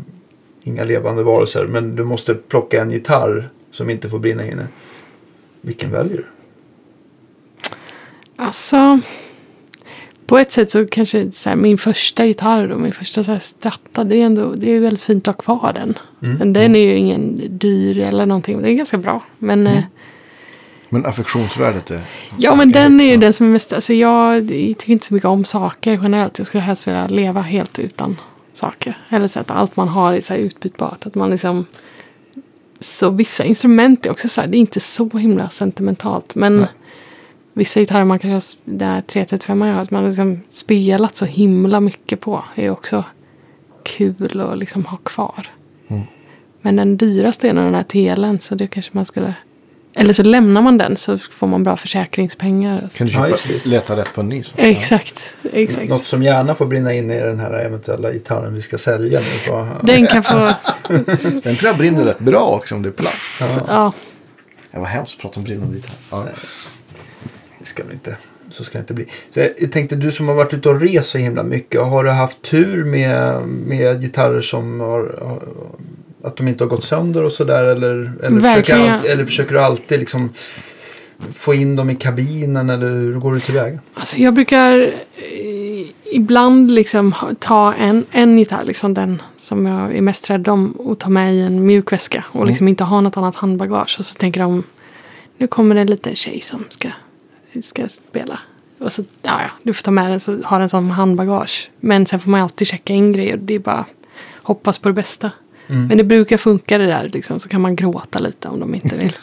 [0.63, 1.67] inga levande varelser.
[1.67, 4.67] Men du måste plocka en gitarr som inte får brinna inne.
[5.61, 6.25] Vilken väljer du?
[8.35, 8.99] Alltså,
[10.33, 13.39] på ett sätt så kanske så här, min första gitarr och min första så här,
[13.39, 15.97] stratta, det är ändå det är väldigt fint att ha kvar den.
[16.21, 16.35] Mm.
[16.37, 19.23] Men den är ju ingen dyr eller någonting, det är ganska bra.
[19.37, 19.77] Men Mm.
[19.77, 19.83] eh,
[20.89, 22.01] Men affektionsvärdet är...
[22.37, 25.27] ja, men den är ju den som är mest, alltså jag tycker inte så mycket
[25.27, 26.37] om saker generellt.
[26.37, 28.17] Jag skulle helst vilja leva helt utan
[28.53, 28.97] saker.
[29.09, 31.05] Eller så att allt man har är så här utbytbart.
[31.05, 31.65] Att man liksom,
[32.79, 36.35] så vissa instrument är också så här, det är inte så himla sentimentalt.
[36.35, 36.67] Men
[37.53, 38.33] vissa gitarrer man kanske
[38.65, 42.43] har, den här 335 jag har, att man har liksom spelat så himla mycket på.
[42.55, 43.03] är också
[43.83, 45.47] kul att liksom ha kvar.
[46.61, 48.39] Men den dyraste är nog den här telen.
[48.39, 49.33] Så det kanske man skulle...
[49.95, 52.89] Eller så lämnar man den så får man bra försäkringspengar.
[52.93, 54.43] Kan du Ja, köpa, leta rätt på en ny?
[54.43, 54.51] Så.
[54.57, 55.89] Exakt, exakt.
[55.89, 59.51] Något som gärna får brinna in i den här eventuella gitarren vi ska sälja nu.
[59.51, 60.51] På, Den kan få...
[61.43, 63.41] Den tror jag brinner rätt bra också om det är plast.
[63.67, 63.93] Ja,
[64.71, 65.95] Det var hemskt att prata om brinnande gitarr.
[66.11, 66.25] Ja.
[67.63, 68.17] Det ska väl inte,
[68.49, 69.05] så ska det inte bli.
[69.31, 71.81] Så jag tänkte, du som har varit ute och rest så himla mycket.
[71.81, 75.15] Har du haft tur med, med gitarrer som har,
[76.23, 77.63] att de inte har gått sönder och sådär?
[77.63, 80.29] Eller, eller, försöker, eller försöker du alltid liksom
[81.33, 82.69] få in dem i kabinen?
[82.69, 83.79] Eller hur går du tillväga?
[83.93, 90.01] alltså jag brukar eh, ibland liksom ta en, en gitarr, liksom den som jag är
[90.01, 92.25] mest rädd om, och ta med i en mjukväska.
[92.31, 93.95] Och liksom inte ha något annat handbagage.
[93.99, 94.63] Och så tänker de,
[95.37, 96.89] nu kommer det en liten tjej som ska,
[97.61, 98.39] ska spela.
[98.79, 101.69] Och så, ja, ja, du får ta med den så har den som handbagage.
[101.79, 103.37] Men sen får man alltid checka in grejer.
[103.37, 103.85] Det är bara
[104.33, 105.31] hoppas på det bästa.
[105.67, 108.95] Men det brukar funka det där, liksom, så kan man gråta lite om de inte
[108.95, 109.13] vill.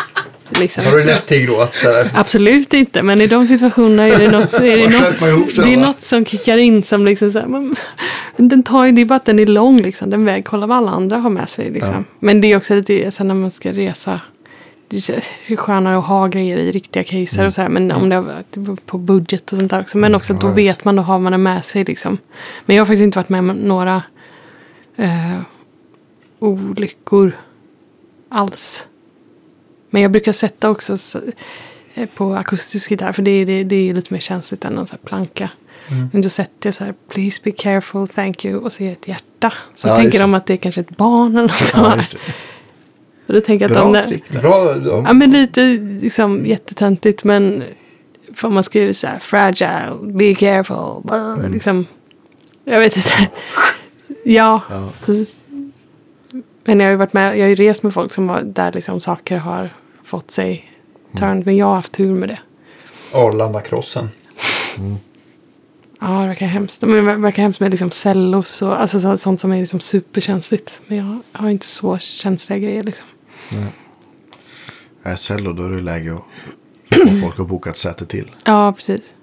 [0.60, 0.84] liksom.
[0.84, 1.76] Har du lätt till gråt?
[2.14, 6.02] Absolut inte, men i de situationerna är det något, är det något, det är något
[6.02, 7.74] som kickar in som liksom så här, man,
[8.36, 10.76] den tar ju, det är bara att den är lång liksom, den väger, kolla vad
[10.76, 12.04] alla andra har med sig liksom.
[12.20, 14.20] Men det är också lite, sen när man ska resa,
[14.90, 15.08] det
[15.50, 18.86] är skönare att ha grejer i riktiga caser och så här, men om det varit
[18.86, 19.98] på budget och sånt där också.
[19.98, 22.18] Men också att då vet man, då har man det med sig liksom.
[22.66, 24.02] Men jag har faktiskt inte varit med om några
[24.96, 25.40] eh,
[26.38, 27.32] olyckor
[28.28, 28.86] alls.
[29.90, 30.96] Men jag brukar sätta också
[31.94, 33.12] eh, på akustisk gitarr.
[33.12, 35.50] För det är, det, det är lite mer känsligt än här planka.
[36.12, 38.58] Men då sätter jag så här, please be careful, thank you.
[38.58, 39.52] Och så gör jag ett hjärta.
[39.74, 42.18] Så Ja, tänker de att det är kanske ett barn eller något Ja.
[43.30, 44.40] Och då tänker jag att Bra de, trick där.
[44.40, 45.02] Bra, ja.
[45.06, 45.64] Ja men lite
[46.00, 47.62] liksom jättetöntigt men
[48.34, 51.86] för man skriver så här fragile, be careful, blah, liksom.
[52.64, 53.08] Jag vet inte.
[54.24, 54.60] ja.
[54.70, 54.88] Ja.
[54.98, 55.12] Så,
[56.64, 58.72] men jag har ju varit med, jag har ju rest med folk som har, där
[58.72, 59.70] liksom saker har
[60.04, 60.72] fått sig
[61.18, 61.46] turned.
[61.46, 62.38] Men jag har haft tur med det.
[63.12, 64.08] Arlandakrossen.
[66.00, 66.82] Ja, det verkar hemskt.
[66.82, 70.80] Men det verkar hemskt med liksom cellos och alltså så, sånt som är liksom superkänsligt.
[70.86, 73.06] Men jag har inte så känsliga grejer liksom.
[75.02, 78.30] Är cello då är det läge att få folk att boka ett säte till.
[78.44, 79.14] Ja, precis.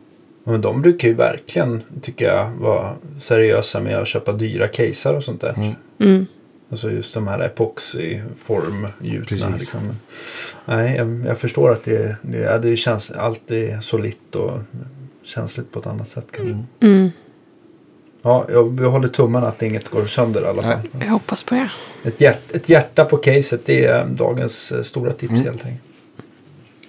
[0.44, 5.24] Men de brukar ju verkligen, tycker jag, vara seriösa med att köpa dyra casear och
[5.24, 5.76] sånt där.
[6.00, 6.26] Mm.
[6.70, 9.58] Alltså just de här epoxy-formgjutna.
[9.58, 9.80] Liksom.
[10.66, 14.60] Nej, jag, jag förstår att det, det, det känns alltid solitt och
[15.24, 16.64] känsligt på ett annat sätt kanske.
[16.80, 17.10] Mm.
[18.28, 20.78] Ja, jag, jag håller tummarna att inget går sönder i alla fall.
[21.00, 21.70] Jag hoppas på det.
[22.04, 25.44] Ett, hjärt, ett hjärta på caset, det är dagens eh, stora tips Mm.
[25.44, 25.82] helt enkelt.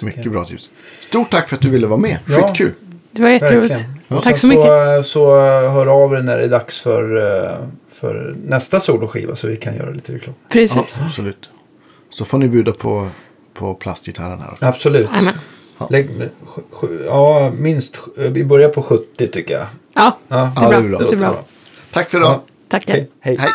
[0.01, 0.70] Mycket bra tips.
[1.01, 2.19] Stort tack för att du ville vara med.
[2.28, 2.48] Ja.
[2.48, 2.73] Skitkul.
[3.10, 3.74] Det var jätteroligt.
[4.09, 4.20] Ja.
[4.20, 4.65] Tack sen så mycket.
[4.66, 5.40] Så, så
[5.70, 7.56] hör av er när det är dags för, eh,
[7.93, 10.35] för nästa soloskiva så vi kan göra lite reklam.
[10.48, 10.97] Precis.
[11.01, 11.48] Ja, absolut.
[12.10, 13.09] Så får ni bjuda på,
[13.55, 14.69] på plastgitarren här.
[14.69, 15.09] Absolut.
[15.12, 15.35] Amen.
[15.90, 16.09] Lägg,
[16.70, 17.97] sju- ja, minst.
[18.16, 19.66] Vi börjar på 70 tycker jag.
[19.99, 20.79] Ja, Ja, det är bra.
[20.81, 20.99] det bra.
[20.99, 21.29] Det är bra.
[21.29, 21.43] låter
[21.93, 22.41] Tack för idag.
[22.69, 22.95] tackar.
[22.95, 23.37] Okej, hej.
[23.41, 23.51] Hej.